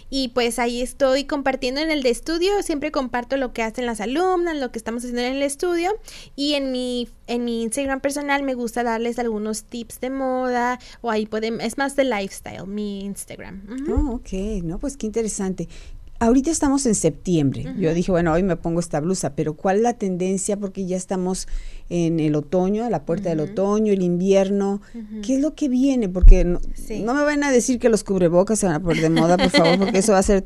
Y 0.08 0.28
pues 0.28 0.58
ahí 0.58 0.80
estoy 0.80 1.24
compartiendo 1.24 1.80
en 1.80 1.90
el 1.90 2.02
de 2.02 2.10
estudio, 2.10 2.62
siempre 2.62 2.92
comparto 2.92 3.36
lo 3.36 3.52
que 3.52 3.62
hacen 3.62 3.84
las 3.86 4.00
alumnas, 4.00 4.56
lo 4.56 4.70
que 4.70 4.78
estamos 4.78 5.02
haciendo 5.02 5.22
en 5.22 5.34
el 5.34 5.42
estudio. 5.42 5.90
Y 6.36 6.54
en 6.54 6.70
mi, 6.70 7.08
en 7.26 7.44
mi 7.44 7.62
Instagram 7.62 8.00
personal 8.00 8.42
me 8.44 8.54
gusta 8.54 8.84
darles 8.84 9.18
algunos 9.18 9.64
tips 9.64 10.00
de 10.00 10.10
moda 10.10 10.78
o 11.00 11.10
ahí 11.10 11.26
pueden, 11.26 11.60
es 11.60 11.76
más 11.76 11.96
de 11.96 12.04
lifestyle 12.04 12.66
mi 12.66 13.04
Instagram. 13.04 13.66
Oh, 13.90 14.14
ok, 14.14 14.62
no, 14.62 14.78
pues 14.78 14.96
qué 14.96 15.06
interesante. 15.06 15.68
Ahorita 16.20 16.50
estamos 16.50 16.84
en 16.86 16.96
septiembre. 16.96 17.72
Yo 17.78 17.94
dije, 17.94 18.10
bueno, 18.10 18.32
hoy 18.32 18.42
me 18.42 18.56
pongo 18.56 18.80
esta 18.80 18.98
blusa, 18.98 19.34
pero 19.36 19.54
¿cuál 19.54 19.76
es 19.76 19.82
la 19.82 19.92
tendencia? 19.94 20.56
Porque 20.56 20.84
ya 20.84 20.96
estamos 20.96 21.46
en 21.90 22.18
el 22.18 22.34
otoño, 22.34 22.84
a 22.84 22.90
la 22.90 23.04
puerta 23.04 23.28
del 23.28 23.38
otoño, 23.40 23.92
el 23.92 24.02
invierno. 24.02 24.80
¿Qué 25.22 25.36
es 25.36 25.40
lo 25.40 25.54
que 25.54 25.68
viene? 25.68 26.08
Porque 26.08 26.44
no, 26.44 26.60
Sí. 26.74 27.02
no 27.04 27.14
me 27.14 27.22
van 27.22 27.44
a 27.44 27.52
decir 27.52 27.78
que 27.78 27.88
los 27.88 28.02
cubrebocas 28.02 28.58
se 28.58 28.66
van 28.66 28.74
a 28.74 28.80
poner 28.80 29.00
de 29.02 29.10
moda, 29.10 29.36
por 29.36 29.50
favor, 29.50 29.78
porque 29.78 29.98
eso 29.98 30.10
va 30.12 30.18
a 30.18 30.22
ser 30.24 30.44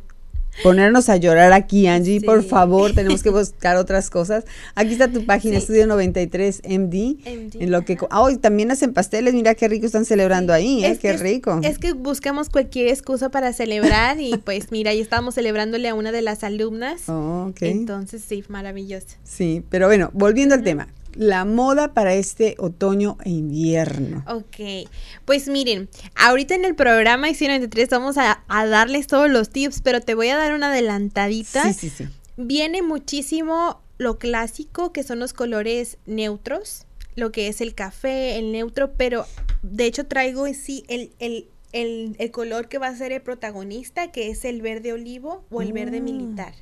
ponernos 0.63 1.09
a 1.09 1.17
llorar 1.17 1.53
aquí, 1.53 1.87
Angie. 1.87 2.21
Por 2.21 2.43
favor, 2.45 2.93
tenemos 2.93 3.23
que 3.23 3.31
buscar 3.31 3.77
otras 3.77 4.11
cosas. 4.11 4.45
Aquí 4.75 4.93
está 4.93 5.09
tu 5.11 5.25
página, 5.25 5.57
Sí. 5.57 5.63
Estudio 5.63 5.87
93 5.87 6.63
MD. 6.65 7.17
MD, 7.25 7.63
En 7.63 7.71
lo 7.71 7.85
que, 7.85 7.99
ah, 8.11 8.23
hoy 8.23 8.37
también 8.37 8.71
hacen 8.71 8.93
pasteles, 8.93 9.35
mira 9.35 9.55
qué 9.55 9.69
rico 9.69 9.87
están 9.87 10.05
celebrando 10.05 10.53
ahí, 10.53 10.85
¿eh? 10.85 10.99
Qué 11.01 11.13
que 11.13 11.17
rico. 11.17 11.61
Es 11.63 11.79
que 11.79 11.93
buscamos 11.93 12.49
cualquier 12.49 12.89
excusa 12.89 13.31
para 13.31 13.53
celebrar 13.53 14.21
y 14.21 14.37
pues 14.45 14.71
mira, 14.73 14.91
ahí 14.91 15.01
estábamos 15.01 15.35
celebrándole 15.35 15.89
a 15.89 15.95
una 15.95 16.13
de 16.13 16.23
las 16.23 16.45
alumnas. 16.45 17.09
Oh. 17.09 17.53
Entonces 17.61 18.23
sí, 18.27 18.45
maravilloso. 18.49 19.07
Sí, 19.25 19.63
pero 19.69 19.87
bueno, 19.87 20.11
volviendo 20.13 20.55
al 20.55 20.63
tema, 20.63 20.89
la 21.15 21.45
moda 21.45 21.95
para 21.95 22.15
este 22.15 22.55
otoño 22.59 23.19
e 23.25 23.31
invierno. 23.31 24.25
Ok, 24.29 24.89
pues 25.25 25.49
miren, 25.49 25.89
ahorita 26.17 26.55
en 26.55 26.65
el 26.65 26.75
programa 26.75 27.29
IC93 27.29 27.89
vamos 27.91 28.19
a, 28.19 28.43
a 28.49 28.67
darles 28.67 29.07
todos 29.07 29.31
los 29.31 29.51
tips, 29.51 29.81
pero 29.83 30.01
te 30.01 30.15
voy 30.15 30.29
a 30.29 30.37
dar 30.37 30.53
una 30.53 30.69
adelantadita. 30.71 31.65
Sí, 31.73 31.75
sí, 31.75 31.91
sí. 31.91 32.09
Viene 32.37 32.83
muchísimo 32.83 33.81
lo 33.99 34.19
clásico, 34.19 34.93
que 34.93 35.03
son 35.03 35.19
los 35.19 35.33
colores 35.33 35.99
neutros, 36.07 36.87
lo 37.15 37.31
que 37.31 37.49
es 37.49 37.61
el 37.61 37.75
café, 37.75 38.39
el 38.39 38.53
neutro, 38.53 38.93
pero 38.97 39.27
de 39.63 39.85
hecho 39.85 40.07
traigo 40.07 40.47
en 40.47 40.55
sí 40.55 40.83
el, 40.89 41.13
el, 41.19 41.49
el, 41.73 42.17
el 42.19 42.31
color 42.31 42.69
que 42.69 42.79
va 42.79 42.89
a 42.89 42.97
ser 42.97 43.13
el 43.13 43.21
protagonista, 43.23 44.11
que 44.11 44.31
es 44.31 44.45
el 44.45 44.63
verde 44.63 44.93
olivo 44.93 45.45
o 45.51 45.61
el 45.63 45.73
verde 45.73 45.99
Ah. 45.99 46.03
militar. 46.03 46.55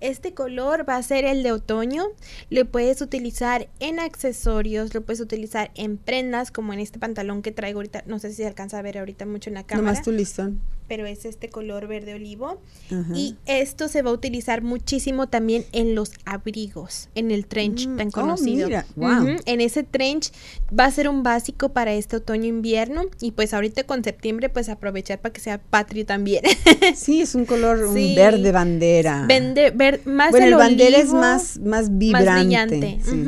Este 0.00 0.34
color 0.34 0.88
va 0.88 0.96
a 0.96 1.02
ser 1.02 1.24
el 1.24 1.42
de 1.42 1.52
otoño. 1.52 2.04
Lo 2.50 2.64
puedes 2.66 3.00
utilizar 3.00 3.68
en 3.80 3.98
accesorios, 3.98 4.94
lo 4.94 5.02
puedes 5.02 5.20
utilizar 5.20 5.70
en 5.74 5.96
prendas, 5.96 6.50
como 6.50 6.72
en 6.72 6.80
este 6.80 6.98
pantalón 6.98 7.42
que 7.42 7.52
traigo 7.52 7.78
ahorita. 7.78 8.04
No 8.06 8.18
sé 8.18 8.30
si 8.30 8.36
se 8.36 8.46
alcanza 8.46 8.78
a 8.78 8.82
ver 8.82 8.98
ahorita 8.98 9.26
mucho 9.26 9.50
en 9.50 9.54
la 9.54 9.64
cámara 9.64 9.86
Nomás 9.86 10.02
tu 10.02 10.12
listón. 10.12 10.60
Pero 10.88 11.06
es 11.06 11.24
este 11.24 11.48
color 11.48 11.86
verde 11.86 12.14
olivo. 12.14 12.60
Ajá. 12.90 13.12
Y 13.14 13.36
esto 13.46 13.88
se 13.88 14.02
va 14.02 14.10
a 14.10 14.12
utilizar 14.12 14.62
muchísimo 14.62 15.28
también 15.28 15.64
en 15.72 15.94
los 15.94 16.10
abrigos, 16.24 17.08
en 17.14 17.30
el 17.30 17.46
trench 17.46 17.86
Mm, 17.86 17.96
tan 17.96 18.08
oh, 18.08 18.10
conocido. 18.12 18.66
mira, 18.68 18.86
wow. 18.96 19.36
En 19.46 19.60
ese 19.60 19.82
trench 19.82 20.30
va 20.78 20.84
a 20.86 20.90
ser 20.90 21.08
un 21.08 21.22
básico 21.22 21.70
para 21.70 21.92
este 21.94 22.16
otoño-invierno. 22.16 23.02
Y 23.20 23.32
pues 23.32 23.52
ahorita 23.54 23.84
con 23.84 24.02
septiembre, 24.04 24.48
pues 24.48 24.68
aprovechar 24.68 25.20
para 25.20 25.32
que 25.32 25.40
sea 25.40 25.58
patrio 25.60 26.06
también. 26.06 26.42
Sí, 26.94 27.20
es 27.20 27.34
un 27.34 27.44
color, 27.46 27.84
un 27.84 27.94
Sí. 27.94 28.14
verde 28.14 28.52
bandera. 28.52 29.24
Vende, 29.28 29.70
ver, 29.70 30.00
más 30.04 30.30
bueno, 30.30 30.46
el 30.46 30.52
el 30.52 30.58
bandera 30.58 30.96
es 30.98 31.04
olivo, 31.06 31.20
más, 31.20 31.58
más 31.58 31.98
vibrante. 31.98 32.30
más 32.30 32.40
brillante. 32.44 32.98
sí. 33.02 33.24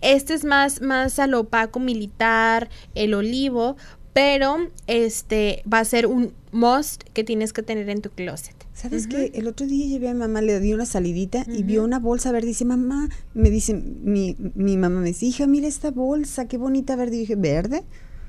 Este 0.00 0.34
es 0.34 0.44
más, 0.44 0.80
más 0.82 1.18
al 1.18 1.34
opaco 1.34 1.78
militar, 1.80 2.68
el 2.94 3.14
olivo, 3.14 3.76
pero 4.16 4.56
este 4.86 5.62
va 5.70 5.80
a 5.80 5.84
ser 5.84 6.06
un 6.06 6.32
must 6.50 7.02
que 7.12 7.22
tienes 7.22 7.52
que 7.52 7.62
tener 7.62 7.90
en 7.90 8.00
tu 8.00 8.08
closet. 8.08 8.54
¿Sabes 8.72 9.06
qué? 9.08 9.30
El 9.34 9.46
otro 9.46 9.66
día 9.66 9.84
llevé 9.86 10.08
a 10.08 10.14
mi 10.14 10.20
mamá, 10.20 10.40
le 10.40 10.58
di 10.58 10.72
una 10.72 10.86
salidita 10.86 11.44
y 11.46 11.64
vio 11.64 11.84
una 11.84 11.98
bolsa 11.98 12.32
verde. 12.32 12.48
Dice, 12.48 12.64
mamá, 12.64 13.10
me 13.34 13.50
dice, 13.50 13.74
mi, 13.74 14.34
mi 14.54 14.78
mamá 14.78 15.00
me 15.00 15.08
dice, 15.08 15.26
hija, 15.26 15.46
mira 15.46 15.68
esta 15.68 15.90
bolsa, 15.90 16.48
qué 16.48 16.56
bonita 16.56 16.96
verde. 16.96 17.16
Y 17.16 17.20
dije, 17.20 17.36
¿verde? 17.36 17.84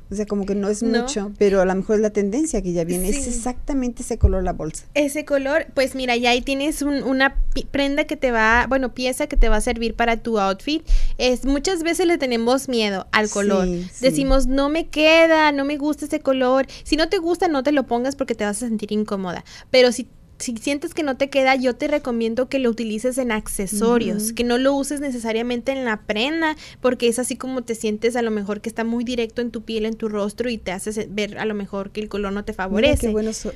O 0.10 0.16
sea, 0.16 0.26
como 0.26 0.46
que 0.46 0.56
no 0.56 0.70
es 0.70 0.84
No. 0.84 1.02
mucho, 1.02 1.34
pero 1.38 1.60
a 1.62 1.66
lo 1.66 1.76
mejor 1.76 1.98
es 1.98 2.02
la 2.02 2.12
tendencia 2.12 2.62
que 2.62 2.72
ya 2.72 2.86
viene. 2.86 3.10
Es 3.10 3.28
exactamente 3.28 4.04
ese 4.04 4.18
color 4.18 4.42
la 4.42 4.54
bolsa. 4.54 4.86
Ese 4.94 5.26
color, 5.26 5.68
pues 5.74 5.96
mira, 5.96 6.16
ya 6.16 6.30
ahí 6.30 6.42
tienes 6.42 6.82
un- 6.82 7.04
una 7.04 7.36
prenda 7.72 8.06
que 8.06 8.16
te 8.16 8.32
va, 8.32 8.68
bueno, 8.70 8.94
pieza 8.94 9.28
que 9.28 9.36
te 9.36 9.50
va 9.50 9.58
a 9.58 9.62
servir 9.62 9.96
para 9.96 10.16
tu 10.16 10.40
outfit. 10.40 10.82
Es 11.18 11.46
muchas 11.46 11.84
veces 11.84 12.08
le 12.08 12.18
tenemos 12.18 12.70
miedo 12.70 13.08
al 13.12 13.30
color. 13.30 13.66
Sí, 13.66 13.88
sí. 13.92 14.06
Decimos, 14.06 14.48
no 14.48 14.70
me 14.70 14.88
queda, 14.88 15.52
no 15.52 15.66
me 15.66 15.78
gusta 15.78 16.06
ese 16.06 16.20
color. 16.20 16.68
Si 16.84 16.96
no 16.96 17.10
te 17.10 17.18
gusta, 17.18 17.48
no 17.48 17.64
te 17.64 17.72
lo 17.72 17.86
pongas 17.88 18.16
porque 18.16 18.36
te 18.36 18.46
vas 18.46 18.58
a 18.58 18.68
sentir 18.68 18.92
incómoda. 18.92 19.44
Pero 19.72 19.92
si 19.92 20.08
si 20.40 20.56
sientes 20.58 20.94
que 20.94 21.04
no 21.04 21.18
te 21.18 21.30
queda, 21.30 21.56
yo 21.56 21.76
te 21.76 21.88
recomiendo 21.88 22.48
que 22.48 22.60
lo 22.60 22.70
utilices 22.70 23.18
en 23.18 23.32
accesorios, 23.32 24.34
que 24.34 24.44
no 24.44 24.58
lo 24.58 24.74
uses 24.74 25.00
necesariamente 25.00 25.72
en 25.72 25.84
la 25.86 26.02
prenda, 26.02 26.56
porque 26.82 27.08
es 27.08 27.20
así 27.20 27.36
como 27.36 27.64
te 27.64 27.76
sientes 27.76 28.16
a 28.16 28.22
lo 28.22 28.32
mejor 28.32 28.62
que 28.62 28.70
está 28.70 28.84
muy 28.84 29.04
directo 29.04 29.42
en 29.42 29.52
tu 29.52 29.64
piel, 29.64 29.86
en 29.86 29.96
tu 29.96 30.10
rostro 30.10 30.50
y 30.50 30.58
te 30.58 30.72
hace 30.72 31.08
ver 31.10 31.40
a 31.40 31.46
lo 31.46 31.54
mejor 31.54 31.92
que 31.92 32.02
el 32.02 32.10
color 32.10 32.34
no 32.34 32.46
te 32.46 32.52
Mira 32.52 32.64
favorece. 32.64 33.08
qué 33.08 33.12
buenos 33.12 33.46
eh, 33.46 33.52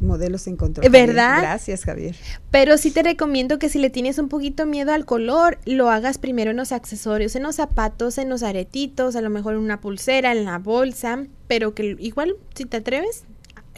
modelos 0.00 0.46
encontró. 0.46 0.82
¿Eh, 0.82 0.86
Javier. 0.86 1.06
verdad? 1.08 1.38
Gracias, 1.40 1.84
Javier. 1.84 2.16
Pero 2.50 2.78
sí 2.78 2.90
te 2.90 3.02
recomiendo 3.02 3.58
que 3.58 3.68
si 3.68 3.78
le 3.78 3.90
tienes 3.90 4.18
un 4.18 4.28
poquito 4.28 4.66
miedo 4.66 4.92
al 4.92 5.04
color, 5.04 5.58
lo 5.66 5.90
hagas 5.90 6.18
primero 6.18 6.50
en 6.50 6.56
los 6.56 6.72
accesorios, 6.72 7.36
en 7.36 7.44
los 7.44 7.56
zapatos, 7.56 8.18
en 8.18 8.28
los 8.28 8.42
aretitos, 8.42 9.16
a 9.16 9.20
lo 9.20 9.30
mejor 9.30 9.54
en 9.54 9.60
una 9.60 9.80
pulsera, 9.80 10.32
en 10.32 10.44
la 10.44 10.58
bolsa, 10.58 11.24
pero 11.46 11.74
que 11.74 11.96
igual, 12.00 12.34
si 12.54 12.64
te 12.64 12.78
atreves, 12.78 13.24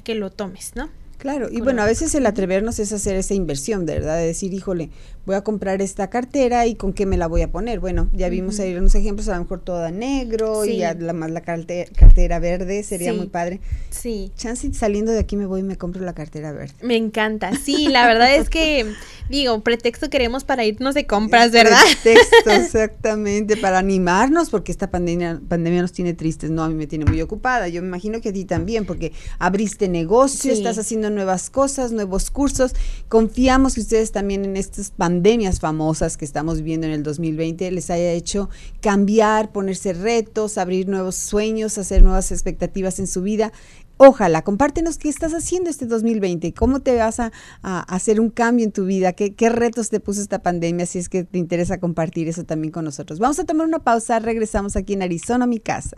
que 0.04 0.14
lo 0.14 0.30
tomes, 0.30 0.72
¿no? 0.74 0.88
Claro, 1.18 1.48
y 1.50 1.60
bueno, 1.62 1.82
a 1.82 1.86
veces 1.86 2.14
el 2.14 2.26
atrevernos 2.26 2.78
es 2.78 2.92
hacer 2.92 3.16
esa 3.16 3.34
inversión, 3.34 3.86
¿verdad? 3.86 4.18
De 4.18 4.26
decir, 4.26 4.52
híjole, 4.52 4.90
voy 5.26 5.34
a 5.34 5.42
comprar 5.42 5.82
esta 5.82 6.08
cartera 6.08 6.66
y 6.66 6.76
con 6.76 6.92
qué 6.92 7.04
me 7.04 7.16
la 7.16 7.26
voy 7.26 7.42
a 7.42 7.50
poner. 7.50 7.80
Bueno, 7.80 8.08
ya 8.12 8.28
vimos 8.28 8.60
ahí 8.60 8.74
unos 8.76 8.94
ejemplos, 8.94 9.28
a 9.28 9.34
lo 9.34 9.42
mejor 9.42 9.60
toda 9.60 9.90
negro 9.90 10.64
y 10.64 10.78
ya 10.78 10.94
la, 10.94 11.12
más 11.12 11.32
la 11.32 11.40
cartera, 11.40 12.38
verde, 12.38 12.84
sería 12.84 13.12
muy 13.12 13.26
padre. 13.26 13.60
Sí. 13.90 14.30
Chance 14.36 14.72
saliendo 14.72 15.10
de 15.10 15.18
aquí 15.18 15.36
me 15.36 15.46
voy 15.46 15.60
y 15.60 15.62
me 15.64 15.76
compro 15.76 16.02
la 16.04 16.14
cartera 16.14 16.52
verde. 16.52 16.74
Me 16.80 16.96
encanta, 16.96 17.56
sí, 17.56 17.88
la 17.88 18.06
verdad 18.06 18.36
es 18.36 18.48
que, 18.48 18.86
digo, 19.28 19.60
pretexto 19.62 20.08
queremos 20.08 20.44
para 20.44 20.64
irnos 20.64 20.94
de 20.94 21.06
compras, 21.06 21.50
¿verdad? 21.50 21.80
Pretexto, 22.02 22.50
exactamente, 22.50 23.56
para 23.56 23.78
animarnos, 23.78 24.50
porque 24.50 24.70
esta 24.70 24.92
pandemia, 24.92 25.40
pandemia 25.48 25.82
nos 25.82 25.92
tiene 25.92 26.14
tristes, 26.14 26.50
no, 26.50 26.62
a 26.62 26.68
mí 26.68 26.76
me 26.76 26.86
tiene 26.86 27.04
muy 27.04 27.20
ocupada, 27.20 27.66
yo 27.66 27.82
me 27.82 27.88
imagino 27.88 28.20
que 28.20 28.28
a 28.28 28.32
ti 28.32 28.44
también, 28.44 28.86
porque 28.86 29.12
abriste 29.40 29.88
negocio, 29.88 30.52
estás 30.52 30.78
haciendo 30.78 31.10
nuevas 31.10 31.50
cosas, 31.50 31.90
nuevos 31.90 32.30
cursos. 32.30 32.74
Confiamos 33.08 33.74
que 33.74 33.80
ustedes 33.80 34.12
también 34.12 34.44
en 34.44 34.56
estas 34.56 34.90
pandemias 34.90 35.15
famosas 35.60 36.16
que 36.16 36.24
estamos 36.24 36.58
viviendo 36.58 36.86
en 36.86 36.92
el 36.92 37.02
2020 37.02 37.70
les 37.70 37.90
haya 37.90 38.12
hecho 38.12 38.48
cambiar, 38.80 39.52
ponerse 39.52 39.92
retos, 39.92 40.58
abrir 40.58 40.88
nuevos 40.88 41.16
sueños, 41.16 41.78
hacer 41.78 42.02
nuevas 42.02 42.32
expectativas 42.32 42.98
en 42.98 43.06
su 43.06 43.22
vida. 43.22 43.52
Ojalá, 43.98 44.42
compártenos 44.42 44.98
qué 44.98 45.08
estás 45.08 45.32
haciendo 45.32 45.70
este 45.70 45.86
2020, 45.86 46.52
cómo 46.52 46.80
te 46.80 46.96
vas 46.96 47.18
a, 47.18 47.32
hacer 47.62 48.20
un 48.20 48.28
cambio 48.28 48.64
en 48.66 48.72
tu 48.72 48.84
vida, 48.84 49.14
¿Qué, 49.14 49.34
qué 49.34 49.48
retos 49.48 49.88
te 49.88 50.00
puso 50.00 50.20
esta 50.20 50.40
pandemia, 50.42 50.84
si 50.84 50.98
es 50.98 51.08
que 51.08 51.24
te 51.24 51.38
interesa 51.38 51.80
compartir 51.80 52.28
eso 52.28 52.44
también 52.44 52.72
con 52.72 52.84
nosotros. 52.84 53.18
Vamos 53.18 53.38
a 53.38 53.44
tomar 53.44 53.66
una 53.66 53.78
pausa, 53.78 54.18
regresamos 54.18 54.76
aquí 54.76 54.92
en 54.92 55.02
Arizona, 55.02 55.46
mi 55.46 55.60
casa. 55.60 55.96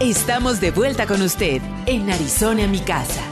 Estamos 0.00 0.60
de 0.60 0.70
vuelta 0.70 1.06
con 1.06 1.22
usted 1.22 1.60
en 1.86 2.10
Arizona, 2.10 2.66
mi 2.66 2.80
casa. 2.80 3.22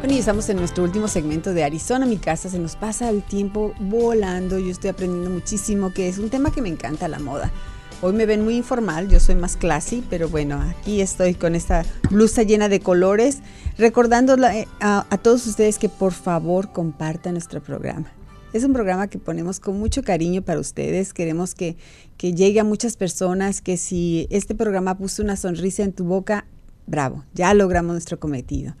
Bueno, 0.00 0.14
y 0.14 0.18
estamos 0.18 0.48
en 0.48 0.56
nuestro 0.56 0.82
último 0.82 1.08
segmento 1.08 1.52
de 1.52 1.62
Arizona, 1.62 2.06
mi 2.06 2.16
casa. 2.16 2.48
Se 2.48 2.58
nos 2.58 2.74
pasa 2.74 3.10
el 3.10 3.22
tiempo 3.22 3.74
volando. 3.78 4.58
Yo 4.58 4.70
estoy 4.70 4.88
aprendiendo 4.88 5.28
muchísimo, 5.28 5.92
que 5.92 6.08
es 6.08 6.16
un 6.16 6.30
tema 6.30 6.50
que 6.50 6.62
me 6.62 6.70
encanta, 6.70 7.06
la 7.06 7.18
moda. 7.18 7.52
Hoy 8.00 8.14
me 8.14 8.24
ven 8.24 8.42
muy 8.42 8.56
informal, 8.56 9.10
yo 9.10 9.20
soy 9.20 9.34
más 9.34 9.58
classy, 9.58 10.02
pero 10.08 10.30
bueno, 10.30 10.58
aquí 10.62 11.02
estoy 11.02 11.34
con 11.34 11.54
esta 11.54 11.84
blusa 12.10 12.44
llena 12.44 12.70
de 12.70 12.80
colores, 12.80 13.40
recordando 13.76 14.42
eh, 14.48 14.66
a, 14.80 15.06
a 15.10 15.18
todos 15.18 15.46
ustedes 15.46 15.78
que 15.78 15.90
por 15.90 16.14
favor 16.14 16.72
compartan 16.72 17.34
nuestro 17.34 17.62
programa. 17.62 18.10
Es 18.54 18.64
un 18.64 18.72
programa 18.72 19.08
que 19.08 19.18
ponemos 19.18 19.60
con 19.60 19.78
mucho 19.78 20.02
cariño 20.02 20.40
para 20.40 20.60
ustedes. 20.60 21.12
Queremos 21.12 21.54
que, 21.54 21.76
que 22.16 22.32
llegue 22.32 22.58
a 22.58 22.64
muchas 22.64 22.96
personas, 22.96 23.60
que 23.60 23.76
si 23.76 24.26
este 24.30 24.54
programa 24.54 24.96
puso 24.96 25.22
una 25.22 25.36
sonrisa 25.36 25.82
en 25.82 25.92
tu 25.92 26.04
boca, 26.04 26.46
bravo, 26.86 27.22
ya 27.34 27.52
logramos 27.52 27.92
nuestro 27.92 28.18
cometido. 28.18 28.74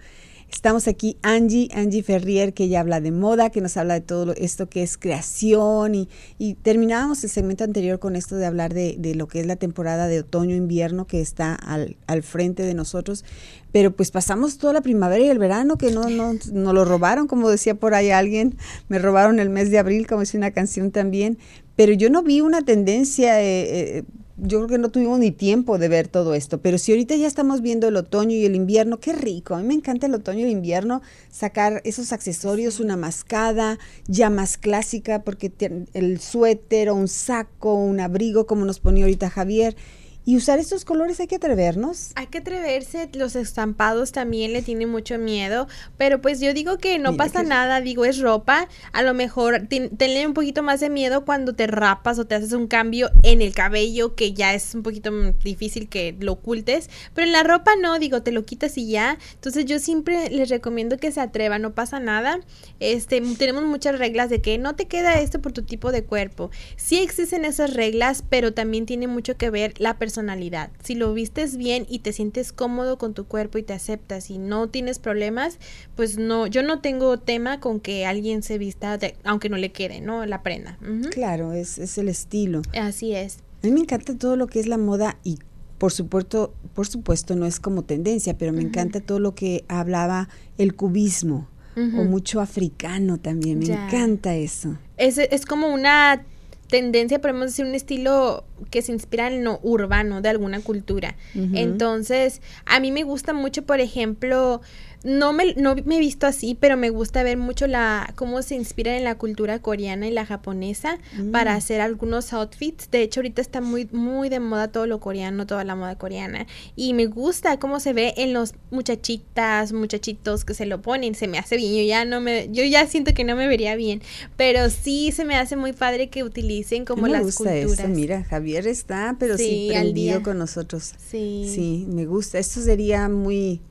Estamos 0.52 0.88
aquí 0.88 1.16
Angie, 1.22 1.68
Angie 1.72 2.02
Ferrier, 2.02 2.52
que 2.52 2.64
ella 2.64 2.80
habla 2.80 3.00
de 3.00 3.12
moda, 3.12 3.50
que 3.50 3.60
nos 3.60 3.76
habla 3.76 3.94
de 3.94 4.00
todo 4.00 4.32
esto 4.36 4.68
que 4.68 4.82
es 4.82 4.98
creación 4.98 5.94
y, 5.94 6.08
y 6.38 6.54
terminábamos 6.54 7.22
el 7.24 7.30
segmento 7.30 7.64
anterior 7.64 7.98
con 7.98 8.16
esto 8.16 8.36
de 8.36 8.46
hablar 8.46 8.74
de, 8.74 8.96
de 8.98 9.14
lo 9.14 9.28
que 9.28 9.40
es 9.40 9.46
la 9.46 9.56
temporada 9.56 10.08
de 10.08 10.20
otoño-invierno 10.20 11.06
que 11.06 11.20
está 11.20 11.54
al, 11.54 11.96
al, 12.08 12.22
frente 12.22 12.64
de 12.64 12.74
nosotros, 12.74 13.24
pero 13.72 13.92
pues 13.92 14.10
pasamos 14.10 14.58
toda 14.58 14.72
la 14.72 14.80
primavera 14.80 15.24
y 15.24 15.28
el 15.28 15.38
verano 15.38 15.78
que 15.78 15.92
no, 15.92 16.10
no, 16.10 16.34
no 16.52 16.72
lo 16.72 16.84
robaron, 16.84 17.26
como 17.26 17.48
decía 17.48 17.76
por 17.76 17.94
ahí 17.94 18.10
alguien, 18.10 18.56
me 18.88 18.98
robaron 18.98 19.38
el 19.38 19.50
mes 19.50 19.70
de 19.70 19.78
abril, 19.78 20.06
como 20.06 20.20
dice 20.20 20.36
una 20.36 20.50
canción 20.50 20.90
también, 20.90 21.38
pero 21.76 21.92
yo 21.92 22.10
no 22.10 22.22
vi 22.22 22.40
una 22.40 22.60
tendencia 22.62 23.40
eh, 23.40 23.98
eh, 23.98 24.04
yo 24.42 24.58
creo 24.58 24.68
que 24.68 24.78
no 24.78 24.90
tuvimos 24.90 25.18
ni 25.18 25.30
tiempo 25.30 25.78
de 25.78 25.88
ver 25.88 26.08
todo 26.08 26.34
esto, 26.34 26.60
pero 26.60 26.78
si 26.78 26.92
ahorita 26.92 27.14
ya 27.16 27.26
estamos 27.26 27.60
viendo 27.60 27.88
el 27.88 27.96
otoño 27.96 28.36
y 28.36 28.44
el 28.44 28.54
invierno, 28.54 29.00
qué 29.00 29.12
rico, 29.12 29.54
a 29.54 29.58
mí 29.58 29.64
me 29.64 29.74
encanta 29.74 30.06
el 30.06 30.14
otoño 30.14 30.40
y 30.40 30.44
el 30.44 30.50
invierno, 30.50 31.02
sacar 31.30 31.80
esos 31.84 32.12
accesorios, 32.12 32.80
una 32.80 32.96
mascada 32.96 33.78
ya 34.06 34.30
más 34.30 34.56
clásica, 34.56 35.22
porque 35.22 35.52
el 35.92 36.20
suéter 36.20 36.90
o 36.90 36.94
un 36.94 37.08
saco, 37.08 37.74
un 37.74 38.00
abrigo, 38.00 38.46
como 38.46 38.64
nos 38.64 38.80
ponía 38.80 39.04
ahorita 39.04 39.30
Javier, 39.30 39.76
y 40.24 40.36
usar 40.36 40.58
estos 40.58 40.84
colores 40.84 41.18
hay 41.20 41.26
que 41.26 41.36
atrevernos. 41.36 42.12
Hay 42.14 42.26
que 42.26 42.38
atreverse, 42.38 43.08
los 43.14 43.36
estampados 43.36 44.12
también 44.12 44.52
le 44.52 44.62
tienen 44.62 44.88
mucho 44.88 45.18
miedo, 45.18 45.66
pero 45.96 46.20
pues 46.20 46.40
yo 46.40 46.52
digo 46.54 46.78
que 46.78 46.98
no 46.98 47.16
pasa 47.16 47.42
nada, 47.42 47.80
digo, 47.80 48.04
es 48.04 48.20
ropa, 48.20 48.68
a 48.92 49.02
lo 49.02 49.14
mejor 49.14 49.66
tenle 49.68 50.26
un 50.26 50.34
poquito 50.34 50.62
más 50.62 50.80
de 50.80 50.90
miedo 50.90 51.24
cuando 51.24 51.54
te 51.54 51.66
rapas 51.66 52.18
o 52.18 52.26
te 52.26 52.34
haces 52.34 52.52
un 52.52 52.66
cambio 52.66 53.10
en 53.22 53.42
el 53.42 53.54
cabello, 53.54 54.14
que 54.14 54.32
ya 54.32 54.54
es 54.54 54.74
un 54.74 54.82
poquito 54.82 55.10
difícil 55.42 55.88
que 55.88 56.14
lo 56.20 56.32
ocultes, 56.32 56.90
pero 57.14 57.26
en 57.26 57.32
la 57.32 57.42
ropa 57.42 57.72
no, 57.80 57.98
digo, 57.98 58.22
te 58.22 58.32
lo 58.32 58.44
quitas 58.44 58.76
y 58.78 58.88
ya. 58.90 59.18
Entonces 59.34 59.64
yo 59.64 59.78
siempre 59.78 60.30
les 60.30 60.48
recomiendo 60.48 60.98
que 60.98 61.12
se 61.12 61.20
atrevan, 61.20 61.62
no 61.62 61.74
pasa 61.74 61.98
nada. 61.98 62.40
Este, 62.78 63.20
tenemos 63.38 63.64
muchas 63.64 63.98
reglas 63.98 64.30
de 64.30 64.40
que 64.40 64.58
no 64.58 64.76
te 64.76 64.86
queda 64.86 65.20
esto 65.20 65.40
por 65.40 65.52
tu 65.52 65.62
tipo 65.62 65.92
de 65.92 66.04
cuerpo. 66.04 66.50
Sí 66.76 66.98
existen 66.98 67.44
esas 67.44 67.74
reglas, 67.74 68.22
pero 68.28 68.52
también 68.52 68.86
tiene 68.86 69.06
mucho 69.06 69.36
que 69.36 69.50
ver 69.50 69.74
la 69.78 69.98
persona 69.98 70.19
personalidad. 70.20 70.70
Si 70.82 70.94
lo 70.94 71.14
vistes 71.14 71.56
bien 71.56 71.86
y 71.88 72.00
te 72.00 72.12
sientes 72.12 72.52
cómodo 72.52 72.98
con 72.98 73.14
tu 73.14 73.24
cuerpo 73.24 73.56
y 73.58 73.62
te 73.62 73.72
aceptas 73.72 74.30
y 74.30 74.38
no 74.38 74.68
tienes 74.68 74.98
problemas, 74.98 75.58
pues 75.96 76.18
no, 76.18 76.46
yo 76.46 76.62
no 76.62 76.80
tengo 76.80 77.18
tema 77.18 77.58
con 77.58 77.80
que 77.80 78.04
alguien 78.04 78.42
se 78.42 78.58
vista, 78.58 78.98
aunque 79.24 79.48
no 79.48 79.56
le 79.56 79.72
quede, 79.72 80.00
¿no? 80.00 80.26
La 80.26 80.42
prenda. 80.42 80.78
Claro, 81.10 81.52
es, 81.52 81.78
es 81.78 81.96
el 81.96 82.08
estilo. 82.08 82.60
Así 82.78 83.14
es. 83.14 83.38
A 83.62 83.66
mí 83.66 83.72
me 83.72 83.80
encanta 83.80 84.16
todo 84.16 84.36
lo 84.36 84.46
que 84.46 84.60
es 84.60 84.66
la 84.66 84.78
moda 84.78 85.16
y 85.24 85.38
por 85.78 85.92
supuesto, 85.92 86.52
por 86.74 86.86
supuesto 86.86 87.34
no 87.34 87.46
es 87.46 87.58
como 87.58 87.82
tendencia, 87.82 88.36
pero 88.36 88.52
me 88.52 88.60
encanta 88.60 89.00
todo 89.00 89.18
lo 89.18 89.34
que 89.34 89.64
hablaba 89.68 90.28
el 90.58 90.74
cubismo 90.74 91.48
o 91.76 92.04
mucho 92.04 92.42
africano 92.42 93.16
también, 93.16 93.60
me 93.60 93.66
encanta 93.66 94.34
eso. 94.34 94.76
Es, 94.98 95.16
es 95.16 95.46
como 95.46 95.68
una 95.68 96.26
tendencia, 96.70 97.20
podemos 97.20 97.46
decir, 97.46 97.64
un 97.64 97.74
estilo 97.74 98.44
que 98.70 98.82
se 98.82 98.92
inspira 98.92 99.26
en 99.28 99.44
lo 99.44 99.58
urbano 99.62 100.20
de 100.20 100.28
alguna 100.28 100.60
cultura. 100.60 101.16
Entonces, 101.34 102.40
a 102.64 102.80
mí 102.80 102.92
me 102.92 103.02
gusta 103.02 103.32
mucho, 103.32 103.62
por 103.64 103.80
ejemplo, 103.80 104.60
no 105.02 105.32
me, 105.32 105.54
no 105.54 105.74
me 105.74 105.96
he 105.96 105.98
visto 106.00 106.26
así, 106.26 106.56
pero 106.58 106.76
me 106.76 106.90
gusta 106.90 107.22
ver 107.22 107.38
mucho 107.38 107.66
la 107.66 108.12
cómo 108.16 108.42
se 108.42 108.54
inspira 108.54 108.96
en 108.96 109.04
la 109.04 109.16
cultura 109.16 109.58
coreana 109.60 110.06
y 110.06 110.10
la 110.10 110.26
japonesa 110.26 110.98
para 111.32 111.54
mm. 111.54 111.56
hacer 111.56 111.80
algunos 111.80 112.32
outfits. 112.32 112.90
De 112.90 113.02
hecho, 113.02 113.20
ahorita 113.20 113.40
está 113.40 113.60
muy, 113.60 113.88
muy 113.92 114.28
de 114.28 114.40
moda 114.40 114.68
todo 114.68 114.86
lo 114.86 115.00
coreano, 115.00 115.46
toda 115.46 115.64
la 115.64 115.74
moda 115.74 115.96
coreana. 115.96 116.46
Y 116.76 116.92
me 116.92 117.06
gusta 117.06 117.58
cómo 117.58 117.80
se 117.80 117.92
ve 117.92 118.14
en 118.18 118.34
los 118.34 118.54
muchachitas, 118.70 119.72
muchachitos 119.72 120.44
que 120.44 120.52
se 120.54 120.66
lo 120.66 120.82
ponen. 120.82 121.14
Se 121.14 121.28
me 121.28 121.38
hace 121.38 121.56
bien. 121.56 121.74
Yo 121.74 121.82
ya 121.82 122.04
no 122.04 122.20
me, 122.20 122.48
yo 122.50 122.64
ya 122.64 122.86
siento 122.86 123.14
que 123.14 123.24
no 123.24 123.36
me 123.36 123.48
vería 123.48 123.76
bien. 123.76 124.02
Pero 124.36 124.68
sí 124.68 125.12
se 125.12 125.24
me 125.24 125.36
hace 125.36 125.56
muy 125.56 125.72
padre 125.72 126.10
que 126.10 126.24
utilicen 126.24 126.84
como 126.84 127.02
me 127.02 127.08
las 127.08 127.22
gusta 127.22 127.50
culturas. 127.50 127.88
Mira, 127.88 128.24
Javier 128.24 128.66
está, 128.66 129.16
pero 129.18 129.38
sí, 129.38 129.70
sí 129.72 130.22
con 130.22 130.38
nosotros. 130.38 130.92
Sí. 131.10 131.50
Sí, 131.54 131.86
me 131.88 132.04
gusta. 132.04 132.38
Esto 132.38 132.60
sería 132.60 133.08
muy 133.08 133.62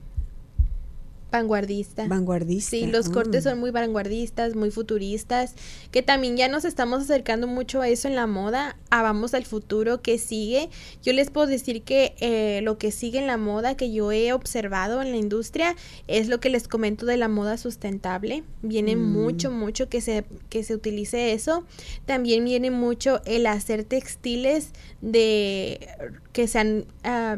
Vanguardista. 1.31 2.07
Vanguardista. 2.07 2.71
Sí, 2.71 2.87
los 2.87 3.09
cortes 3.09 3.45
mm. 3.45 3.49
son 3.49 3.59
muy 3.59 3.71
vanguardistas, 3.71 4.55
muy 4.55 4.71
futuristas, 4.71 5.53
que 5.91 6.01
también 6.01 6.37
ya 6.37 6.47
nos 6.47 6.65
estamos 6.65 7.03
acercando 7.03 7.45
mucho 7.47 7.81
a 7.81 7.87
eso 7.87 8.07
en 8.07 8.15
la 8.15 8.25
moda, 8.25 8.77
a 8.89 9.03
vamos 9.03 9.33
al 9.33 9.45
futuro 9.45 10.01
que 10.01 10.17
sigue. 10.17 10.69
Yo 11.03 11.13
les 11.13 11.29
puedo 11.29 11.47
decir 11.47 11.83
que 11.83 12.15
eh, 12.19 12.61
lo 12.63 12.77
que 12.77 12.91
sigue 12.91 13.19
en 13.19 13.27
la 13.27 13.37
moda 13.37 13.77
que 13.77 13.91
yo 13.91 14.11
he 14.11 14.33
observado 14.33 15.01
en 15.01 15.11
la 15.11 15.17
industria 15.17 15.75
es 16.07 16.27
lo 16.29 16.39
que 16.39 16.49
les 16.49 16.67
comento 16.67 17.05
de 17.05 17.17
la 17.17 17.27
moda 17.27 17.57
sustentable. 17.57 18.43
Viene 18.61 18.95
mm. 18.95 19.11
mucho, 19.11 19.51
mucho 19.51 19.87
que 19.87 20.01
se, 20.01 20.25
que 20.49 20.63
se 20.63 20.73
utilice 20.73 21.33
eso. 21.33 21.63
También 22.05 22.43
viene 22.43 22.71
mucho 22.71 23.21
el 23.25 23.45
hacer 23.45 23.83
textiles 23.83 24.71
de 25.01 25.87
que 26.33 26.47
sean 26.47 26.85
uh, 27.05 27.35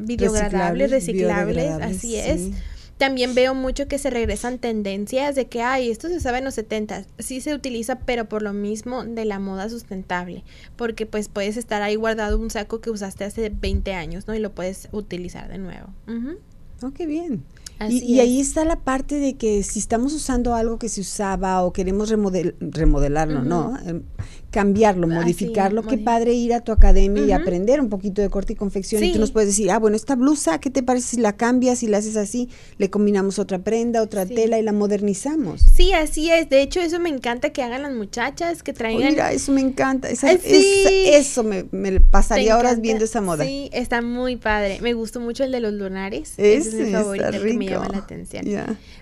reciclables, 0.88 1.72
así 1.82 2.16
es. 2.16 2.52
También 3.02 3.34
veo 3.34 3.56
mucho 3.56 3.88
que 3.88 3.98
se 3.98 4.12
regresan 4.12 4.60
tendencias 4.60 5.34
de 5.34 5.48
que, 5.48 5.64
ay, 5.64 5.90
esto 5.90 6.08
se 6.08 6.20
sabe 6.20 6.38
en 6.38 6.44
los 6.44 6.54
70, 6.54 7.04
sí 7.18 7.42
se 7.42 7.56
utiliza, 7.56 7.98
pero 7.98 8.26
por 8.30 8.44
lo 8.44 8.54
mismo 8.54 9.04
de 9.04 9.26
la 9.26 9.40
moda 9.40 9.70
sustentable, 9.70 10.44
porque 10.76 11.08
pues 11.08 11.28
puedes 11.28 11.58
estar 11.58 11.82
ahí 11.82 11.96
guardado 11.96 12.38
un 12.38 12.52
saco 12.52 12.80
que 12.80 12.92
usaste 12.92 13.24
hace 13.24 13.50
20 13.50 13.96
años, 13.96 14.28
¿no? 14.28 14.36
Y 14.36 14.40
lo 14.40 14.54
puedes 14.54 14.88
utilizar 14.92 15.50
de 15.50 15.58
nuevo. 15.58 15.88
Oh, 16.84 16.92
qué 16.92 17.08
bien. 17.08 17.44
y, 17.90 18.20
ahí 18.20 18.40
está 18.40 18.66
la 18.66 18.76
parte 18.76 19.16
de 19.16 19.34
que 19.34 19.64
si 19.64 19.80
estamos 19.80 20.14
usando 20.14 20.54
algo 20.54 20.78
que 20.78 20.88
se 20.88 21.02
usaba 21.02 21.64
o 21.64 21.74
queremos 21.74 22.10
remodelarlo, 22.10 23.44
¿no? 23.44 23.80
Cambiarlo, 24.52 25.08
modificarlo. 25.08 25.82
Qué 25.84 25.98
padre 25.98 26.34
ir 26.34 26.54
a 26.54 26.60
tu 26.60 26.74
academia 26.74 27.26
y 27.26 27.32
aprender 27.32 27.80
un 27.80 27.90
poquito 27.90 28.22
de 28.22 28.30
corte 28.30 28.54
y 28.54 28.56
confección. 28.58 29.02
Y 29.02 29.14
tú 29.14 29.20
nos 29.20 29.32
puedes 29.32 29.48
decir, 29.48 29.72
ah, 29.72 29.80
bueno, 29.80 29.96
esta 29.96 30.16
blusa, 30.16 30.60
¿qué 30.60 30.70
te 30.70 30.84
parece 30.84 31.08
si 31.08 31.18
la 31.22 31.38
cambias 31.38 31.84
y 31.84 31.88
la 31.88 32.00
haces 32.00 32.18
así? 32.18 32.50
Le 32.78 32.90
combinamos 32.90 33.40
otra 33.40 33.60
prenda, 33.60 34.02
otra 34.02 34.26
tela 34.26 34.60
y 34.60 34.64
la 34.64 34.74
modernizamos. 34.74 35.62
Sí, 35.62 35.94
así 35.94 36.30
es. 36.30 36.50
De 36.50 36.62
hecho, 36.62 36.82
eso 36.82 37.00
me 37.00 37.10
encanta 37.10 37.52
que 37.52 37.64
hagan 37.64 37.84
las 37.84 37.94
muchachas, 37.94 38.62
que 38.62 38.74
traigan. 38.74 39.10
mira, 39.10 39.32
eso 39.32 39.54
me 39.54 39.62
encanta. 39.62 40.10
eso 40.10 41.44
me, 41.44 42.02
pasaría 42.02 42.58
horas 42.58 42.82
viendo 42.82 43.06
esa 43.06 43.22
moda. 43.22 43.46
Sí, 43.46 43.70
está 43.72 44.02
muy 44.02 44.36
padre. 44.36 44.80
Me 44.82 44.94
gustó 44.94 45.22
mucho 45.22 45.46
el 45.46 45.52
de 45.52 45.62
los 45.62 45.74
lunares. 45.74 46.34
Ese, 46.38 46.58
es 46.58 46.74
mi 46.74 46.92
favorito, 46.92 47.32
que 47.32 47.54
me 47.54 47.66
llama 47.68 47.88
la 47.90 47.98
atención. 48.00 48.46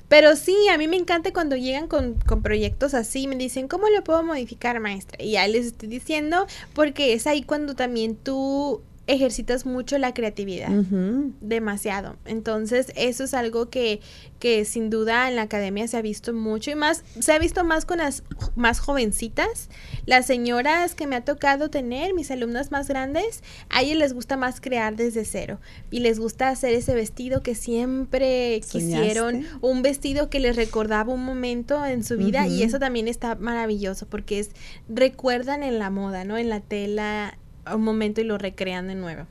Pero 0.10 0.36
sí, 0.36 0.56
a 0.74 0.78
mí 0.78 0.88
me 0.88 0.98
encanta 0.98 1.32
cuando 1.32 1.56
llegan 1.56 1.88
con, 1.88 2.16
con 2.16 2.42
proyectos 2.42 2.94
así, 2.94 3.28
me 3.28 3.36
dicen, 3.36 3.68
¿cómo 3.68 3.88
lo 3.90 4.04
puedo 4.04 4.24
modificar, 4.24 4.80
maestra? 4.80 5.24
Y 5.24 5.32
ya 5.34 5.48
les 5.48 5.68
estoy 5.68 5.88
diciendo, 5.88 6.48
porque 6.74 7.14
es 7.14 7.28
ahí 7.28 7.44
cuando 7.44 7.76
también 7.76 8.16
tú 8.16 8.82
ejercitas 9.10 9.66
mucho 9.66 9.98
la 9.98 10.14
creatividad, 10.14 10.70
demasiado. 10.70 12.16
Entonces, 12.26 12.94
eso 12.96 13.24
es 13.24 13.34
algo 13.34 13.70
que, 13.72 14.02
que 14.38 14.66
sin 14.66 14.92
duda 14.92 15.28
en 15.28 15.36
la 15.36 15.42
academia 15.42 15.88
se 15.88 15.98
ha 15.98 16.02
visto 16.04 16.32
mucho 16.32 16.70
y 16.70 16.76
más, 16.76 17.04
se 17.20 17.34
ha 17.34 17.40
visto 17.40 17.64
más 17.64 17.86
con 17.86 17.98
las 17.98 18.24
más 18.56 18.80
jovencitas. 18.80 19.70
Las 20.06 20.28
señoras 20.28 20.94
que 20.94 21.08
me 21.08 21.16
ha 21.16 21.26
tocado 21.26 21.72
tener, 21.72 22.14
mis 22.14 22.30
alumnas 22.30 22.72
más 22.72 22.88
grandes, 22.88 23.44
a 23.70 23.82
ellas 23.82 23.98
les 23.98 24.14
gusta 24.14 24.38
más 24.38 24.62
crear 24.62 24.96
desde 24.96 25.26
cero 25.26 25.60
y 25.90 26.02
les 26.02 26.20
gusta 26.20 26.50
hacer 26.50 26.76
ese 26.76 26.94
vestido 26.94 27.42
que 27.42 27.56
siempre 27.56 28.62
quisieron, 28.72 29.44
un 29.62 29.82
vestido 29.82 30.30
que 30.30 30.40
les 30.40 30.56
recordaba 30.56 31.12
un 31.12 31.26
momento 31.26 31.84
en 31.84 32.04
su 32.04 32.16
vida 32.16 32.48
y 32.48 32.62
eso 32.62 32.78
también 32.78 33.08
está 33.08 33.34
maravilloso 33.34 34.06
porque 34.08 34.38
es 34.38 34.52
recuerdan 34.88 35.64
en 35.64 35.80
la 35.80 35.90
moda, 35.90 36.26
¿no? 36.26 36.38
En 36.38 36.50
la 36.50 36.60
tela 36.60 37.40
un 37.76 37.84
momento 37.84 38.22
y 38.22 38.24
lo 38.24 38.38
recrean 38.38 38.88
de 38.88 38.96
nuevo. 38.96 39.26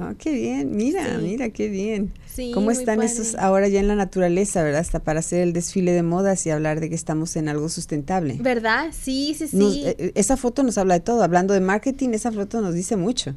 Ah, 0.00 0.14
qué 0.18 0.32
bien, 0.32 0.76
mira, 0.76 1.18
mira, 1.18 1.50
qué 1.50 1.68
bien. 1.68 2.12
¿Cómo 2.54 2.70
están 2.70 3.02
esos 3.02 3.34
ahora 3.34 3.68
ya 3.68 3.80
en 3.80 3.88
la 3.88 3.96
naturaleza, 3.96 4.62
verdad? 4.62 4.80
Hasta 4.80 5.00
para 5.00 5.20
hacer 5.20 5.40
el 5.40 5.52
desfile 5.52 5.92
de 5.92 6.02
modas 6.02 6.46
y 6.46 6.50
hablar 6.50 6.80
de 6.80 6.88
que 6.88 6.94
estamos 6.94 7.36
en 7.36 7.48
algo 7.48 7.68
sustentable. 7.68 8.36
¿Verdad? 8.40 8.88
Sí, 8.92 9.34
sí, 9.36 9.48
sí. 9.48 9.82
Eh, 9.84 9.96
eh, 9.98 10.12
esa 10.14 10.36
foto 10.36 10.62
nos 10.62 10.78
habla 10.78 10.94
de 10.94 11.00
todo. 11.00 11.22
Hablando 11.22 11.54
de 11.54 11.60
marketing, 11.60 12.10
esa 12.10 12.32
foto 12.32 12.60
nos 12.60 12.74
dice 12.74 12.96
mucho. 12.96 13.34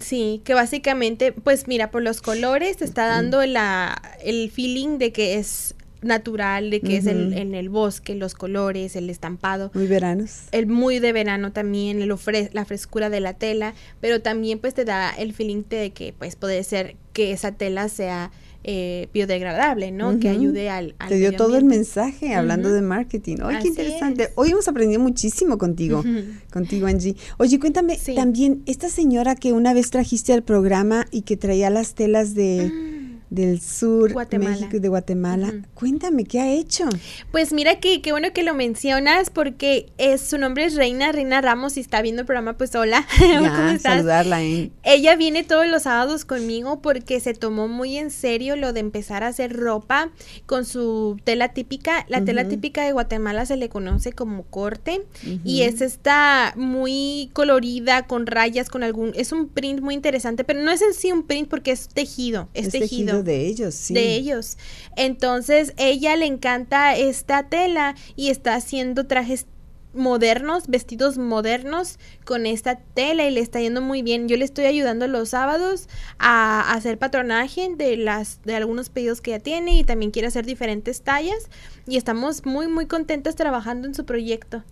Sí, 0.00 0.40
que 0.44 0.54
básicamente, 0.54 1.32
pues 1.32 1.68
mira, 1.68 1.90
por 1.90 2.02
los 2.02 2.22
colores 2.22 2.78
te 2.78 2.84
está 2.84 3.06
dando 3.06 3.44
la, 3.44 4.00
el 4.24 4.50
feeling 4.50 4.98
de 4.98 5.12
que 5.12 5.38
es 5.38 5.74
natural 6.02 6.70
de 6.70 6.80
que 6.80 6.96
es 6.96 7.06
el, 7.06 7.32
en 7.32 7.54
el 7.54 7.68
bosque, 7.68 8.14
los 8.14 8.34
colores, 8.34 8.96
el 8.96 9.08
estampado. 9.10 9.70
Muy 9.74 9.86
veranos. 9.86 10.42
El 10.52 10.66
muy 10.66 10.98
de 10.98 11.12
verano 11.12 11.52
también, 11.52 12.02
el 12.02 12.12
la 12.52 12.64
frescura 12.64 13.10
de 13.10 13.20
la 13.20 13.34
tela, 13.34 13.74
pero 14.00 14.20
también 14.20 14.58
pues 14.58 14.74
te 14.74 14.84
da 14.84 15.10
el 15.10 15.32
feeling 15.32 15.62
de 15.68 15.90
que 15.90 16.14
pues 16.16 16.36
puede 16.36 16.62
ser 16.64 16.96
que 17.12 17.32
esa 17.32 17.52
tela 17.52 17.88
sea 17.88 18.30
eh, 18.64 19.08
biodegradable, 19.12 19.90
¿no? 19.90 20.20
Que 20.20 20.28
ayude 20.28 20.70
al, 20.70 20.94
Te 21.08 21.16
dio 21.16 21.34
todo 21.34 21.56
el 21.56 21.64
mensaje 21.64 22.34
hablando 22.34 22.70
de 22.70 22.80
marketing. 22.80 23.38
¡Ay, 23.42 23.56
qué 23.60 23.68
interesante! 23.68 24.30
Hoy 24.36 24.50
hemos 24.50 24.68
aprendido 24.68 25.00
muchísimo 25.00 25.58
contigo, 25.58 26.04
contigo, 26.52 26.86
Angie. 26.86 27.16
Oye, 27.38 27.58
cuéntame 27.58 27.98
también, 28.14 28.62
esta 28.66 28.88
señora 28.88 29.34
que 29.34 29.52
una 29.52 29.74
vez 29.74 29.90
trajiste 29.90 30.32
al 30.32 30.42
programa 30.44 31.06
y 31.10 31.22
que 31.22 31.36
traía 31.36 31.70
las 31.70 31.94
telas 31.94 32.34
de... 32.34 33.00
Del 33.32 33.62
sur, 33.62 34.14
México 34.14 34.78
de 34.78 34.88
Guatemala. 34.88 35.54
Cuéntame, 35.72 36.24
¿qué 36.24 36.38
ha 36.38 36.52
hecho? 36.52 36.84
Pues 37.30 37.54
mira 37.54 37.80
que 37.80 38.02
qué 38.02 38.12
bueno 38.12 38.34
que 38.34 38.42
lo 38.42 38.52
mencionas 38.52 39.30
porque 39.30 39.86
es, 39.96 40.20
su 40.20 40.36
nombre 40.36 40.66
es 40.66 40.74
Reina, 40.74 41.12
Reina 41.12 41.40
Ramos 41.40 41.78
y 41.78 41.80
está 41.80 42.02
viendo 42.02 42.20
el 42.20 42.26
programa, 42.26 42.58
pues 42.58 42.74
hola. 42.74 43.06
¿Cómo 43.18 43.68
estás? 43.70 43.94
saludarla. 43.94 44.42
¿eh? 44.42 44.70
Ella 44.82 45.16
viene 45.16 45.44
todos 45.44 45.66
los 45.66 45.84
sábados 45.84 46.26
conmigo 46.26 46.82
porque 46.82 47.20
se 47.20 47.32
tomó 47.32 47.68
muy 47.68 47.96
en 47.96 48.10
serio 48.10 48.54
lo 48.54 48.74
de 48.74 48.80
empezar 48.80 49.24
a 49.24 49.28
hacer 49.28 49.56
ropa 49.56 50.10
con 50.44 50.66
su 50.66 51.16
tela 51.24 51.54
típica. 51.54 52.04
La 52.10 52.22
tela 52.26 52.46
típica 52.46 52.84
de 52.84 52.92
Guatemala 52.92 53.46
se 53.46 53.56
le 53.56 53.70
conoce 53.70 54.12
como 54.12 54.42
corte 54.42 55.06
y 55.42 55.62
es 55.62 55.80
esta 55.80 56.52
muy 56.56 57.30
colorida, 57.32 58.06
con 58.06 58.26
rayas, 58.26 58.68
con 58.68 58.82
algún... 58.82 59.12
Es 59.14 59.32
un 59.32 59.48
print 59.48 59.80
muy 59.80 59.94
interesante, 59.94 60.44
pero 60.44 60.60
no 60.60 60.70
es 60.70 60.82
en 60.82 60.92
sí 60.92 61.12
un 61.12 61.22
print 61.22 61.48
porque 61.48 61.70
es 61.70 61.88
tejido, 61.88 62.50
es, 62.52 62.68
tejido 62.68 63.21
de 63.22 63.46
ellos, 63.46 63.74
sí. 63.74 63.94
De 63.94 64.14
ellos. 64.14 64.58
Entonces, 64.96 65.74
ella 65.76 66.16
le 66.16 66.26
encanta 66.26 66.96
esta 66.96 67.48
tela 67.48 67.94
y 68.16 68.30
está 68.30 68.54
haciendo 68.54 69.06
trajes 69.06 69.46
modernos, 69.94 70.68
vestidos 70.68 71.18
modernos 71.18 71.98
con 72.24 72.46
esta 72.46 72.76
tela 72.76 73.26
y 73.26 73.30
le 73.30 73.40
está 73.40 73.60
yendo 73.60 73.80
muy 73.80 74.02
bien. 74.02 74.28
Yo 74.28 74.36
le 74.36 74.44
estoy 74.44 74.64
ayudando 74.64 75.06
los 75.06 75.30
sábados 75.30 75.88
a, 76.18 76.72
hacer 76.72 76.98
patronaje 76.98 77.68
de 77.76 77.96
las 77.96 78.40
de 78.44 78.56
algunos 78.56 78.88
pedidos 78.88 79.20
que 79.20 79.32
ya 79.32 79.38
tiene 79.38 79.78
y 79.78 79.84
también 79.84 80.10
quiere 80.10 80.28
hacer 80.28 80.46
diferentes 80.46 81.02
tallas 81.02 81.48
y 81.86 81.96
estamos 81.96 82.46
muy 82.46 82.68
muy 82.68 82.86
contentas 82.86 83.36
trabajando 83.36 83.86
en 83.86 83.94
su 83.94 84.04
proyecto. 84.04 84.64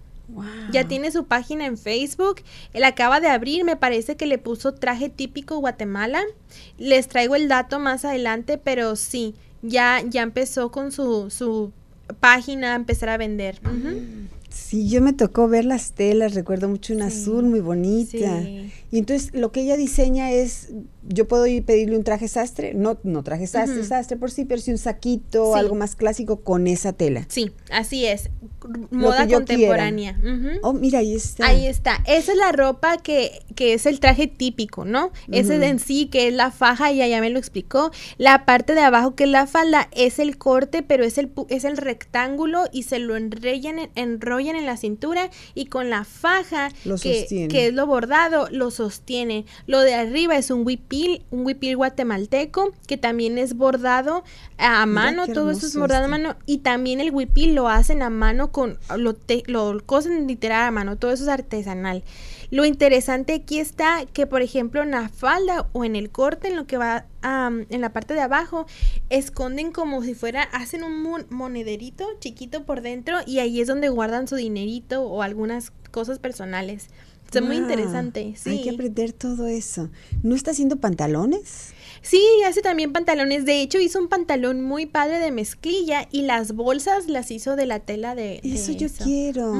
Ya 0.72 0.86
tiene 0.86 1.10
su 1.10 1.24
página 1.24 1.66
en 1.66 1.76
Facebook. 1.76 2.42
Él 2.72 2.84
acaba 2.84 3.20
de 3.20 3.28
abrir, 3.28 3.64
me 3.64 3.76
parece 3.76 4.16
que 4.16 4.26
le 4.26 4.38
puso 4.38 4.74
traje 4.74 5.08
típico 5.08 5.58
Guatemala. 5.58 6.22
Les 6.78 7.08
traigo 7.08 7.36
el 7.36 7.48
dato 7.48 7.78
más 7.78 8.04
adelante, 8.04 8.58
pero 8.58 8.96
sí, 8.96 9.34
ya, 9.62 10.02
ya 10.08 10.22
empezó 10.22 10.70
con 10.70 10.92
su, 10.92 11.30
su 11.30 11.72
página 12.20 12.72
a 12.72 12.76
empezar 12.76 13.08
a 13.08 13.16
vender. 13.16 13.60
Sí, 14.50 14.88
yo 14.88 15.00
me 15.00 15.12
tocó 15.12 15.48
ver 15.48 15.64
las 15.64 15.92
telas, 15.92 16.34
recuerdo 16.34 16.68
mucho 16.68 16.92
una 16.92 17.06
azul 17.06 17.44
muy 17.44 17.60
bonita. 17.60 18.40
Y 18.42 18.98
entonces 18.98 19.32
lo 19.32 19.52
que 19.52 19.62
ella 19.62 19.76
diseña 19.76 20.32
es, 20.32 20.70
yo 21.02 21.26
puedo 21.28 21.46
ir 21.46 21.64
pedirle 21.64 21.96
un 21.96 22.04
traje 22.04 22.28
sastre, 22.28 22.74
no, 22.74 22.98
no 23.02 23.22
traje 23.22 23.46
sastre, 23.46 23.84
sastre 23.84 24.16
por 24.16 24.30
sí, 24.30 24.44
pero 24.44 24.60
sí 24.60 24.70
un 24.70 24.78
saquito, 24.78 25.54
algo 25.54 25.74
más 25.74 25.96
clásico 25.96 26.40
con 26.40 26.66
esa 26.66 26.92
tela. 26.92 27.24
Sí, 27.28 27.52
así 27.70 28.06
es 28.06 28.30
moda 28.90 29.26
contemporánea. 29.26 30.18
Oh, 30.62 30.72
mira, 30.72 31.00
ahí 31.00 31.14
está. 31.14 31.46
Ahí 31.46 31.66
está. 31.66 32.02
Esa 32.06 32.32
es 32.32 32.38
la 32.38 32.52
ropa 32.52 32.98
que, 32.98 33.42
que 33.54 33.74
es 33.74 33.86
el 33.86 34.00
traje 34.00 34.26
típico, 34.26 34.84
¿no? 34.84 35.12
Ese 35.30 35.54
en 35.64 35.78
sí 35.78 36.06
que 36.06 36.28
es 36.28 36.34
la 36.34 36.50
faja, 36.50 36.92
y 36.92 36.98
ya 36.98 37.20
me 37.20 37.30
lo 37.30 37.38
explicó. 37.38 37.90
La 38.18 38.44
parte 38.44 38.74
de 38.74 38.80
abajo 38.80 39.14
que 39.14 39.24
es 39.24 39.30
la 39.30 39.46
falda 39.46 39.88
es 39.92 40.18
el 40.18 40.38
corte, 40.38 40.82
pero 40.82 41.04
es 41.04 41.18
el, 41.18 41.32
es 41.48 41.64
el 41.64 41.76
rectángulo 41.76 42.64
y 42.72 42.84
se 42.84 42.98
lo 42.98 43.16
enrollan, 43.16 43.90
enrollan 43.94 44.56
en 44.56 44.66
la 44.66 44.76
cintura 44.76 45.30
y 45.54 45.66
con 45.66 45.90
la 45.90 46.04
faja 46.04 46.70
que, 47.02 47.48
que, 47.50 47.66
es 47.66 47.74
lo 47.74 47.86
bordado, 47.86 48.48
lo 48.50 48.70
sostiene. 48.70 49.44
Lo 49.66 49.80
de 49.80 49.94
arriba 49.94 50.36
es 50.36 50.50
un 50.50 50.64
huipil, 50.90 51.24
un 51.30 51.46
huipil 51.46 51.76
guatemalteco 51.76 52.72
que 52.86 52.96
también 52.96 53.38
es 53.38 53.54
bordado 53.54 54.24
a 54.58 54.84
mano, 54.86 55.26
todo 55.26 55.50
eso 55.50 55.66
es 55.66 55.76
bordado 55.76 56.04
a 56.04 56.06
este. 56.06 56.10
mano 56.10 56.36
y 56.46 56.58
también 56.58 57.00
el 57.00 57.12
huipil 57.12 57.54
lo 57.54 57.68
hacen 57.68 58.02
a 58.02 58.10
mano 58.10 58.50
con 58.50 58.78
lo, 58.96 59.16
lo 59.46 59.86
cosen 59.86 60.26
literal 60.26 60.62
a 60.62 60.70
mano, 60.70 60.96
todo 60.96 61.12
eso 61.12 61.24
es 61.24 61.28
artesanal. 61.28 62.02
Lo 62.50 62.64
interesante 62.64 63.34
aquí 63.34 63.60
está 63.60 64.04
que, 64.12 64.26
por 64.26 64.42
ejemplo, 64.42 64.82
en 64.82 64.90
la 64.90 65.08
falda 65.08 65.68
o 65.72 65.84
en 65.84 65.94
el 65.94 66.10
corte, 66.10 66.48
en 66.48 66.56
lo 66.56 66.66
que 66.66 66.78
va 66.78 67.06
en 67.22 67.80
la 67.80 67.92
parte 67.92 68.14
de 68.14 68.22
abajo, 68.22 68.66
esconden 69.08 69.70
como 69.70 70.02
si 70.02 70.14
fuera, 70.14 70.42
hacen 70.42 70.82
un 70.82 71.26
monederito 71.28 72.08
chiquito 72.18 72.64
por 72.64 72.80
dentro 72.80 73.18
y 73.24 73.38
ahí 73.38 73.60
es 73.60 73.68
donde 73.68 73.88
guardan 73.88 74.26
su 74.26 74.34
dinerito 74.34 75.02
o 75.02 75.22
algunas 75.22 75.70
cosas 75.92 76.18
personales. 76.18 76.88
Es 77.32 77.42
muy 77.42 77.56
interesante. 77.56 78.34
Sí. 78.36 78.50
Hay 78.50 78.62
que 78.62 78.70
aprender 78.70 79.12
todo 79.12 79.46
eso. 79.46 79.90
¿No 80.22 80.34
está 80.34 80.50
haciendo 80.50 80.76
pantalones? 80.76 81.72
Sí, 82.02 82.22
hace 82.46 82.62
también 82.62 82.92
pantalones. 82.92 83.44
De 83.44 83.60
hecho, 83.60 83.78
hizo 83.78 83.98
un 83.98 84.08
pantalón 84.08 84.62
muy 84.62 84.86
padre 84.86 85.18
de 85.18 85.30
mezclilla 85.30 86.08
y 86.10 86.22
las 86.22 86.52
bolsas 86.52 87.08
las 87.08 87.30
hizo 87.30 87.56
de 87.56 87.66
la 87.66 87.80
tela 87.80 88.14
de. 88.14 88.40
eso 88.42 88.72
yo 88.72 88.88
quiero. 89.04 89.52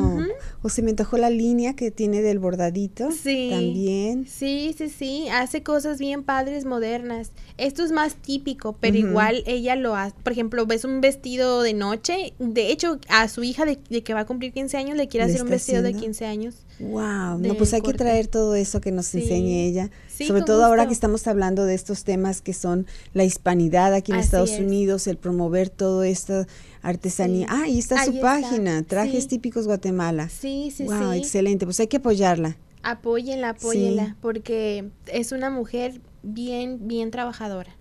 O 0.63 0.69
se 0.69 0.83
me 0.83 0.91
antojó 0.91 1.19
la 1.19 1.31
línea 1.31 1.75
que 1.77 1.91
tiene 1.91 2.23
del 2.23 2.39
bordadito. 2.39 3.11
Sí. 3.13 3.51
También. 3.51 4.27
Sí, 4.27 4.75
sí, 4.77 4.89
sí. 4.89 5.29
Hace 5.31 5.63
cosas 5.63 5.99
bien 5.99 6.23
padres, 6.23 6.65
modernas. 6.65 7.33
Esto 7.59 7.85
es 7.85 7.93
más 7.93 8.15
típico, 8.15 8.75
pero 8.81 8.97
igual 8.97 9.43
ella 9.47 9.77
lo 9.77 9.95
hace. 9.95 10.15
Por 10.23 10.33
ejemplo, 10.33 10.67
ves 10.67 10.85
un 10.85 11.01
vestido 11.01 11.63
de 11.63 11.75
noche. 11.75 12.33
De 12.39 12.73
hecho, 12.73 12.99
a 13.09 13.29
su 13.29 13.43
hija 13.45 13.67
de, 13.67 13.77
que 13.77 14.15
va 14.15 14.21
a 14.21 14.27
cumplir 14.27 14.53
15 14.53 14.77
años 14.77 14.97
le 14.97 15.09
quiere 15.09 15.27
hacer 15.27 15.43
un 15.43 15.51
vestido 15.51 15.83
de 15.83 15.93
15 15.93 16.25
años. 16.25 16.55
Wow, 16.81 17.39
no, 17.39 17.55
pues 17.55 17.75
hay 17.75 17.83
que 17.83 17.93
traer 17.93 18.27
todo 18.27 18.55
eso 18.55 18.81
que 18.81 18.91
nos 18.91 19.15
enseñe 19.15 19.67
ella. 19.67 19.91
Sobre 20.09 20.43
todo 20.43 20.65
ahora 20.65 20.87
que 20.87 20.93
estamos 20.93 21.27
hablando 21.27 21.65
de 21.67 21.75
estos 21.75 22.05
temas 22.05 22.41
que 22.41 22.55
son 22.55 22.87
la 23.13 23.25
hispanidad 23.25 23.93
aquí 23.95 24.13
en 24.13 24.19
Estados 24.19 24.59
Unidos, 24.59 25.07
el 25.07 25.17
promover 25.17 25.69
todo 25.69 26.03
esto 26.03 26.47
artesanía. 26.83 27.47
Ah, 27.51 27.63
ahí 27.65 27.79
está 27.79 28.05
su 28.05 28.19
página, 28.21 28.83
Trajes 28.83 29.29
Típicos 29.29 29.67
Guatemala. 29.67 30.29
Sí, 30.29 30.73
sí, 30.75 30.85
wow, 30.85 31.13
excelente. 31.13 31.67
Pues 31.67 31.79
hay 31.81 31.87
que 31.87 31.99
apoyarla. 31.99 32.57
Apóyenla, 32.83 33.51
apóyenla, 33.51 34.17
porque 34.23 34.89
es 35.07 35.33
una 35.33 35.51
mujer 35.51 36.01
bien, 36.23 36.89
bien 36.89 37.11
trabajadora. 37.11 37.77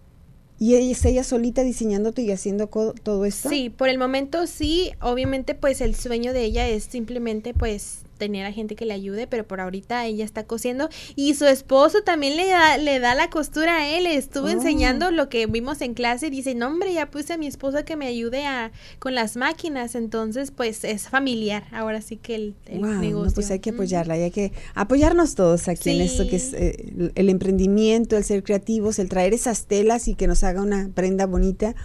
¿Y 0.61 0.75
ella, 0.75 0.91
es 0.91 1.05
ella 1.05 1.23
solita 1.23 1.63
diseñándote 1.63 2.21
y 2.21 2.31
haciendo 2.31 2.67
todo 2.67 3.23
esto? 3.23 3.47
Sí, 3.47 3.69
por 3.69 3.87
el 3.87 3.97
momento 3.97 4.45
sí. 4.45 4.91
Obviamente, 4.99 5.55
pues 5.55 5.79
el 5.79 5.95
sueño 5.95 6.33
de 6.33 6.43
ella 6.43 6.67
es 6.67 6.83
simplemente, 6.83 7.53
pues, 7.53 7.99
tener 8.19 8.45
a 8.45 8.51
gente 8.51 8.75
que 8.75 8.85
le 8.85 8.93
ayude, 8.93 9.25
pero 9.25 9.47
por 9.47 9.61
ahorita 9.61 10.05
ella 10.05 10.23
está 10.23 10.43
cosiendo 10.43 10.89
y 11.15 11.33
su 11.33 11.45
esposo 11.47 12.03
también 12.03 12.37
le 12.37 12.47
da, 12.47 12.77
le 12.77 12.99
da 12.99 13.15
la 13.15 13.31
costura 13.31 13.77
a 13.77 13.89
él. 13.89 14.05
Estuvo 14.05 14.45
oh. 14.45 14.49
enseñando 14.49 15.09
lo 15.09 15.29
que 15.29 15.47
vimos 15.47 15.81
en 15.81 15.95
clase 15.95 16.27
y 16.27 16.29
dice, 16.29 16.53
no 16.53 16.67
hombre, 16.67 16.93
ya 16.93 17.09
puse 17.09 17.33
a 17.33 17.37
mi 17.37 17.47
esposo 17.47 17.83
que 17.85 17.95
me 17.95 18.05
ayude 18.05 18.45
a, 18.45 18.71
con 18.99 19.15
las 19.15 19.37
máquinas. 19.37 19.95
Entonces, 19.95 20.51
pues 20.51 20.83
es 20.83 21.09
familiar. 21.09 21.63
Ahora 21.71 22.01
sí 22.01 22.17
que 22.17 22.35
el, 22.35 22.55
negocio. 22.99 23.33
pues 23.33 23.49
hay 23.49 23.59
que 23.59 23.71
apoyarla 23.71 24.17
y 24.17 24.23
hay 24.23 24.31
que 24.31 24.51
apoyarnos 24.75 25.35
todos 25.35 25.67
aquí 25.67 25.89
en 25.91 26.01
esto 26.01 26.27
que 26.27 26.35
es 26.35 26.53
eh, 26.53 27.11
el 27.15 27.29
emprendimiento, 27.29 28.17
el 28.17 28.23
ser 28.23 28.43
creativos, 28.43 28.99
el 28.99 29.09
traer 29.09 29.33
esas 29.33 29.65
telas 29.65 30.07
y 30.07 30.15
que 30.15 30.27
nos 30.27 30.43
haga 30.43 30.61
una 30.61 30.89
prenda 30.93 31.25
bonita. 31.25 31.75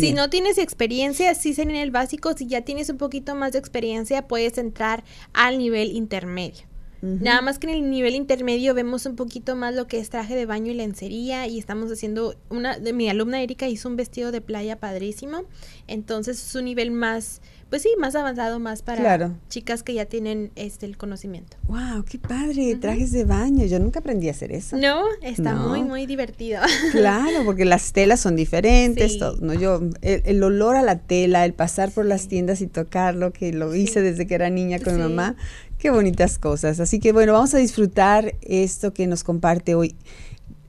si 0.00 0.12
no 0.12 0.30
tienes 0.30 0.58
experiencia, 0.58 1.34
sí 1.34 1.54
en 1.58 1.70
el 1.70 1.90
básico, 1.90 2.32
si 2.36 2.46
ya 2.46 2.62
tienes 2.62 2.88
un 2.90 2.96
poquito 2.96 3.34
más 3.34 3.52
de 3.52 3.58
experiencia, 3.58 4.26
puedes 4.26 4.58
entrar 4.58 5.04
al 5.32 5.58
nivel 5.58 5.92
intermedio. 5.92 6.70
Nada 7.02 7.40
más 7.40 7.58
que 7.58 7.66
en 7.66 7.72
el 7.72 7.90
nivel 7.90 8.14
intermedio 8.14 8.74
vemos 8.74 9.06
un 9.06 9.16
poquito 9.16 9.56
más 9.56 9.74
lo 9.74 9.86
que 9.86 9.98
es 9.98 10.10
traje 10.10 10.36
de 10.36 10.44
baño 10.44 10.70
y 10.70 10.74
lencería 10.74 11.46
y 11.46 11.58
estamos 11.58 11.90
haciendo 11.90 12.34
una 12.50 12.78
de 12.78 12.92
mi 12.92 13.08
alumna 13.08 13.40
Erika 13.40 13.68
hizo 13.68 13.88
un 13.88 13.96
vestido 13.96 14.32
de 14.32 14.42
playa 14.42 14.78
padrísimo, 14.78 15.44
entonces 15.86 16.46
es 16.46 16.54
un 16.54 16.66
nivel 16.66 16.90
más 16.90 17.40
pues 17.70 17.82
sí, 17.82 17.90
más 17.98 18.16
avanzado, 18.16 18.58
más 18.58 18.82
para 18.82 19.32
chicas 19.48 19.84
que 19.84 19.94
ya 19.94 20.04
tienen 20.04 20.50
este 20.56 20.86
el 20.86 20.96
conocimiento. 20.96 21.56
Wow, 21.68 22.04
qué 22.04 22.18
padre, 22.18 22.74
trajes 22.74 23.12
de 23.12 23.24
baño. 23.24 23.64
Yo 23.66 23.78
nunca 23.78 24.00
aprendí 24.00 24.26
a 24.26 24.32
hacer 24.32 24.50
eso. 24.50 24.76
No, 24.76 25.04
está 25.22 25.54
muy 25.54 25.82
muy 25.82 26.06
divertido. 26.06 26.60
Claro, 26.90 27.44
porque 27.44 27.64
las 27.64 27.92
telas 27.92 28.20
son 28.20 28.34
diferentes, 28.34 29.18
todo, 29.18 29.36
no 29.40 29.54
yo 29.54 29.80
el, 30.02 30.42
olor 30.42 30.74
a 30.76 30.82
la 30.82 30.98
tela, 30.98 31.44
el 31.44 31.54
pasar 31.54 31.92
por 31.92 32.04
las 32.04 32.26
tiendas 32.26 32.60
y 32.60 32.66
tocarlo, 32.66 33.32
que 33.32 33.52
lo 33.52 33.74
hice 33.74 34.02
desde 34.02 34.26
que 34.26 34.34
era 34.34 34.50
niña 34.50 34.80
con 34.80 34.96
mi 34.96 35.02
mamá. 35.02 35.36
Qué 35.78 35.90
bonitas 35.90 36.38
cosas. 36.38 36.80
Así 36.80 36.98
que 36.98 37.12
bueno, 37.12 37.34
vamos 37.34 37.54
a 37.54 37.58
disfrutar 37.58 38.34
esto 38.42 38.92
que 38.92 39.06
nos 39.06 39.22
comparte 39.22 39.76
hoy 39.76 39.94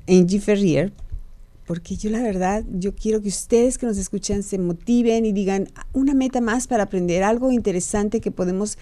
Angie 0.07 0.39
Ferrier 0.39 0.93
porque 1.71 1.95
yo 1.95 2.09
la 2.09 2.21
verdad, 2.21 2.65
yo 2.69 2.93
quiero 2.93 3.21
que 3.21 3.29
ustedes 3.29 3.77
que 3.77 3.85
nos 3.85 3.97
escuchan 3.97 4.43
se 4.43 4.57
motiven 4.57 5.25
y 5.25 5.31
digan 5.31 5.69
una 5.93 6.13
meta 6.13 6.41
más 6.41 6.67
para 6.67 6.83
aprender 6.83 7.23
algo 7.23 7.49
interesante 7.49 8.19
que 8.19 8.29
podemos 8.29 8.77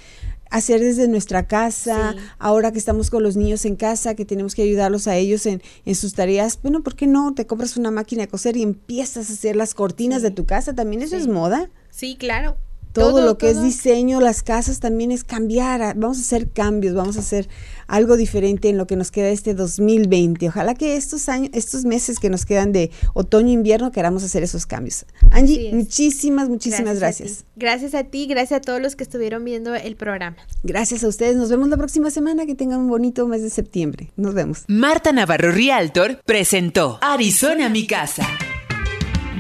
hacer 0.50 0.80
desde 0.80 1.08
nuestra 1.08 1.46
casa, 1.46 2.16
ahora 2.40 2.72
que 2.72 2.80
estamos 2.80 3.12
con 3.12 3.22
los 3.22 3.38
niños 3.38 3.64
en 3.66 3.76
casa, 3.76 4.16
que 4.16 4.26
tenemos 4.26 4.56
que 4.56 4.64
ayudarlos 4.64 5.06
a 5.08 5.18
ellos 5.18 5.46
en, 5.46 5.62
en, 5.86 5.94
sus 5.94 6.16
tareas, 6.16 6.60
bueno, 6.64 6.82
¿por 6.82 6.96
qué 6.96 7.06
no? 7.06 7.36
Te 7.36 7.46
compras 7.46 7.78
una 7.78 7.92
máquina 7.92 8.24
de 8.24 8.28
coser 8.28 8.58
y 8.58 8.64
empiezas 8.64 9.30
a 9.30 9.34
hacer 9.34 9.56
las 9.56 9.76
cortinas 9.76 10.24
de 10.24 10.32
tu 10.32 10.48
casa, 10.48 10.74
también 10.74 11.04
eso 11.04 11.16
es 11.16 11.28
moda. 11.28 11.70
Sí, 11.92 12.16
claro 12.18 12.58
todo, 12.92 13.22
lo 13.22 13.38
que 13.38 13.50
es 13.50 13.62
diseño, 13.62 14.20
las 14.20 14.44
casas 14.44 14.80
también 14.80 15.12
es 15.12 15.24
cambiar, 15.24 15.96
vamos 15.96 16.18
a 16.18 16.22
hacer 16.22 16.50
cambios, 16.52 16.96
vamos 16.96 17.18
a 17.18 17.20
hacer 17.20 17.48
algo 17.88 18.18
diferente 18.18 18.70
en 18.70 18.78
lo 18.78 18.88
que 18.88 18.96
nos 18.96 19.12
queda 19.12 19.30
este 19.30 19.54
2020. 19.54 20.48
Ojalá 20.48 20.76
que 20.76 20.96
estos 20.96 21.30
años, 21.30 21.50
estos 21.54 21.86
meses 21.86 22.20
que 22.20 22.30
nos 22.30 22.46
quedan 22.46 22.72
de 22.72 22.92
otoño 23.14 23.52
invierno 23.52 23.92
queramos 23.92 24.24
hacer 24.24 24.44
esos 24.44 24.66
cambios. 24.66 25.06
Angie, 25.32 25.74
muchísimas 25.74 26.50
muchísimas 26.50 27.00
gracias. 27.00 27.46
Gracias 27.56 27.94
a, 27.94 28.04
ti, 28.04 28.28
gracias 28.28 28.60
a 28.60 28.62
todos 28.62 28.82
los 28.82 28.96
que 28.96 29.04
estuvieron 29.04 29.44
viendo 29.44 29.76
el 29.76 29.96
programa. 29.96 30.38
Gracias 30.64 31.04
a 31.04 31.08
ustedes. 31.08 31.36
Nos 31.36 31.50
vemos 31.50 31.70
la 31.70 31.78
próxima 31.78 32.10
semana, 32.10 32.46
que 32.46 32.56
tengan 32.56 32.80
un 32.80 32.90
bonito 32.90 33.28
mes 33.28 33.42
de 33.42 33.50
septiembre. 33.50 34.12
Nos 34.16 34.34
vemos. 34.34 34.64
Marta 34.68 35.12
Navarro 35.12 35.52
Rialtor 35.52 36.22
presentó 36.26 37.00
Arizona 37.02 37.70
mi 37.70 37.86
casa. 37.86 38.28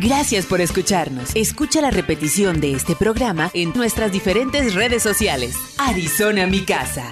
Gracias 0.01 0.45
por 0.45 0.61
escucharnos. 0.61 1.35
Escucha 1.35 1.81
la 1.81 1.91
repetición 1.91 2.61
de 2.61 2.71
este 2.71 2.95
programa 2.95 3.51
en 3.53 3.73
nuestras 3.73 4.13
diferentes 4.13 4.73
redes 4.73 5.03
sociales. 5.03 5.57
Arizona 5.77 6.47
Mi 6.47 6.63
Casa. 6.63 7.11